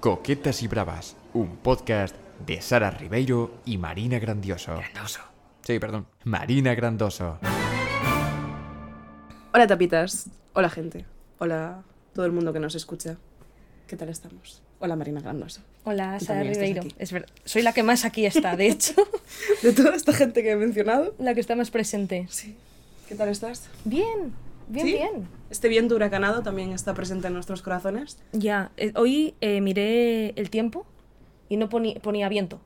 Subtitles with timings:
[0.00, 2.14] Coquetas y Bravas, un podcast
[2.46, 4.74] de Sara Ribeiro y Marina Grandioso.
[4.74, 5.20] Grandoso.
[5.62, 7.38] Sí, perdón, Marina Grandoso.
[9.52, 11.04] Hola tapitas, hola gente,
[11.38, 11.82] hola
[12.14, 13.18] todo el mundo que nos escucha.
[13.86, 14.62] ¿Qué tal estamos?
[14.78, 15.60] Hola Marina Grandoso.
[15.84, 16.82] Hola, Sara Ribeiro.
[16.98, 17.28] Es verdad.
[17.44, 18.94] Soy la que más aquí está, de hecho.
[19.62, 21.14] De toda esta gente que he mencionado.
[21.18, 22.26] la que está más presente.
[22.30, 22.56] Sí.
[23.06, 23.68] ¿Qué tal estás?
[23.84, 24.32] Bien,
[24.70, 24.92] bien, ¿Sí?
[24.94, 25.28] bien.
[25.50, 28.18] Este viento huracanado también está presente en nuestros corazones.
[28.32, 30.86] Ya, eh, hoy eh, miré el tiempo
[31.48, 32.60] y no ponía viento.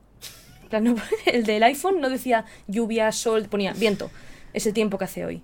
[0.80, 4.10] No- el del iPhone no decía lluvia, sol, ponía viento.
[4.52, 5.42] Es el tiempo que hace hoy.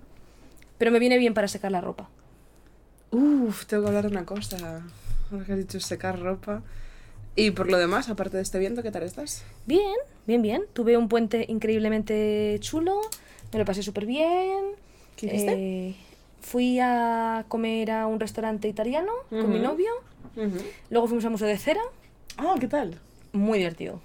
[0.77, 2.09] Pero me viene bien para secar la ropa.
[3.11, 4.83] Uf, tengo que hablar de una cosa.
[5.31, 6.63] Ahora que has dicho secar ropa.
[7.35, 9.43] Y por lo demás, aparte de este viento, ¿qué tal estás?
[9.65, 9.95] Bien,
[10.27, 10.63] bien, bien.
[10.73, 12.99] Tuve un puente increíblemente chulo.
[13.53, 14.63] Me lo pasé súper bien.
[15.15, 15.53] ¿Qué hiciste?
[15.53, 15.95] Eh,
[16.41, 19.91] fui a comer a un restaurante italiano con mi novio.
[20.89, 21.81] Luego fuimos al Museo de Cera.
[22.37, 22.99] Ah, ¿qué tal?
[23.31, 24.01] Muy divertido.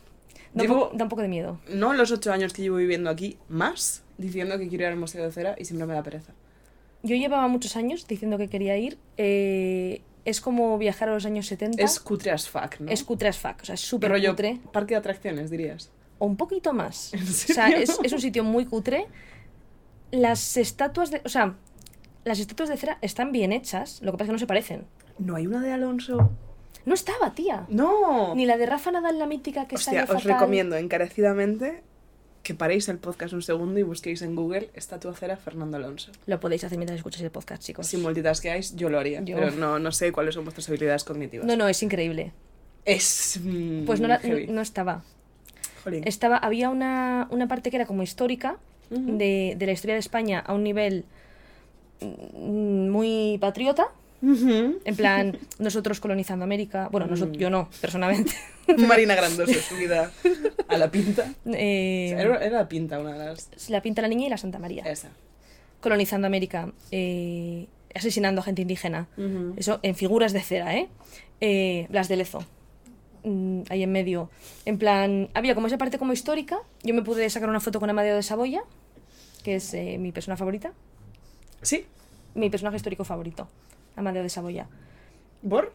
[0.55, 1.59] Da, Llevo- un poco, da un poco de miedo.
[1.69, 5.23] No los ocho años que llevo viviendo aquí, más diciendo que quiero ir al Museo
[5.25, 6.33] de Cera y siempre me da pereza.
[7.03, 8.98] Yo llevaba muchos años diciendo que quería ir.
[9.17, 11.81] eh, es como viajar a los años 70.
[11.84, 12.91] Es cutre as fuck, ¿no?
[12.91, 13.62] Es cutre as fuck.
[13.62, 14.59] O sea, es súper cutre.
[14.73, 15.93] parque de atracciones, dirías.
[16.19, 17.15] O un poquito más.
[17.15, 17.78] ¿En O sea, serio?
[17.84, 19.06] es, es un sitio muy cutre.
[20.11, 21.21] Las estatuas de.
[21.25, 21.55] O sea,
[22.27, 24.00] las estatuas de cera están bien hechas.
[24.02, 24.84] Lo que pasa es que no se parecen.
[25.19, 26.30] No hay una de Alonso.
[26.84, 27.66] No estaba, tía.
[27.69, 28.34] No.
[28.34, 31.82] Ni la de Rafa Nadal, la mítica que Hostia, está os recomiendo encarecidamente
[32.42, 36.12] que paréis el podcast un segundo y busquéis en Google estatua cera Fernando Alonso.
[36.27, 37.86] Lo podéis hacer mientras escucháis el podcast, chicos.
[37.88, 41.44] Si multitasqueáis, yo lo haría, Yo- pero no, no sé cuáles son vuestras habilidades cognitivas.
[41.47, 42.32] No, no, es increíble.
[42.84, 43.41] Es.
[43.42, 45.02] mm, Pues no, la- no estaba.
[45.82, 46.02] Jolín.
[46.06, 48.58] Estaba, había una, una parte que era como histórica
[48.91, 51.04] de, de la historia de España a un nivel
[52.00, 53.86] muy patriota.
[54.22, 56.88] En plan, nosotros colonizando América.
[56.91, 57.33] Bueno, Mm.
[57.33, 58.33] yo no, personalmente.
[58.78, 60.11] Marina Grandoso, subida
[60.69, 61.33] a la pinta.
[61.47, 63.70] Eh, Era, era la pinta una de las.
[63.70, 64.83] la Pinta la Niña y la Santa María.
[64.84, 65.11] Esa.
[65.81, 66.72] Colonizando América.
[66.91, 69.06] eh, asesinando a gente indígena.
[69.56, 70.88] Eso en figuras de cera, ¿eh?
[71.41, 72.44] Eh, Blas de Lezo.
[73.25, 74.28] Mm, ahí en medio.
[74.66, 76.59] En plan, había como esa parte como histórica.
[76.82, 78.62] Yo me pude sacar una foto con Amadeo de Saboya,
[79.44, 80.72] que es eh, mi persona favorita.
[81.62, 81.87] Sí,
[82.34, 83.49] Mi personaje histórico favorito.
[83.97, 84.69] Amadeo de Saboya.
[85.43, 85.72] ¿Bor?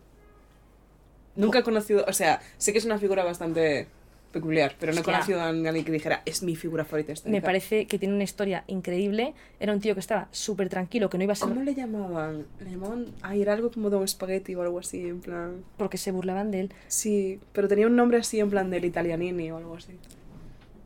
[1.35, 3.87] Nunca he conocido, o sea, sé que es una figura bastante
[4.31, 7.35] peculiar, pero no he conocido a nadie que dijera, es mi figura favorita histórica.
[7.35, 9.33] Me parece que tiene una historia increíble.
[9.59, 11.49] Era un tío que estaba súper tranquilo, que no iba a ser...
[11.49, 12.45] ¿Cómo le llamaban?
[12.59, 15.63] Le llamaban, ay, era algo como Don Spaghetti o algo así, en plan...
[15.77, 16.73] Porque se burlaban de él.
[16.87, 19.93] Sí, pero tenía un nombre así, en plan del Italianini o algo así.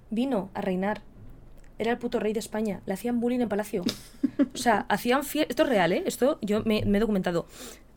[0.09, 1.01] Vino a reinar.
[1.77, 2.81] Era el puto rey de España.
[2.85, 3.83] Le hacían bullying en palacio.
[4.53, 5.51] O sea, hacían fiestas...
[5.51, 6.03] Esto es real, ¿eh?
[6.05, 7.47] Esto yo me, me he documentado.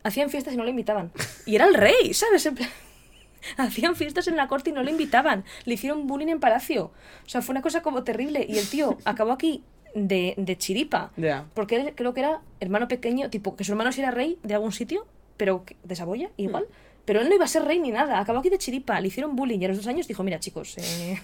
[0.03, 1.11] Hacían fiestas y no le invitaban.
[1.45, 2.45] Y era el rey, ¿sabes?
[2.45, 2.69] En plan...
[3.57, 5.45] Hacían fiestas en la corte y no le invitaban.
[5.65, 6.91] Le hicieron bullying en palacio.
[7.25, 8.45] O sea, fue una cosa como terrible.
[8.47, 9.63] Y el tío acabó aquí
[9.95, 11.11] de, de chiripa.
[11.17, 11.45] Ya.
[11.53, 14.53] Porque él creo que era hermano pequeño, tipo, que su hermano sí era rey de
[14.53, 15.07] algún sitio,
[15.37, 16.65] pero de Saboya, igual.
[17.05, 18.19] Pero él no iba a ser rey ni nada.
[18.19, 18.99] Acabó aquí de chiripa.
[19.01, 21.19] Le hicieron bullying y a los dos años dijo, mira, chicos, eh,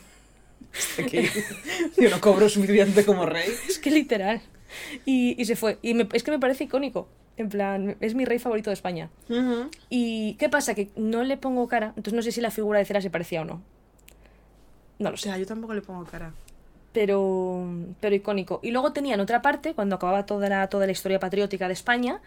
[1.01, 1.19] Aquí,
[1.97, 3.49] yo no cobro suficiente como rey.
[3.69, 4.41] es que literal.
[5.05, 5.77] Y, y se fue.
[5.81, 7.07] Y me- es que me parece icónico.
[7.37, 9.09] En plan, es mi rey favorito de España.
[9.89, 10.73] ¿Y qué pasa?
[10.73, 13.41] Que no le pongo cara, entonces no sé si la figura de cera se parecía
[13.41, 13.61] o no.
[14.99, 15.23] No lo O sé.
[15.23, 16.33] sea, yo tampoco le pongo cara.
[16.93, 17.67] pero,
[17.99, 18.61] pero icónico.
[18.63, 22.21] Y luego tenían otra parte, cuando acababa toda la, toda la historia patriótica de España,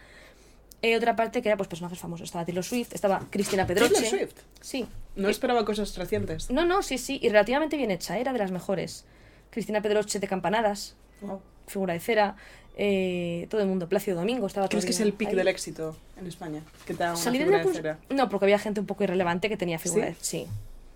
[0.81, 2.25] eh, otra parte que era pues personajes famosos.
[2.25, 3.93] Estaba Taylor Swift, estaba Cristina Pedroche.
[3.95, 4.35] Taylor Swift.
[4.61, 4.87] Sí.
[5.15, 6.49] No esperaba cosas recientes.
[6.49, 7.19] No, no, sí, sí.
[7.21, 9.05] Y relativamente bien hecha, era de las mejores.
[9.49, 11.41] Cristina Pedroche de Campanadas, Wow.
[11.67, 12.35] figura de cera.
[12.81, 16.27] eh, todo el mundo, Plácido Domingo estaba ¿Crees que es el pic del éxito en
[16.27, 16.61] España?
[16.85, 17.99] Que te da una Salir figura de de cons- cera.
[18.09, 20.43] No, porque había gente un poco irrelevante que tenía figura ¿Sí?
[20.43, 20.45] de...
[20.45, 20.47] Sí.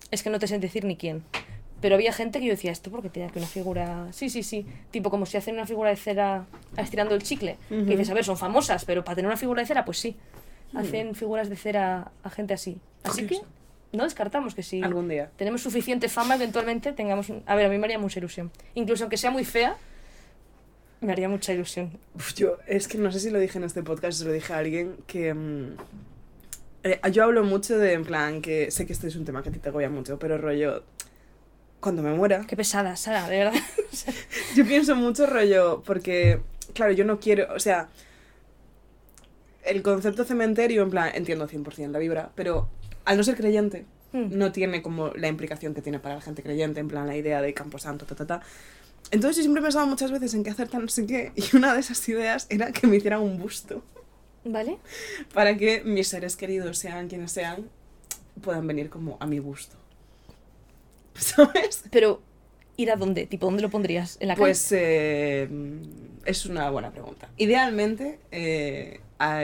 [0.09, 1.23] Es que no te sé decir ni quién.
[1.83, 4.07] Pero había gente que yo decía, esto porque tiene que una figura...
[4.13, 4.65] Sí, sí, sí.
[4.89, 6.45] Tipo como si hacen una figura de cera
[6.77, 7.57] estirando el chicle.
[7.67, 10.15] Que dices, a ver, son famosas, pero para tener una figura de cera, pues sí.
[10.71, 10.77] Mm.
[10.77, 12.77] Hacen figuras de cera a gente así.
[13.03, 13.39] Así que
[13.91, 14.81] no descartamos que sí.
[14.81, 15.29] Algún día.
[15.35, 17.27] Tenemos suficiente fama, eventualmente tengamos...
[17.27, 18.49] un- A ver, a mí me haría mucha ilusión.
[18.75, 19.75] Incluso aunque sea muy fea,
[21.01, 21.91] me haría mucha ilusión.
[22.15, 24.53] Uf, yo, es que no sé si lo dije en este podcast, se lo dije
[24.53, 25.33] a alguien que...
[25.33, 25.75] mm,
[26.85, 29.49] eh, yo hablo mucho de, en plan, que sé que este es un tema que
[29.49, 30.83] a ti te agobia mucho, pero rollo...
[31.83, 33.61] Cuando me muera, Qué pesada, Sara, de verdad.
[34.55, 36.39] yo pienso mucho rollo, porque,
[36.73, 37.89] claro, yo no quiero, o sea,
[39.65, 42.69] el concepto cementerio, en plan, entiendo 100% la vibra, pero
[43.05, 44.37] al no ser creyente, Mm.
[44.37, 47.41] no tiene como la implicación que tiene para la gente creyente, en plan, la idea
[47.41, 48.41] de camposanto, ta, ta, ta.
[49.09, 51.55] Entonces yo siempre he pensado muchas veces en qué hacer tan no sé qué, y
[51.57, 53.83] una de esas ideas era que me hicieran un busto
[54.45, 54.77] ¿Vale?
[55.33, 57.67] para que mis seres queridos sean quienes sean,
[58.43, 59.75] puedan venir como a mi gusto.
[61.15, 61.83] ¿Sabes?
[61.91, 62.21] Pero,
[62.77, 63.25] ¿ir a dónde?
[63.27, 64.17] Tipo, ¿dónde lo pondrías?
[64.19, 64.43] ¿En la calle?
[64.45, 65.47] Pues eh,
[66.25, 67.29] es una buena pregunta.
[67.37, 68.99] Idealmente, eh,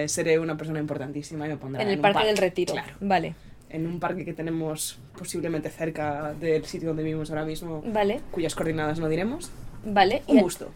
[0.07, 2.74] seré una persona importantísima y me pondré en el un Parque del Retiro.
[2.74, 2.94] Claro.
[3.00, 3.36] Vale.
[3.69, 8.19] En un parque que tenemos posiblemente cerca del sitio donde vivimos ahora mismo, Vale.
[8.31, 9.51] cuyas coordenadas no diremos.
[9.86, 10.24] Vale.
[10.27, 10.71] Un y- gusto.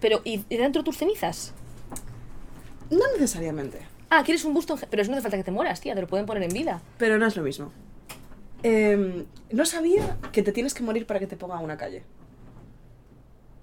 [0.00, 1.52] Pero, ¿y dentro tus cenizas?
[2.90, 3.78] No necesariamente,
[4.12, 4.74] Ah, ¿quieres un busto?
[4.74, 5.94] en Pero eso no hace falta que te mueras, tía.
[5.94, 6.80] Te lo pueden poner en vida.
[6.98, 7.72] pero no es lo mismo.
[8.62, 12.02] Em, no sabía que te tienes que morir para que te pongan una calle.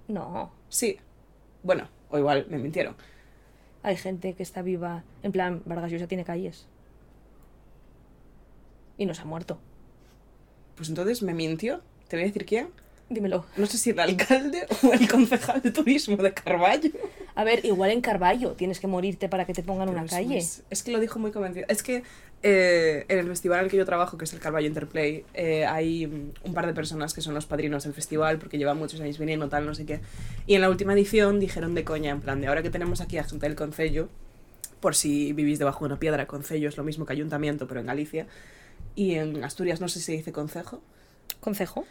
[0.08, 0.50] No.
[0.68, 0.98] Sí.
[1.62, 2.96] Bueno, o igual me mintieron.
[3.82, 5.04] Hay gente que está viva.
[5.22, 6.66] En plan, Vargas Llosa tiene calles.
[8.96, 9.58] Y no se ha muerto.
[10.76, 11.82] Pues entonces me mintió.
[12.08, 12.70] Te voy a decir quién.
[13.10, 13.46] Dímelo.
[13.56, 16.90] No sé si el alcalde o el concejal de turismo de Carballo.
[17.34, 20.12] A ver, igual en Carballo tienes que morirte para que te pongan una Pero es
[20.12, 20.34] calle.
[20.36, 21.64] más- Es, que lo dijo muy convencido.
[21.70, 22.02] Es que
[22.42, 25.64] eh, en el festival en el que yo trabajo, que es el Carballo Interplay, eh,
[25.64, 29.18] hay un par de personas que son los padrinos del festival porque llevan muchos años
[29.18, 30.00] viniendo, tal, no sé qué.
[30.46, 33.16] Y en la última edición dijeron de coña, en plan de ahora que tenemos aquí
[33.16, 34.08] a gente del Concello,
[34.80, 37.86] por si vivís debajo de una piedra, Concello es lo mismo que ayuntamiento, pero en
[37.86, 38.26] Galicia.
[38.94, 40.82] Y en Asturias no sé si se dice concejo.
[41.40, 41.84] ¿Concejo?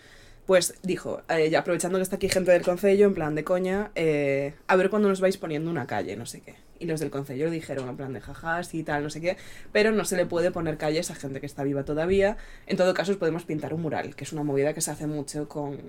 [0.47, 4.53] Pues dijo, eh, aprovechando que está aquí gente del concello, en plan de coña, eh,
[4.67, 6.55] a ver cuándo nos vais poniendo una calle, no sé qué.
[6.79, 9.35] Y los del concello dijeron en plan de jajas y tal, no sé qué,
[9.73, 12.37] pero no se le puede poner calles a gente que está viva todavía.
[12.65, 15.05] En todo caso, os podemos pintar un mural, que es una movida que se hace
[15.05, 15.81] mucho con...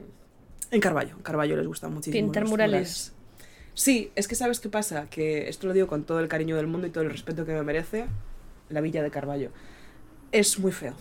[0.72, 2.26] En Carballo, en Carballo les gusta muchísimo.
[2.26, 3.12] Pintar los murales.
[3.74, 6.66] Sí, es que sabes qué pasa, que esto lo digo con todo el cariño del
[6.66, 8.06] mundo y todo el respeto que me merece,
[8.70, 9.52] la villa de Carballo.
[10.32, 10.94] Es muy feo.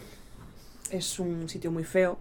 [0.91, 2.19] Es un sitio muy feo,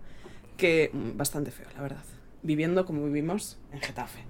[0.56, 2.02] que mm, bastante feo, la verdad.
[2.42, 4.20] Viviendo como vivimos en Getafe.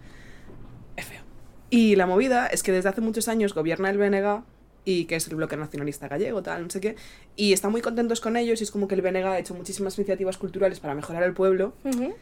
[0.97, 1.23] Es feo.
[1.71, 4.43] Y la movida es que desde hace muchos años gobierna el BNG
[4.85, 6.95] y que es el bloque nacionalista gallego, tal, no sé qué,
[7.35, 9.99] y están muy contentos con ellos y es como que el BNG ha hecho muchísimas
[9.99, 12.15] iniciativas culturales para mejorar el pueblo, Ujú.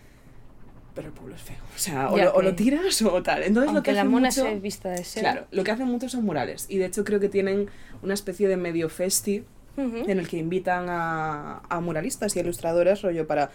[0.95, 1.59] pero el pueblo es feo.
[1.75, 3.43] O sea, o, lo, o lo que- tiras o tal.
[3.43, 5.23] Entonces lo que la hacen mona mucho- se vista de ser.
[5.23, 6.65] Claro, lo que hacen mucho son murales.
[6.71, 7.69] Y de hecho creo que tienen
[8.03, 9.45] una especie de medio festi
[9.77, 13.51] en el que invitan a, a muralistas y a ilustradores, rollo para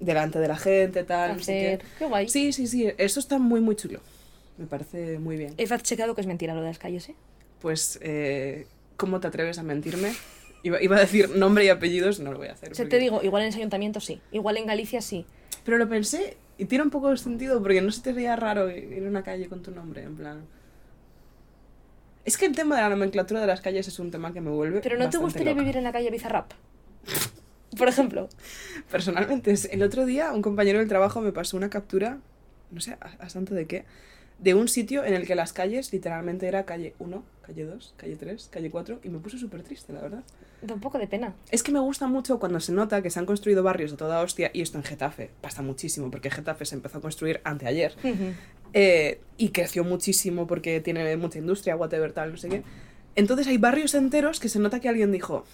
[0.00, 1.86] delante de la gente, tal, no sé Hacer- qué.
[1.98, 2.28] Qué guay.
[2.28, 4.00] Sí, sí, sí, eso está muy, muy chulo.
[4.58, 5.54] Me parece muy bien.
[5.58, 7.14] He fact-checado que es mentira lo de las calles, ¿eh?
[7.60, 10.12] Pues, eh, ¿cómo te atreves a mentirme?
[10.62, 12.72] Iba, iba a decir nombre y apellidos, no lo voy a hacer.
[12.72, 14.20] O sea, porque- te digo, igual en ese ayuntamiento sí.
[14.32, 15.26] Igual en Galicia sí.
[15.64, 18.70] Pero lo pensé y tiene un poco de sentido porque no se te haría raro
[18.70, 20.42] ir a una calle con tu nombre, en plan...
[22.24, 24.50] Es que el tema de la nomenclatura de las calles es un tema que me
[24.50, 25.60] vuelve Pero ¿no te gustaría loca.
[25.60, 26.52] vivir en la calle Bizarrap?
[27.76, 28.28] Por ejemplo.
[28.90, 32.18] Personalmente, el otro día un compañero del trabajo me pasó una captura,
[32.70, 33.84] no sé a, a santo de qué,
[34.38, 38.16] de un sitio en el que las calles literalmente era calle 1, calle 2, calle
[38.16, 40.24] 3, calle 4 y me puso súper triste, la verdad.
[40.62, 41.34] Da un poco de pena.
[41.50, 44.20] Es que me gusta mucho cuando se nota que se han construido barrios de toda
[44.20, 47.94] hostia y esto en Getafe pasa muchísimo porque Getafe se empezó a construir anteayer
[48.72, 52.62] eh, y creció muchísimo porque tiene mucha industria, whatever, tal, no sé qué.
[53.16, 55.44] Entonces hay barrios enteros que se nota que alguien dijo,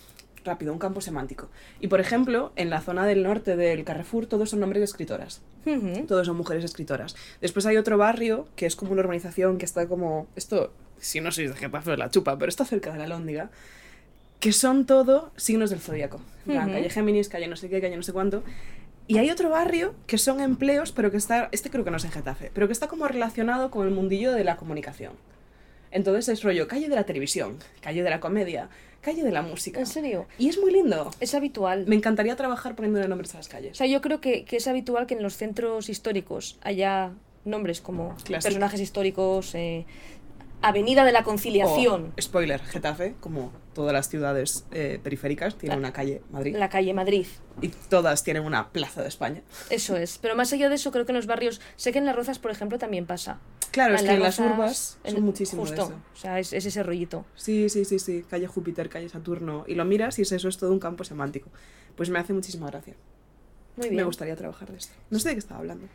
[0.44, 1.48] rápido, un campo semántico.
[1.80, 5.42] Y por ejemplo, en la zona del norte del Carrefour todos son nombres de escritoras.
[5.66, 6.06] Ujú.
[6.06, 7.16] Todos son mujeres escritoras.
[7.40, 10.26] Después hay otro barrio que es como una urbanización que está como.
[10.36, 13.50] Esto, si no sois de Getafe, la chupa, pero está cerca de la Lóndiga.
[14.38, 16.18] Que son todo signos del.
[16.46, 16.76] En plan, Ujú.
[16.78, 18.42] Calle Géminis, calle no sé qué, calle no sé cuánto.
[19.06, 21.48] Y hay otro barrio que son empleos, pero que está.
[21.52, 24.32] Este creo que no es en Getafe, pero que está como relacionado con el mundillo
[24.32, 25.12] de la comunicación.
[25.90, 28.68] Entonces es rollo calle de la televisión, calle de la comedia,
[29.00, 29.80] calle de la música.
[29.80, 30.26] ¿En serio?
[30.38, 31.10] Y es muy lindo.
[31.20, 31.86] Es habitual.
[31.86, 33.76] Me encantaría trabajar poniéndole nombres a las O calles.
[33.76, 37.12] sea, yo creo que, que es habitual que en los centros históricos haya
[37.44, 39.86] nombres como personajes históricos, eh,
[40.62, 45.78] Avenida de la Conciliación, O, spoiler, Getafe, como todas las ciudades eh, periféricas, tiene La-
[45.78, 46.54] una calle Madrid.
[46.56, 47.26] la calle Madrid.
[47.62, 49.42] Y todas tienen una plaza de España.
[49.70, 50.18] Eso es.
[50.18, 52.38] Pero más allá de eso, creo que en los barrios, sé que en las Rozas,
[52.38, 53.38] por ejemplo, también pasa.
[53.70, 55.76] Claro, es que en las urbas son en- muchísimo Justo.
[55.76, 56.00] de eso.
[56.14, 57.24] O sea, es, es ese rollito.
[57.36, 58.24] Sí, sí, sí, sí.
[58.28, 59.64] Calle Júpiter, calle Saturno.
[59.68, 61.48] Y lo miras y es eso, es todo un campo semántico.
[61.96, 62.94] Pues me hace muchísima gracia.
[63.76, 63.96] Muy bien.
[63.96, 64.92] Me gustaría trabajar de esto.
[65.10, 65.86] No sé de qué estaba hablando.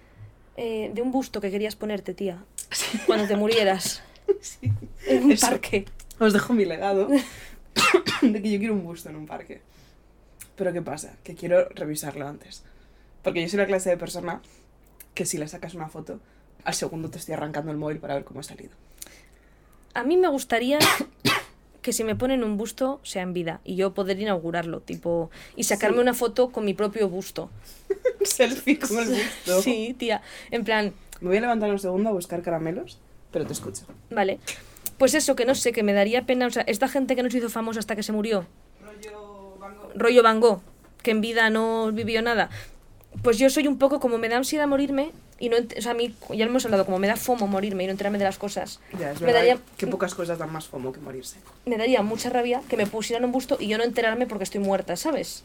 [0.57, 2.45] Eh, de un busto que querías ponerte, tía.
[3.05, 4.01] Cuando te murieras.
[4.41, 4.71] Sí.
[5.07, 5.47] En un Eso.
[5.47, 5.85] parque.
[6.19, 7.07] Os dejo mi legado
[8.21, 9.61] de que yo quiero un busto en un parque.
[10.55, 11.13] Pero ¿qué pasa?
[11.23, 12.63] Que quiero revisarlo antes.
[13.23, 14.41] Porque yo soy la clase de persona
[15.13, 16.19] que si le sacas una foto,
[16.63, 18.71] al segundo te estoy arrancando el móvil para ver cómo ha salido.
[19.93, 20.79] A mí me gustaría
[21.81, 25.63] que si me ponen un busto sea en vida y yo poder inaugurarlo, tipo, y
[25.65, 26.01] sacarme Sí.
[26.01, 27.49] una foto con mi propio busto.
[28.23, 29.09] Selfie con el
[29.45, 29.61] busto.
[29.61, 30.21] Sí, tía.
[30.51, 32.99] En plan, Me voy a levantar un segundo a buscar caramelos,
[33.35, 33.83] pero te escucho.
[34.11, 34.39] vale.
[34.97, 36.47] Pues eso, que no sé, que me daría pena.
[36.47, 38.45] O sea, esta gente que no se hizo famosa hasta que se murió,
[38.81, 39.57] Rollo
[39.93, 40.61] rollo Van Gogh,
[41.03, 42.49] que en vida no vivió nada.
[43.23, 45.95] Pues yo soy un poco como me da ansiedad morirme y no, o sea, a
[45.95, 48.37] mí ya lo hemos hablado, como me da fomo morirme y no enterarme de las
[48.37, 48.79] cosas.
[48.97, 51.39] Ya, es me verdad daría que pocas cosas dan más fomo que morirse.
[51.65, 54.61] me daría mucha rabia que me pusieran un busto y yo no enterarme porque estoy
[54.61, 55.43] muerta, ¿sabes?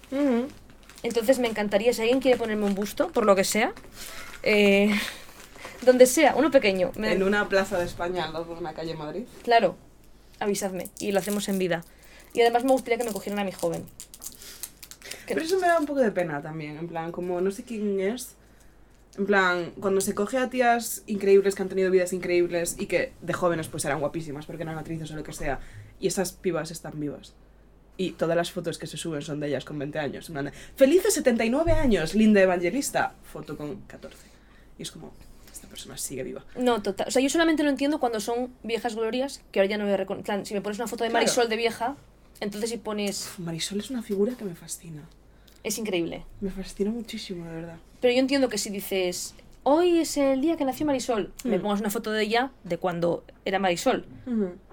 [1.03, 3.73] Entonces me encantaría, si alguien quiere ponerme un busto, por lo que sea,
[4.45, 4.97] eh,
[5.83, 8.93] donde sea, uno pequeño, me- En una plaza de España al lado de una calle
[8.93, 9.25] en Madrid.
[9.43, 9.77] claro,
[10.39, 11.85] avisadme y lo hacemos en vida.
[12.33, 13.85] Y además me gustaría que me cogieran a mi joven.
[15.27, 17.65] Que- Pero eso me da un poco de pena también, en plan, como no sé
[17.65, 18.35] quién es.
[19.19, 23.13] En plan, cuando se coge a tías increíbles que han tenido vidas increíbles y que
[23.21, 25.59] de jóvenes pues eran guapísimas porque eran actrices o lo que sea,
[25.99, 27.35] y esas pibas están vivas.
[27.97, 30.33] Y todas las fotos que se suben son de ellas con 20 años.
[30.33, 33.15] de, Felices 79 años, linda evangelista.
[33.25, 34.17] Foto con 14.
[34.79, 35.13] Y es como,
[35.71, 36.45] persona sigue viva.
[36.59, 37.09] No, total.
[37.09, 39.95] O sea, yo solamente lo entiendo cuando son viejas glorias, que ahora ya no voy
[39.95, 40.45] a reconocer.
[40.47, 41.25] Si me pones una foto de Claro.
[41.25, 41.97] Marisol de vieja,
[42.41, 43.31] entonces si pones...
[43.39, 45.03] Marisol es una figura que me fascina.
[45.63, 46.25] Es increíble.
[46.41, 47.77] Me fascina muchísimo, de verdad.
[48.01, 51.63] Pero yo entiendo que si dices, hoy es el día que nació Marisol, me Mm.
[51.63, 54.07] pongas una foto de ella de cuando era Marisol.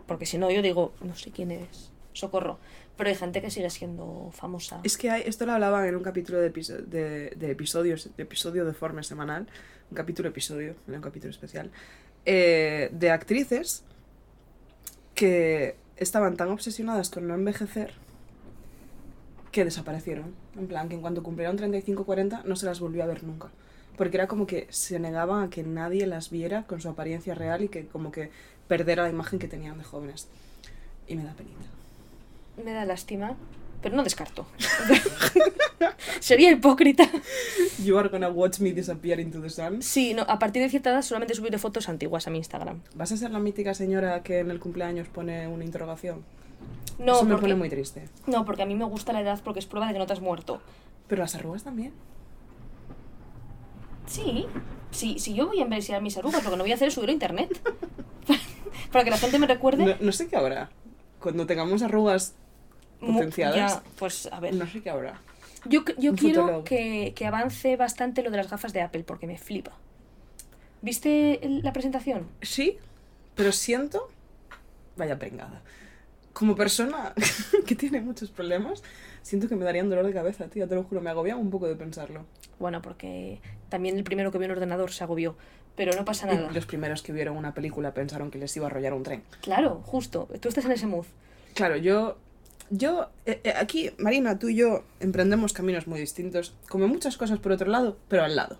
[0.08, 2.58] Porque si no, yo digo, no sé quién es, socorro.
[2.96, 4.80] Pero hay gente que sigue siendo famosa.
[4.84, 8.24] Es que hay, esto lo hablaban en un capítulo de, episo- de, de episodios, de
[8.24, 9.46] episodio de forma semanal,
[9.90, 11.72] un capítulo episodio, un capítulo especial,
[12.26, 13.84] eh, de actrices
[15.16, 17.94] que estaban tan obsesionadas con no envejecer
[19.52, 20.36] que desaparecieron.
[20.56, 23.50] En plan, que en cuanto cumplieron 35-40 no se las volvió a ver nunca.
[23.98, 27.64] Porque era como que se negaban a que nadie las viera con su apariencia real
[27.64, 28.30] y que como que
[28.68, 30.28] perdiera la imagen que tenían de jóvenes.
[31.08, 31.66] Y me da penita.
[32.64, 33.36] Me da lástima,
[33.88, 34.46] pero no descarto.
[36.20, 37.10] Sería hipócrita.
[37.82, 39.82] You are gonna watch me disappear into the sun.
[39.82, 42.82] Sí, no, a partir de cierta edad solamente subiré fotos antiguas a mi Instagram.
[42.96, 46.26] ¿Vas a ser la mítica señora que en el cumpleaños pone una interrogación?
[47.00, 48.10] No, Eso me porque, pone muy triste.
[48.26, 50.12] no, porque a mí me gusta la edad porque es prueba de que no te
[50.12, 50.60] has muerto.
[51.08, 51.94] Pero las arrugas también.
[54.06, 54.48] Sí,
[54.92, 56.94] sí, si yo voy a envejecer mis arrugas, lo que no voy a hacer es
[56.94, 57.58] subirlo a internet.
[58.92, 59.86] Para que la gente me recuerde.
[59.86, 60.72] No, no sé qué habrá.
[61.22, 62.36] Cuando tengamos arrugas
[63.00, 63.56] potenciadas.
[63.56, 64.54] ya, pues a ver.
[64.56, 65.20] No sé qué habrá.
[65.66, 69.38] Yo, yo quiero que, que avance bastante lo de las gafas de Apple porque me
[69.38, 69.72] flipa.
[70.82, 72.28] ¿Viste la presentación?
[72.42, 72.78] Sí,
[73.36, 74.10] pero siento.
[74.96, 75.62] Vaya pringada.
[76.34, 77.14] Como persona
[77.66, 78.84] que tiene muchos problemas,
[79.22, 81.68] siento que me darían dolor de cabeza, tía, te lo juro, me agobia un poco
[81.68, 82.26] de pensarlo.
[82.60, 83.40] Bueno, porque
[83.70, 85.36] también el primero que vio un ordenador se agobió.
[85.76, 86.50] Pero no pasa nada.
[86.50, 89.24] Y los primeros que vieron una película pensaron que les iba a arrollar un tren.
[89.42, 90.28] Claro, justo.
[90.40, 91.06] Tú estás en ese mood.
[91.54, 92.18] Claro, yo.
[92.70, 93.10] Yo.
[93.26, 96.54] eh, eh, aquí, Marina, tú y yo emprendemos caminos muy distintos.
[96.70, 98.60] Como muchas cosas por otro lado, pero al lado.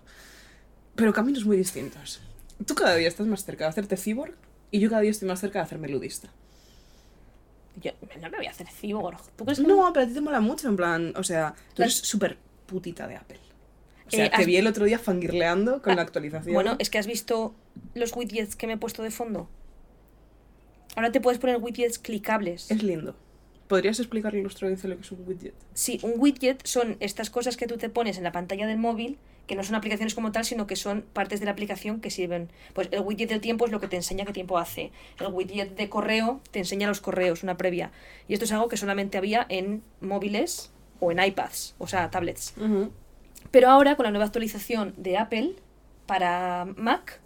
[0.94, 2.20] Pero caminos muy distintos.
[2.66, 4.34] Tú cada día estás más cerca de hacerte cyborg
[4.70, 6.28] y yo cada día estoy más cerca de hacerme ludista.
[7.80, 9.18] Yo no me voy a hacer cyborg.
[9.36, 11.12] ¿Tú crees que No, pero a ti te mola mucho, en plan.
[11.16, 12.36] O sea, tú eres súper
[12.66, 13.38] putita de Apple.
[14.08, 16.54] O sea, Eh, te vi el otro día fangirleando con Ah, la actualización.
[16.54, 17.54] Bueno, es que has visto
[17.94, 19.48] los widgets que me he puesto de fondo.
[20.96, 22.70] Ahora te puedes poner widgets clicables.
[22.70, 23.14] Es lindo.
[23.68, 25.54] ¿Podrías explicarle a nuestra audiencia lo que es un widget?
[25.74, 29.18] Sí, un widget son estas cosas que tú te pones en la pantalla del móvil,
[29.46, 32.50] que no son aplicaciones como tal, sino que son partes de la aplicación que sirven.
[32.72, 34.90] Pues el widget del tiempo es lo que te enseña qué tiempo hace.
[35.20, 37.92] El widget de correo te enseña los correos, una previa.
[38.26, 40.70] Y esto es algo que solamente había en móviles
[41.00, 42.54] o en iPads, o sea, tablets.
[43.50, 45.56] Pero ahora, con la nueva actualización de Apple
[46.06, 47.20] para Mac,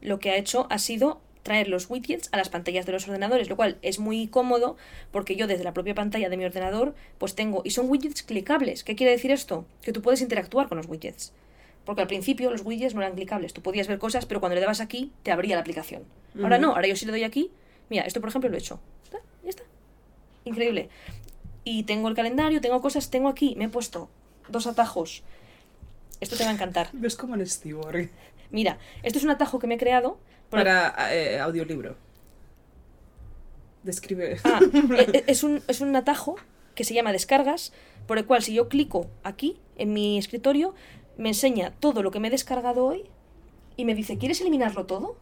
[0.00, 3.48] lo que ha hecho ha sido traer los widgets a las pantallas de los ordenadores,
[3.48, 4.76] lo cual es muy cómodo
[5.12, 8.82] porque yo desde la propia pantalla de mi ordenador pues tengo, y son widgets clicables.
[8.82, 9.64] ¿Qué quiere decir esto?
[9.80, 11.32] Que tú puedes interactuar con los widgets.
[11.84, 14.60] Porque al principio los widgets no eran clicables, tú podías ver cosas, pero cuando le
[14.60, 16.02] dabas aquí te abría la aplicación.
[16.42, 17.52] Ahora no, ahora yo sí le doy aquí,
[17.88, 18.80] mira, esto por ejemplo lo he hecho.
[19.04, 19.18] ¿Está?
[19.44, 19.62] Ya está.
[20.44, 20.88] Increíble.
[21.62, 24.10] Y tengo el calendario, tengo cosas, tengo aquí, me he puesto
[24.48, 25.22] dos atajos.
[26.20, 26.90] Esto te va a encantar.
[26.92, 28.10] ¿Ves cómo eres cyborg?
[28.50, 30.18] Mira, esto es un atajo que me he creado.
[30.50, 31.96] Para eh, audiolibro.
[33.82, 34.36] Describe.
[34.44, 34.60] Ah,
[34.98, 36.36] e- e- es, un, es un atajo
[36.74, 37.72] que se llama descargas,
[38.06, 40.74] por el cual si yo clico aquí, en mi escritorio,
[41.16, 43.04] me enseña todo lo que me he descargado hoy
[43.76, 45.16] y me dice, ¿quieres eliminarlo todo?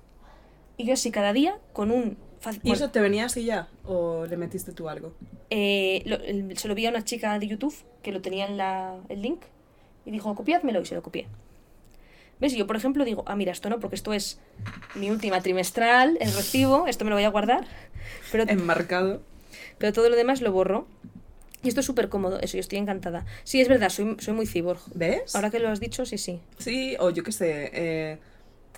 [0.76, 2.16] Y yo así cada día, con un...
[2.46, 3.68] ¿Y bueno, eso te venía así ya?
[3.86, 5.12] ¿O le metiste tú algo?
[5.50, 6.18] eh, lo-
[6.56, 9.40] se lo vi a una chica de YouTube que lo tenía en la, el link
[10.04, 11.26] y dijo, copiádmelo y se lo copié.
[12.40, 12.52] ¿Ves?
[12.54, 14.38] Yo, por ejemplo, digo, ah, mira, esto no, porque esto es
[14.94, 17.64] mi última trimestral, el recibo, esto me lo voy a guardar.
[18.32, 19.22] Pero Enmarcado.
[19.78, 20.86] pero todo lo demás lo borro.
[21.62, 23.24] Y esto es súper cómodo, eso, yo estoy encantada.
[23.44, 24.80] Sí, es verdad, soy, soy muy cyborg.
[24.94, 25.34] ¿Ves?
[25.34, 26.40] Ahora que lo has dicho, sí, sí.
[26.58, 28.18] Sí, o yo qué sé, eh,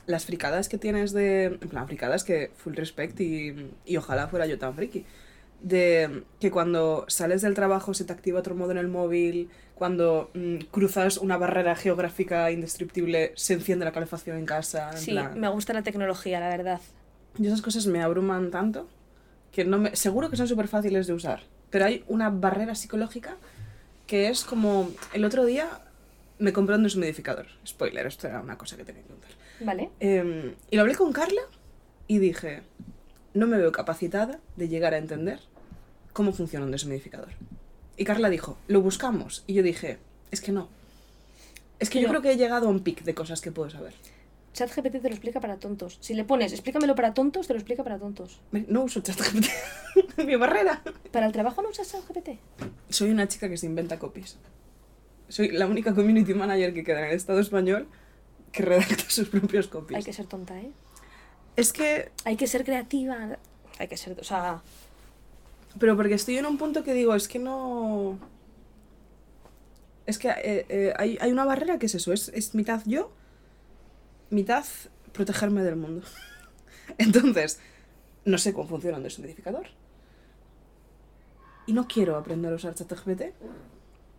[0.06, 1.46] las fricadas que tienes de...
[1.46, 5.04] En plan, fricadas que full respect y, y ojalá fuera yo tan friki.
[5.62, 10.30] de que cuando sales del trabajo se te activa otro modo en el móvil, cuando
[10.34, 14.90] mm, cruzas una barrera geográfica indescriptible se enciende la calefacción en casa.
[14.92, 15.38] En Sí, plan.
[15.38, 16.80] me gusta la tecnología, la verdad.
[17.38, 18.88] Y esas cosas me abruman tanto
[19.52, 19.94] que no me...
[19.94, 23.36] seguro que son súper fáciles de usar, pero hay una barrera psicológica
[24.06, 25.68] que es como el otro día
[26.38, 27.46] me compré un deshumidificador.
[27.66, 29.30] Spoiler, esto era una cosa que tenía que contar.
[29.60, 29.90] ¿Vale?
[30.00, 31.42] Eh, y lo hablé con Carla
[32.08, 32.62] y dije,
[33.34, 35.40] no me veo capacitada de llegar a entender
[36.14, 37.30] cómo funciona un deshumidificador.
[37.96, 39.42] Y Carla dijo, lo buscamos.
[39.46, 39.98] Y yo dije,
[40.30, 40.68] es que no.
[41.78, 43.70] Es que yo Pero- creo que he llegado a un pic de cosas que puedo
[43.70, 43.94] saber.
[44.54, 45.98] ChatGPT te lo explica para tontos.
[46.00, 48.40] Si le pones, explícamelo para tontos, te lo explica para tontos.
[48.52, 49.46] No uso ChatGPT.
[50.24, 50.82] Mi barrera.
[51.12, 52.30] ¿Para el trabajo no usas ChatGPT?
[52.88, 54.38] Soy una chica que se inventa copies.
[55.28, 57.86] Soy la única community manager que queda en el Estado español
[58.52, 59.98] que redacta sus propios copies.
[59.98, 60.70] Hay que ser tonta, ¿eh?
[61.56, 63.36] Es que Hay que ser creativa.
[63.78, 64.62] Hay que ser, o sea,
[65.78, 68.18] Pero porque estoy en un punto que digo, es que no...
[70.06, 73.10] Es que eh, eh, hay, hay una barrera que es eso, es, es mitad yo,
[74.30, 74.64] mitad
[75.12, 76.06] protegerme del mundo.
[76.98, 77.58] Entonces,
[78.24, 79.68] no sé cómo funciona un deshumidificador.
[81.66, 83.34] Y no quiero aprender a usar ChatGPT.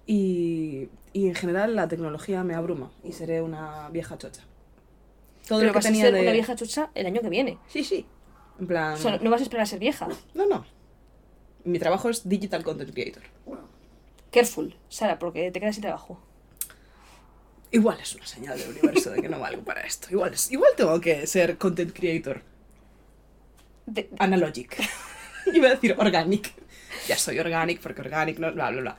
[0.06, 4.44] Y, y en general la tecnología me abruma y seré una vieja chocha.
[5.48, 6.22] Todo pero lo que vas a tenía ser de...
[6.22, 7.58] una vieja chucha el año que viene.
[7.68, 8.06] Sí, sí.
[8.60, 8.94] En plan...
[8.94, 10.08] O sea, no vas a esperar a ser vieja.
[10.34, 10.66] No, no.
[11.68, 13.24] Mi trabajo es Digital Content Creator.
[14.32, 16.20] Careful, Sara, porque te quedas sin trabajo.
[17.72, 20.08] Igual es una señal del universo de que no valgo para esto.
[20.12, 22.42] Igual, es, igual tengo que ser Content Creator.
[23.86, 24.78] De- Analogic.
[25.54, 26.54] Iba a decir organic.
[27.08, 28.54] Ya soy organic porque organic no...
[28.54, 28.98] Bla, bla, bla.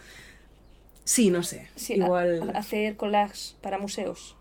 [1.04, 1.68] Sí, no sé.
[1.76, 2.50] sí, igual...
[2.54, 4.36] a- hacer collages para museos.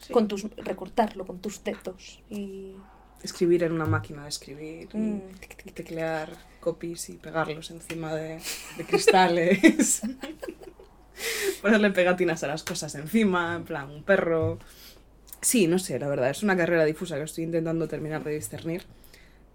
[0.00, 0.12] sí.
[0.12, 2.22] Con tus, recortarlo con tus dedos.
[2.28, 2.74] Y.
[3.22, 4.88] Escribir en una máquina de escribir.
[4.92, 5.20] y Mm.
[5.74, 6.30] teclear
[6.68, 8.40] copies y pegarlos encima de,
[8.76, 10.02] de cristales.
[11.62, 14.58] Ponerle pegatinas a las cosas encima, en plan un perro.
[15.40, 18.82] Sí, no sé, la verdad, es una carrera difusa que estoy intentando terminar de discernir.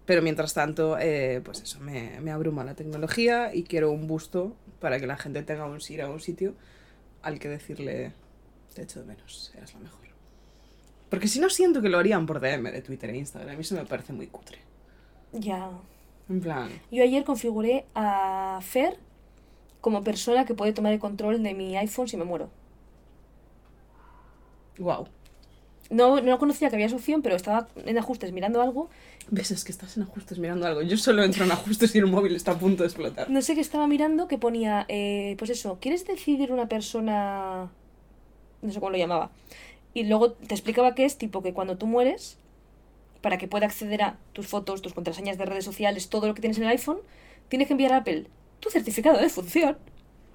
[0.06, 4.98] Pero mientras tanto, eh, pues eso, me, abruma la tecnología y quiero un busto para
[4.98, 6.54] que la gente tenga un ir un sitio
[7.22, 8.12] al que decirle,
[8.74, 10.00] te echo de menos, eras la mejor.
[11.08, 13.60] Porque si no siento que lo harían por DM de Twitter e Instagram, a mí
[13.60, 14.58] eso me parece muy cutre.
[15.32, 15.70] Ya.
[16.28, 18.98] En plan, Yo ayer configuré a Fer
[19.80, 22.48] como persona que puede tomar el control de mi iPhone si me muero.
[24.78, 25.06] wow.
[25.90, 28.88] No, no conocía que había esa opción, pero estaba en ajustes mirando algo.
[29.30, 29.50] ¿Ves?
[29.50, 30.80] Es que estás en ajustes mirando algo.
[30.80, 33.28] Yo solo entro en ajustes y el móvil está a punto de explotar.
[33.28, 37.70] No sé qué estaba mirando que ponía, eh, pues eso, ¿quieres decidir una persona?
[38.62, 39.30] No sé cómo lo llamaba.
[39.92, 42.38] Y luego te explicaba que es tipo que cuando tú mueres,
[43.24, 46.42] para que pueda acceder a tus fotos, tus contraseñas de redes sociales, todo lo que
[46.42, 46.98] tienes en el iPhone,
[47.48, 48.26] tienes que enviar a Apple
[48.60, 49.76] tu certificado de función.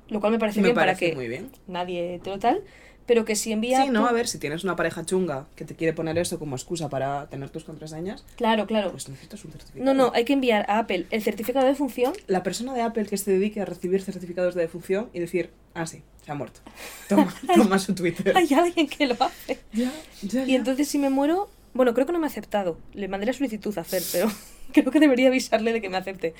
[0.09, 1.51] Lo cual me parece Me bien para que muy bien.
[1.67, 2.63] nadie te lo tal.
[3.05, 3.83] Pero que si envía.
[3.83, 6.37] Sí, no, tu- a ver, si tienes una pareja chunga que te quiere poner eso
[6.39, 8.91] como excusa para tener tus contraseñas, Claro, claro.
[8.91, 9.83] pues necesitas un certificado.
[9.85, 12.13] No, no, hay que enviar a Apple el certificado de función.
[12.27, 15.87] La persona de Apple que se dedique a recibir certificados de defunción y decir, ah,
[15.87, 16.59] sí, se ha muerto.
[17.07, 18.35] Toma, toma su Twitter.
[18.37, 19.59] Hay alguien que lo hace.
[19.73, 19.91] Ya,
[20.23, 20.55] ya, Y ya.
[20.57, 22.77] entonces si me muero, bueno, creo que no me ha aceptado.
[22.93, 24.27] Le mandé la solicitud a Fer, pero
[24.73, 26.33] creo que debería avisarle de que me acepte.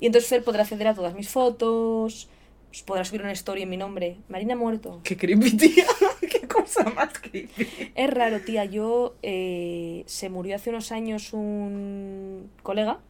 [0.00, 2.28] Y entonces Fer podrá acceder a todas mis fotos,
[2.68, 4.18] pues podrá subir una story en mi nombre.
[4.28, 5.00] Marina ha muerto.
[5.04, 5.84] Qué creepy, tía.
[6.20, 7.68] Qué cosa más creepy.
[7.94, 8.64] Es raro, tía.
[8.64, 13.00] Yo eh, se murió hace unos años un colega.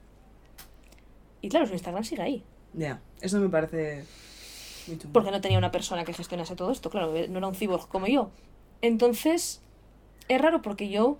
[1.40, 2.44] Y claro, su Instagram sigue ahí.
[2.74, 4.04] Ya, eso me parece
[4.86, 5.12] muy chungo.
[5.12, 8.06] Porque no tenía una persona que gestionase todo esto, claro, no era un cyborg como
[8.06, 8.30] yo.
[8.80, 9.60] Entonces,
[10.28, 11.18] es raro porque yo,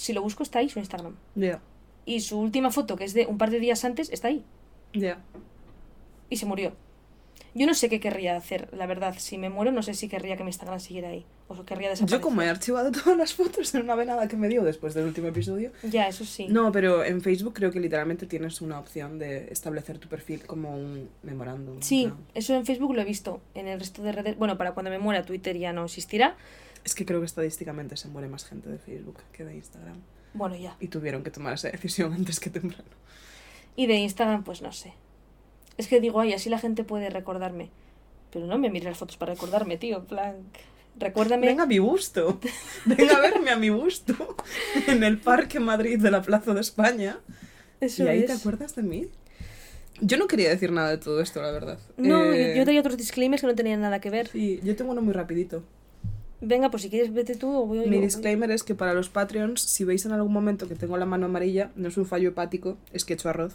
[0.00, 1.14] si lo busco, está ahí su Instagram.
[1.34, 1.60] Ya,
[2.06, 4.44] Y su última foto, que es de un par de días antes, está ahí.
[4.92, 5.18] ya.
[6.28, 6.72] Y se murió.
[7.54, 9.16] Yo no sé qué querría hacer, la verdad.
[9.18, 11.26] Si me muero, no sé si querría que mi Instagram siguiera ahí.
[11.48, 12.20] O si querría desaparecer.
[12.20, 15.06] Yo como he archivado todas las fotos en una venada que me dio después del
[15.06, 15.72] último episodio.
[15.82, 16.46] Ya, eso sí.
[16.48, 20.76] No, pero en Facebook creo que literalmente tienes una opción de establecer tu perfil como
[20.76, 21.82] un memorándum.
[21.82, 23.40] Sí, eso en Facebook lo he visto.
[23.54, 24.38] En el resto de redes...
[24.38, 26.36] Bueno, para cuando me muera Twitter ya no existirá.
[26.84, 29.96] Es que creo que estadísticamente se muere más gente de Facebook que de Instagram.
[30.34, 30.76] Bueno, ya.
[30.80, 32.88] Y tuvieron que tomar esa decisión antes que temprano.
[33.76, 34.92] Y de Instagram, pues no sé.
[35.76, 37.70] Es que digo, ay, así la gente puede recordarme.
[38.32, 39.98] Pero no me mires las fotos para recordarme, tío.
[39.98, 40.36] En plan,
[40.98, 41.46] recuérdame.
[41.48, 42.38] Venga a mi busto.
[42.84, 44.14] Venga a verme a mi busto.
[44.86, 47.18] En el Parque Madrid de la Plaza de España.
[47.80, 49.06] Eso ¿Y ahí te acuerdas de mí?
[50.02, 51.78] Yo no quería decir nada de todo esto, la verdad.
[51.96, 54.28] No, yo- Eh, yo tenía otros disclaimers que no tenían nada que ver.
[54.28, 55.62] Sí, yo tengo uno muy rapidito.
[56.40, 58.02] Venga, pues si quieres vete tú o voy Mi yo.
[58.02, 61.26] disclaimer es que para los Patreons, si veis en algún momento que tengo la mano
[61.26, 63.54] amarilla, no es un fallo hepático, es que he hecho arroz.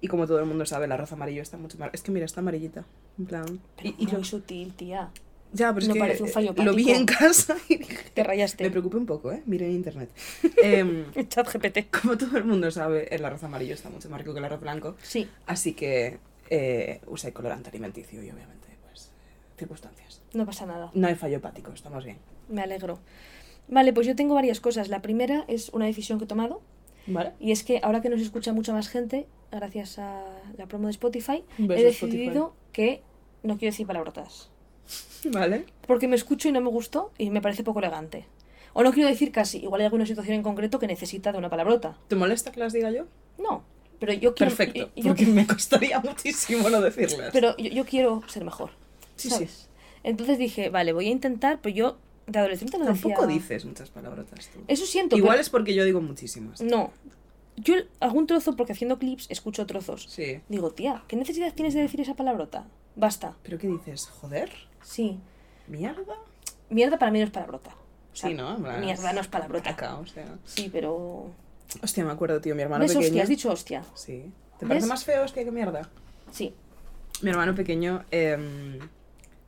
[0.00, 1.90] Y como todo el mundo sabe, el arroz amarillo está mucho más...
[1.92, 2.84] Es que mira, está amarillita.
[3.18, 3.60] En plan...
[3.76, 5.10] Pero y, y muy lo- sutil, tía.
[5.52, 7.96] Ya, pero es no que parece un fallo lo vi en casa y dije...
[8.12, 8.64] Te rayaste.
[8.64, 9.42] Me preocupé un poco, ¿eh?
[9.46, 10.10] Miré en internet.
[10.62, 11.90] Em, Chat GPT.
[12.02, 14.60] como todo el mundo sabe, el arroz amarillo está mucho más rico que el arroz
[14.60, 14.96] blanco.
[15.02, 15.28] Sí.
[15.46, 16.18] Así que
[16.50, 18.63] eh, usé colorante alimenticio y obviamente,
[19.56, 20.20] circunstancias.
[20.32, 20.90] No pasa nada.
[20.94, 22.18] No hay fallo hepático, estamos bien.
[22.48, 22.98] Me alegro.
[23.68, 24.88] Vale, pues yo tengo varias cosas.
[24.88, 26.60] La primera es una decisión que he tomado.
[27.06, 27.32] ¿Vale?
[27.40, 30.24] Y es que ahora que nos escucha mucha más gente, gracias a
[30.56, 33.02] la promo de Spotify, he decidido que
[33.42, 34.50] no quiero decir palabrotas.
[35.30, 35.64] Vale.
[35.86, 38.26] Porque me escucho y no me gustó y me parece poco elegante.
[38.72, 39.58] O no quiero decir casi.
[39.58, 41.96] Igual hay alguna situación en concreto que necesita de una palabrota.
[42.08, 43.04] ¿Te molesta que las diga yo?
[43.38, 43.62] No.
[44.00, 44.50] Pero yo quiero.
[44.50, 47.30] Perfecto, yo- yo- porque me costaría muchísimo no decirlas.
[47.32, 48.70] pero yo, yo quiero ser mejor.
[49.16, 49.50] Sí, ¿sabes?
[49.52, 49.66] sí.
[50.02, 53.38] Entonces dije, vale, voy a intentar, pero yo de adolescente no Tampoco decía...
[53.40, 54.60] dices muchas palabrotas tú.
[54.68, 55.16] Eso siento.
[55.16, 56.60] Igual pero- es porque yo digo muchísimas.
[56.60, 56.90] No.
[57.56, 60.06] Yo algún trozo, porque haciendo clips escucho trozos.
[60.10, 60.40] Sí.
[60.48, 62.66] Digo, tía, ¿qué necesidad tienes de decir esa palabrota?
[62.96, 63.36] Basta.
[63.42, 64.06] ¿Pero qué dices?
[64.06, 64.50] ¿Joder?
[64.82, 65.18] Sí.
[65.68, 66.16] ¿Mierda?
[66.68, 67.70] Mierda para mí no es palabrota.
[68.12, 68.58] O sea, Sí, ¿no?
[68.58, 69.70] Mierda no es palabrota.
[69.70, 70.36] caca, o sea.
[70.44, 71.30] Sí, pero...
[71.82, 73.06] Hostia, me acuerdo, tío, mi hermano ¿Ves pequeño.
[73.08, 73.22] hostia?
[73.22, 73.84] Has dicho hostia.
[73.94, 74.30] Sí.
[74.58, 75.88] ¿Te parece más feo hostia que mierda?
[76.30, 76.54] Sí.
[77.22, 78.78] Mi hermano pequeño em,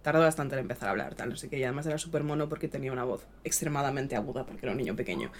[0.07, 2.49] tardó bastante en empezar a hablar, tal, no sé qué, y además era súper mono
[2.49, 5.33] porque tenía una voz extremadamente aguda porque era un niño pequeño.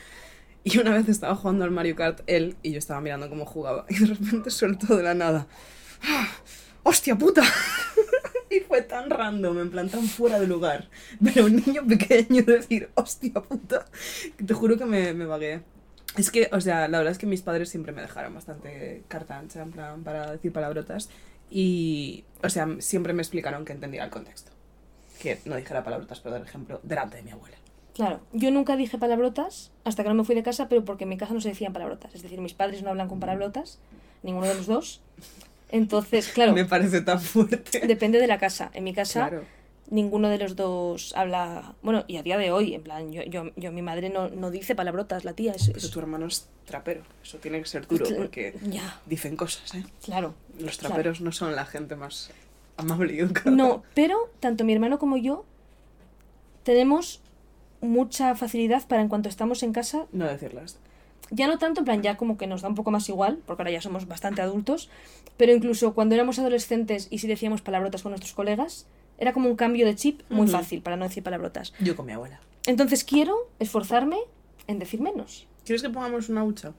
[0.65, 3.87] Y una vez estaba jugando al Mario Kart él y yo estaba mirando cómo jugaba
[3.89, 5.47] y de repente soltó de la nada.
[6.03, 6.27] ¡Ah!
[6.83, 7.45] ¡Hostia puta!
[8.51, 10.89] y fue tan random, en plan tan fuera de lugar.
[11.23, 13.87] Pero un niño pequeño decir hostia puta,
[14.45, 15.63] te juro que me, me vagué.
[16.17, 19.39] Es que, o sea, la verdad es que mis padres siempre me dejaron bastante carta
[19.39, 21.09] ancha, en plan, para decir palabrotas.
[21.53, 24.56] Y, o sea, siempre me explicaron que entendiera el contexto.
[25.21, 27.57] Que no dijera palabrotas, por dar ejemplo, delante de mi abuela.
[27.95, 28.21] Claro.
[28.33, 31.17] Yo nunca dije palabrotas hasta que no me fui de casa, pero porque en mi
[31.17, 32.15] casa no se decían palabrotas.
[32.15, 33.79] Es decir, mis padres no hablan con palabrotas,
[34.23, 35.01] ninguno de los dos.
[35.71, 37.81] Entonces, claro, Me parece tan fuerte.
[37.87, 38.71] depende de la casa.
[38.75, 39.45] En mi casa Claro.
[39.91, 43.51] ninguno de los dos habla, bueno, y a día de hoy, en plan, yo, yo,
[43.57, 45.67] yo mi madre no, no dice palabrotas, la tía es...
[45.69, 47.03] Pero es- tu hermano es trapero.
[47.23, 49.85] Eso tiene que ser duro porque Ya, dicen cosas, ¿eh?
[50.05, 50.35] claro.
[50.59, 50.95] Los Claro.
[50.95, 52.31] traperos no son la gente más
[52.77, 53.51] amable y educada.
[53.51, 55.45] No, pero tanto mi hermano como yo
[56.63, 57.21] tenemos
[57.81, 60.79] mucha facilidad para en cuanto estamos en casa, No decirlas.
[61.31, 63.63] ya no tanto, en plan, ya como que nos da un poco más igual, porque
[63.63, 64.89] ahora ya somos bastante adultos,
[65.37, 68.87] pero incluso cuando éramos adolescentes y si decíamos palabrotas con nuestros colegas,
[69.19, 71.73] era como un cambio de chip muy fácil para no decir palabrotas.
[71.81, 72.41] Yo con mi abuela.
[72.67, 74.17] Entonces quiero esforzarme
[74.67, 75.47] en decir menos.
[75.65, 76.73] ¿Quieres que pongamos una hucha?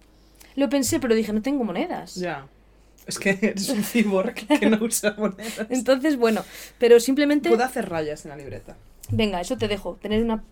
[0.55, 2.15] Lo pensé, pero dije, no tengo monedas.
[2.15, 2.47] Ya.
[3.07, 5.67] Es que eres un cyborg que no usa monedas.
[5.69, 6.43] Entonces, bueno,
[6.77, 8.75] pero simplemente, Puedo hacer rayas en la libreta.
[9.09, 10.43] venga, eso te dejo, tener una,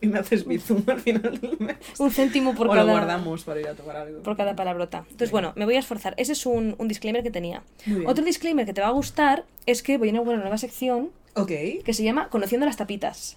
[0.00, 1.76] Y me haces bizum al final del mes.
[1.98, 4.22] un céntimo por o lo cada, guardamos para ir a tomar algo.
[4.22, 4.98] por cada palabrota.
[4.98, 5.32] Entonces, Venga.
[5.32, 6.14] bueno, me voy a esforzar.
[6.16, 7.64] Ese es un, un disclaimer que tenía.
[8.06, 11.10] Otro disclaimer que te va a gustar es que voy a inaugurar una nueva sección
[11.34, 11.48] Ok.
[11.84, 13.36] que se llama Conociendo las tapitas.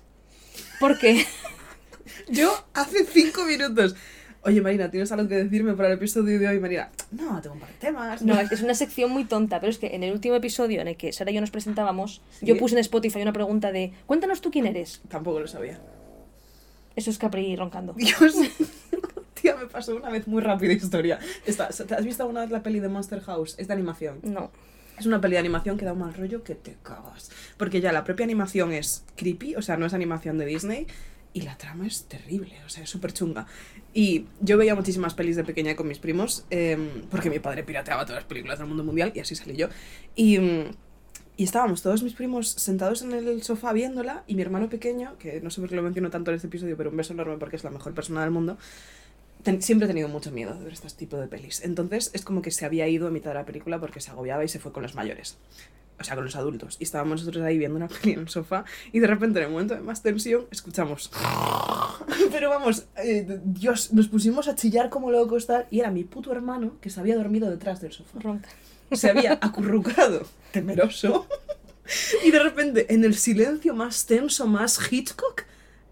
[0.80, 1.26] Porque,
[2.30, 3.96] Yo hace cinco minutos.
[4.44, 6.90] Oye, Marina, ¿tienes algo que decirme para el episodio de hoy, Marina?
[7.12, 8.22] No, tengo un par de temas.
[8.24, 10.98] no, es una sección muy tonta, pero es que en el último episodio en el
[10.98, 12.48] que Sara y yo nos presentábamos, Sí.
[12.48, 15.02] yo puse en Spotify una pregunta de, cuéntanos tú quién eres.
[15.10, 15.80] Tampoco lo sabía.
[16.96, 17.94] Eso es Capri roncando.
[17.94, 18.36] Dios.
[19.42, 21.20] Tía, me pasó una vez muy rápida historia.
[21.46, 23.56] Esta, ¿te ¿Has visto alguna vez la peli de Monster House?
[23.60, 24.20] Es de animación.
[24.24, 24.52] No.
[25.00, 27.32] Es una peli de animación que da un mal rollo que te cagas.
[27.58, 30.86] Porque ya la propia animación es creepy, o sea, no es animación de Disney.
[31.34, 33.48] Y la trama es terrible, o sea, es súper chunga.
[33.94, 38.06] Y yo veía muchísimas pelis de pequeña con mis primos, em, porque mi padre pirateaba
[38.06, 39.70] todas las películas del mundo mundial y así salí yo.
[40.16, 40.72] Y, mm,
[41.38, 45.40] y estábamos todos mis primos sentados en el sofá viéndola y mi hermano pequeño, que
[45.42, 47.56] no sé por qué lo menciono tanto en este episodio, pero un beso enorme porque
[47.56, 48.58] es la mejor persona del mundo,
[49.60, 51.64] siempre he tenido mucho miedo de ver este tipo de pelis.
[51.64, 54.44] Entonces es como que se había ido a mitad de la película porque se agobiaba
[54.44, 55.38] y se fue con los mayores.
[56.02, 56.78] O sea, con los adultos.
[56.80, 59.52] Y estábamos nosotros ahí viendo una peli en el sofá y de repente en el
[59.52, 61.12] momento de más tensión escuchamos...
[62.32, 66.32] Pero vamos, eh, Dios, nos pusimos a chillar como locos tal y era mi puto
[66.32, 68.50] hermano que se había dormido detrás del sofá Ronca.
[68.92, 71.28] se había acurrucado, temeroso,
[72.24, 75.44] y de repente, en el silencio más tenso, más Hitchcock,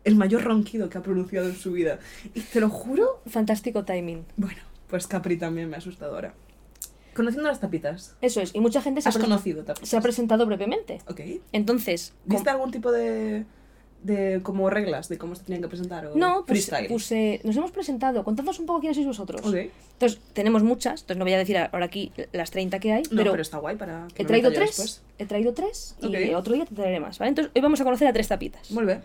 [0.03, 1.99] el mayor ronquido que ha pronunciado en su vida.
[2.33, 4.25] Y te lo juro, Fantástico timing.
[4.37, 6.33] bueno, pues Capri también me ha asustado ahora.
[7.19, 8.15] Conociendo las tapitas.
[8.21, 8.55] Eso es.
[8.55, 9.89] Y mucha gente se ha, ¿Has pre- conocido tapitas?
[9.89, 10.99] se ha presentado brevemente.
[11.07, 11.19] Ok.
[11.51, 13.43] Entonces, ¿Viste algún tipo de,
[14.03, 16.05] de como reglas de cómo se tenían que presentar?
[16.05, 16.87] O no, pues, freestyle?
[16.87, 18.23] puse, nos hemos presentado.
[18.23, 19.41] Contadnos un poco quiénes sois vosotros.
[19.45, 19.53] Ok.
[19.93, 21.01] Entonces, tenemos muchas.
[21.01, 23.03] Entonces, no voy a decir ahora aquí las 30 que hay.
[23.03, 24.77] No, pero pero, está guay para que he traído meta yo tres.
[24.77, 25.01] después.
[25.17, 25.95] He traído tres.
[26.01, 27.19] Y otro día te traeré más.
[27.19, 27.29] ¿vale?
[27.29, 28.71] Entonces, hoy vamos a conocer a tres tapitas.
[28.71, 29.01] Muy bien.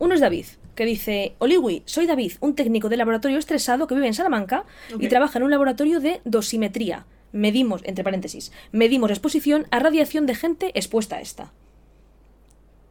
[0.00, 4.06] Uno es David, que dice: Oliwi, soy David, un técnico de laboratorio estresado que vive
[4.06, 4.64] en Salamanca
[4.98, 7.06] y trabaja en un laboratorio de dosimetría.
[7.32, 11.52] Medimos, entre paréntesis, medimos exposición a radiación de gente expuesta a esta.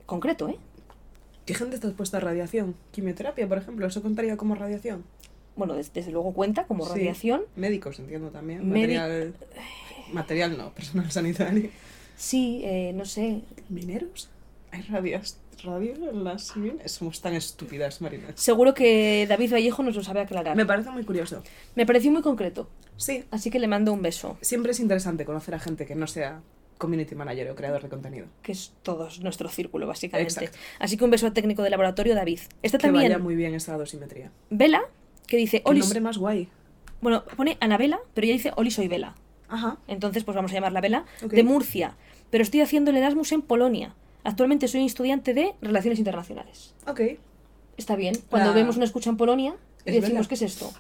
[0.05, 0.57] Concreto, ¿eh?
[1.45, 2.75] ¿Qué gente está expuesta a radiación?
[2.91, 5.03] Quimioterapia, por ejemplo, ¿eso contaría como radiación?
[5.55, 6.91] Bueno, des- desde, luego cuenta como Sí.
[6.91, 7.41] radiación.
[7.55, 8.61] Médicos, entiendo también.
[8.63, 9.33] Medi- Material...
[10.13, 11.69] Material no, personal sanitario.
[12.15, 13.41] Sí, eh, no sé.
[13.69, 14.29] ¿Mineros?
[14.71, 15.37] ¿Hay radios?
[15.63, 16.91] ¿Radio en las minas?
[16.91, 18.27] Somos tan estúpidas, Marina.
[18.35, 20.55] Seguro que David Vallejo nos lo sabe aclarar.
[20.55, 21.43] Me Me, parece muy curioso.
[21.85, 25.59] pareció muy concreto, Sí, así que le mando un beso, siempre es interesante conocer a
[25.59, 26.41] gente que no sea
[26.77, 28.27] community manager o creador de contenido.
[28.41, 30.33] que es todo nuestro círculo, básicamente.
[30.33, 30.57] Exacto.
[30.79, 32.39] Así que un beso al técnico de laboratorio, David.
[32.61, 34.31] Está Que también vaya muy bien esa dosimetría.
[34.49, 34.81] Vela,
[35.27, 35.79] que dice, ¿Qué Oli...
[35.81, 36.49] nombre más guay?
[37.01, 39.15] Bueno, pone Anabela, pero ella dice, Oli, soy Vela.
[39.47, 39.77] Ajá.
[39.87, 41.95] Entonces, pues vamos a llamarla Vela, de Murcia.
[42.29, 43.95] Pero estoy haciendo el Erasmus en Polonia.
[44.23, 46.73] Actualmente soy estudiante de Relaciones Internacionales.
[46.87, 47.01] Ok.
[47.77, 48.15] Está bien.
[48.29, 49.55] Cuando La- vemos una escucha en Polonia,
[49.85, 50.27] Es decimos.
[50.27, 50.71] ¿qué es esto?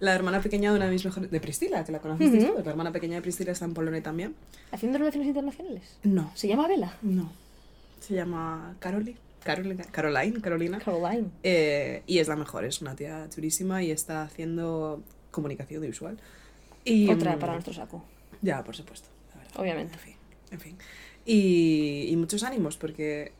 [0.00, 1.30] La hermana pequeña de una de mis mejores...
[1.30, 2.46] De Priscila, que la conociste Ujú.
[2.48, 2.64] todos.
[2.64, 4.34] La hermana pequeña de Priscila está en Polonia también.
[4.72, 5.98] ¿Haciendo Relaciones Internacionales?
[6.02, 6.32] No.
[6.34, 6.96] ¿Se llama Vela?
[7.02, 7.30] No.
[8.00, 9.16] Se llama Caroli.
[9.44, 9.84] Carolina.
[9.92, 10.40] Caroline.
[10.40, 10.78] Carolina.
[10.80, 11.28] Caroline.
[11.44, 12.64] Eh, y es la mejor.
[12.64, 16.18] Es una tía chulísima y está haciendo comunicación visual.
[16.84, 18.04] Y, Otra mm, para nuestro saco,
[18.40, 19.08] Ya, por supuesto.
[19.54, 19.94] la obviamente.
[19.94, 20.16] En fin.
[20.50, 20.76] En fin.
[21.24, 23.32] Y, y muchos ánimos porque...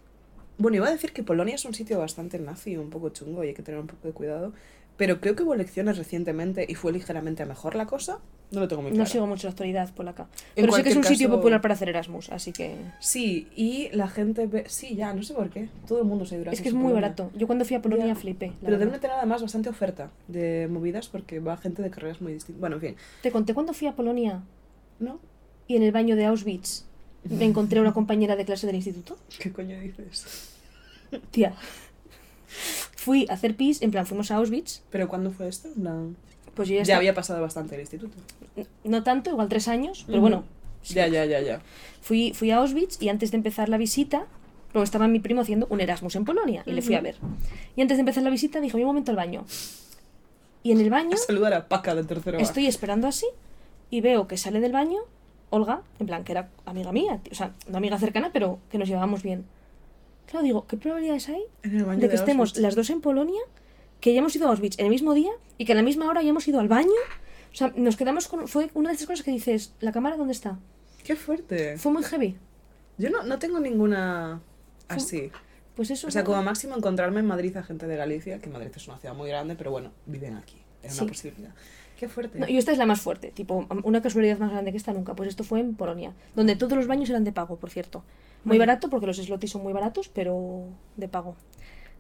[0.59, 3.49] Bueno, iba a decir que Polonia es un sitio bastante nazi, un poco chungo y
[3.49, 4.53] hay que tener un poco de cuidado.
[4.97, 8.21] Pero creo que hubo elecciones recientemente y fue ligeramente mejor la cosa.
[8.53, 9.03] No lo tengo muy claro.
[9.05, 10.29] No sigo mucho la actualidad polaca.
[10.55, 12.77] En Pero sé que es un cualquier sitio caso- popular para hacer Erasmus, así que...
[13.01, 14.65] Sí, y la gente ve...
[14.69, 15.71] Sí, ya, no sé por qué.
[15.89, 17.31] Todo el mundo se dura Es que es muy barato.
[17.35, 18.15] Yo cuando fui a Polonia Ya.
[18.15, 18.53] flipé.
[18.63, 22.61] Pero deben tener además bastante oferta de movidas porque va gente de carreras muy distintas.
[22.61, 22.97] Bueno, en fin.
[23.23, 24.43] Te conté cuando fui a Polonia
[25.01, 25.19] ¿No?
[25.67, 26.85] y en el baño de Auschwitz
[27.25, 29.17] me encontré a una compañera de clase del instituto.
[29.39, 30.51] ¿Qué coño dices?
[31.31, 31.55] Tía.
[32.97, 34.83] Fui a hacer pis, en plan, fuimos a Auschwitz.
[34.91, 35.69] ¿Pero cuándo fue esto?
[35.75, 36.17] Plan,
[36.55, 38.15] Pues yo ya, Ya, había pasado bastante el instituto.
[38.85, 40.23] No tanto, igual tres años, pero Ujú.
[40.23, 40.45] bueno.
[40.83, 40.95] sí.
[40.95, 41.61] Ya, ya, ya, ya.
[42.01, 44.27] Fui, fui a Auschwitz y antes de empezar la visita,
[44.75, 47.17] luego estaba mi primo haciendo un Erasmus en Polonia y le fui a ver.
[47.77, 49.45] Y antes de empezar la visita dije, voy un momento al baño.
[50.63, 53.27] Y en el baño A saludar a Paca de tercero estoy esperando así
[53.91, 55.01] y veo que sale del baño
[55.53, 58.89] Olga, en plan, que era amiga mía, o sea, no amiga cercana, pero que nos
[58.89, 59.45] llevábamos bien.
[60.27, 63.41] Claro, digo, ¿qué probabilidades hay de que estemos las dos en Polonia,
[64.01, 66.21] que hayamos ido a Auschwitz en el mismo día y que a la misma hora
[66.21, 66.91] hayamos ido al baño?
[67.53, 68.49] O sea, nos quedamos con...
[68.49, 70.59] Fue una de esas cosas que dices, ¿la cámara dónde está?
[71.05, 71.77] ¡Qué fuerte!
[71.77, 72.39] Fue muy heavy.
[72.97, 74.41] Yo no, no tengo ninguna
[74.89, 75.31] así.
[75.77, 76.07] Pues eso...
[76.07, 78.97] O sea, como máximo encontrarme en Madrid a gente de Galicia, que Madrid es una
[78.99, 80.57] ciudad muy grande, pero bueno, viven aquí.
[80.83, 81.03] Es Sí.
[81.03, 81.51] una posibilidad.
[82.03, 82.37] ¡Qué fuerte!
[82.41, 85.15] No, y esta es la más fuerte, tipo, una casualidad más grande que esta nunca.
[85.15, 88.03] Pues esto fue en Polonia, donde todos los baños eran de pago, por cierto.
[88.43, 90.65] Muy barato, porque los slotis son muy baratos, pero
[90.97, 91.37] de pago.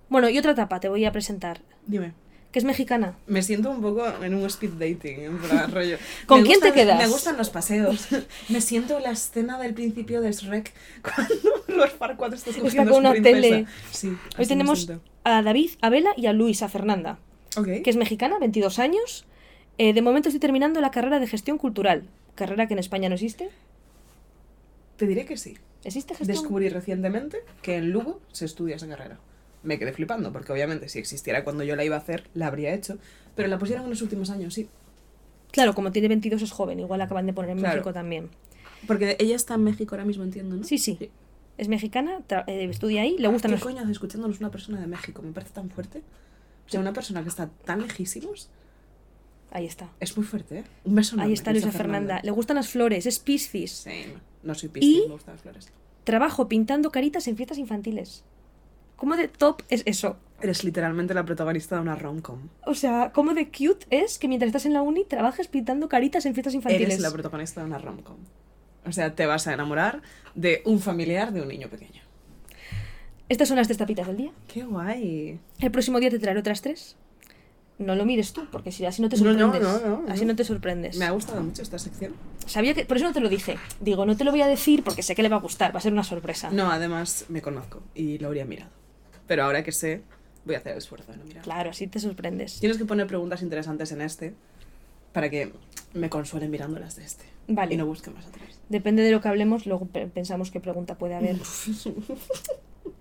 [0.09, 2.15] Bueno, y otra etapa te voy a presentar, Dime.
[2.51, 3.15] que es mexicana.
[3.29, 5.99] Me siento un poco en un speed dating, en plan rollo.
[6.27, 6.99] ¿Con Me quién te quedas?
[6.99, 8.09] Me gustan los paseos.
[8.49, 10.73] Me siento en la escena del principio de Shrek
[11.05, 11.35] cuando
[11.69, 13.41] los Farquaad está Está cogiendo con una princesa.
[13.41, 13.67] tele.
[13.93, 14.91] Sí, Hoy tenemos
[15.23, 17.21] a David, a Bela y a Luisa Fernanda,
[17.57, 17.69] Ok.
[17.85, 19.27] que es mexicana, 22 años.
[19.79, 22.05] Eh, de momento estoy terminando la carrera de gestión cultural,
[22.35, 23.51] carrera que en España no existe.
[24.97, 25.57] Te diré que sí.
[25.85, 26.37] ¿Existe gestión?
[26.37, 29.19] Descubrí recientemente que en Lugo se estudia esa carrera.
[29.63, 32.75] Me quedé flipando, porque obviamente si existiera cuando yo la iba a hacer, la habría
[32.75, 32.99] hecho.
[33.35, 34.69] Pero la pusieron en los últimos años, sí.
[35.51, 37.75] Claro, como tiene 22 es joven, igual la acaban de poner en Claro.
[37.77, 38.31] México también.
[38.87, 40.65] Porque ella está en México ahora mismo, entiendo, ¿no?
[40.65, 41.11] Sí, sí.
[41.59, 43.63] Es mexicana, eh, estudia ahí, le gustan ¿Qué los...
[43.65, 45.23] coño escuchándonos una persona de México?
[45.23, 45.99] Me parece tan fuerte.
[46.67, 48.49] O sea, una persona que está tan lejísimos
[49.53, 49.91] Ahí está.
[50.01, 50.65] es muy fuerte, ¿eh?
[50.85, 52.21] Un beso Ahí está Luisa Fernanda.
[52.25, 53.71] Le gustan las flores, es Piscis.
[53.73, 54.15] Same.
[54.43, 55.73] No soy piscis, Y- me gustan las flores.
[56.05, 58.25] Trabajo pintando caritas en fiestas infantiles.
[58.97, 60.17] ¿Cómo de top es eso?
[60.41, 62.38] Eres literalmente la protagonista de una rom-com.
[62.67, 66.25] O sea, ¿cómo de cute es que mientras estás en la uni trabajes pintando caritas
[66.27, 66.88] en fiestas infantiles?
[66.88, 68.17] Eres la protagonista de una rom-com.
[68.85, 70.03] O sea, te vas a enamorar
[70.35, 72.03] de un familiar de un niño pequeño.
[73.29, 74.33] Estas son las tres tapitas del día.
[74.49, 75.38] ¡Qué guay!
[75.61, 76.97] El próximo día te traeré otras tres.
[77.83, 79.83] No lo mires tú, porque si así no te No, no, sorprendes.
[79.83, 80.37] no, no, así no.
[80.37, 80.97] te sorprendes.
[80.99, 82.12] Me ha gustado mucho esta sección.
[82.47, 82.85] Sabía que.
[82.85, 83.57] Por eso no te lo dije.
[83.81, 85.79] Digo, no te lo voy a decir porque sé que le va a gustar, va
[85.79, 86.51] a ser una sorpresa.
[86.51, 88.71] No, además me conozco y lo habría mirado.
[89.27, 90.03] Pero ahora que sé,
[90.45, 91.42] voy a hacer el esfuerzo de no mirar.
[91.45, 92.59] Claro, así te sorprendes.
[92.61, 94.35] Tienes que poner preguntas interesantes en este
[95.12, 95.53] para que
[95.95, 97.25] me consuele mirando las de este.
[97.49, 97.75] Vale.
[97.75, 98.49] Y no busque más atrás.
[98.68, 101.37] Depende de lo que hablemos, luego pe- pensamos qué pregunta puede haber.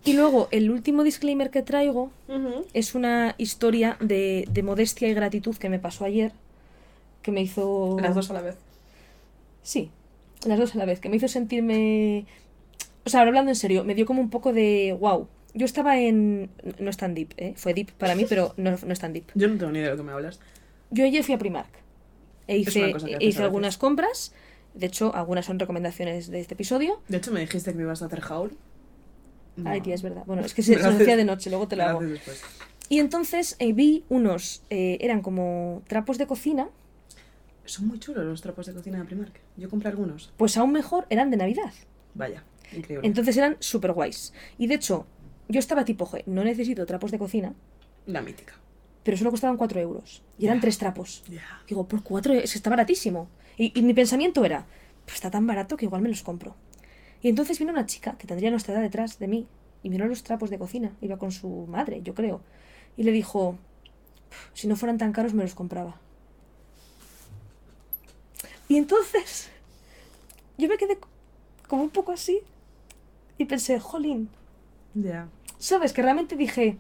[0.04, 2.12] y luego, el último disclaimer que traigo
[2.74, 6.32] es una historia de, de modestia y gratitud que me pasó ayer.
[7.22, 7.98] Que me hizo.
[8.02, 8.58] Las dos a la vez.
[9.62, 9.92] Sí,
[10.46, 11.00] las dos a la vez.
[11.00, 12.26] Que me hizo sentirme.
[13.06, 14.98] O sea, ahora hablando en serio, me dio como un poco de.
[15.00, 15.28] ¡Wow!
[15.54, 16.50] Yo estaba en.
[16.80, 17.54] No es tan deep, ¿eh?
[17.56, 19.26] Fue deep para mí, pero no, no es tan deep.
[19.36, 20.40] Yo no tengo ni idea de lo que me hablas.
[20.90, 21.70] Yo ayer fui a Primark.
[22.48, 24.34] E hice, e hice algunas compras.
[24.74, 27.02] De hecho, algunas son recomendaciones de este episodio.
[27.08, 28.58] De hecho, me dijiste que me ibas a hacer haul.
[29.66, 30.24] Ay, tía, es verdad.
[30.26, 30.96] Bueno, es que se, se Gracias.
[30.98, 32.02] lo hacía de noche, luego te lo hago.
[32.90, 36.70] Y entonces eh, vi unos, eh, eran como trapos de cocina,
[37.66, 39.40] Son muy chulos los trapos de cocina de Primark.
[39.58, 40.34] Yo compré algunos.
[40.38, 41.72] pues aún mejor eran de Navidad.
[42.16, 42.44] Vaya,
[42.76, 43.08] increíble.
[43.08, 44.34] Entonces eran súper guays.
[44.58, 45.06] Y de hecho,
[45.48, 47.54] yo estaba tipo, "Joder, no necesito trapos de cocina,
[48.08, 48.56] La mítica.
[49.04, 50.22] pero solo costaban 4 euros.
[50.38, 50.62] Y eran Ya.
[50.62, 51.24] tres trapos.
[51.30, 51.42] Ya.
[51.68, 53.30] Digo, por 4 es que está baratísimo.
[53.58, 54.66] Y, y mi pensamiento era,
[55.06, 56.56] pues está tan barato que igual me los compro.
[57.22, 59.48] Y entonces vino una chica que tendría nuestra edad detrás de mí
[59.84, 60.92] y miró los trapos de cocina.
[61.02, 62.42] Iba con su madre, yo creo.
[62.98, 63.58] Y le dijo,
[64.54, 66.00] si no fueran tan caros me los compraba.
[68.68, 69.50] Y entonces
[70.58, 70.98] yo me quedé
[71.68, 72.40] como un poco así
[73.38, 74.30] y pensé, jolín,
[74.94, 75.28] Ya.
[75.58, 75.94] ¿sabes?
[75.94, 76.78] Que realmente dije,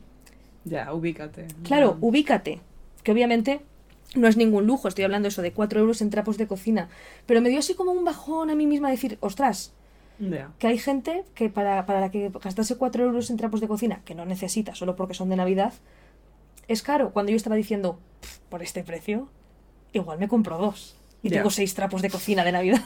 [0.65, 1.47] Ya, ubícate.
[1.63, 2.61] Claro, ubícate.
[3.03, 3.61] Que obviamente
[4.15, 6.89] no es ningún lujo, estoy hablando eso de 4 euros en trapos de cocina.
[7.25, 9.73] Pero me dio así como un bajón a mí misma decir, ostras,
[10.21, 10.51] Ya.
[10.59, 14.01] que hay gente que para, para la que gastarse 4 euros en trapos de cocina,
[14.05, 15.73] que no necesita solo porque son de Navidad,
[16.67, 17.11] es caro.
[17.11, 19.27] Cuando yo estaba diciendo, "Pff, por este precio,
[19.93, 20.95] igual me compro dos.
[21.23, 21.37] Y Ya.
[21.37, 22.81] tengo seis trapos de cocina de Navidad.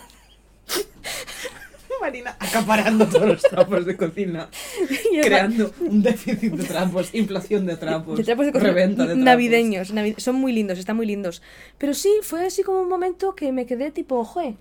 [2.01, 4.49] Marina acaparando todos los trapos de cocina.
[5.23, 9.23] Creando un déficit de trapos, inflación de trapos, de trapos de cocina reventa de trapos.
[9.23, 11.41] navideños, navi- son muy lindos, están muy lindos.
[11.77, 14.55] Pero sí, fue así como un momento que me quedé tipo, joe,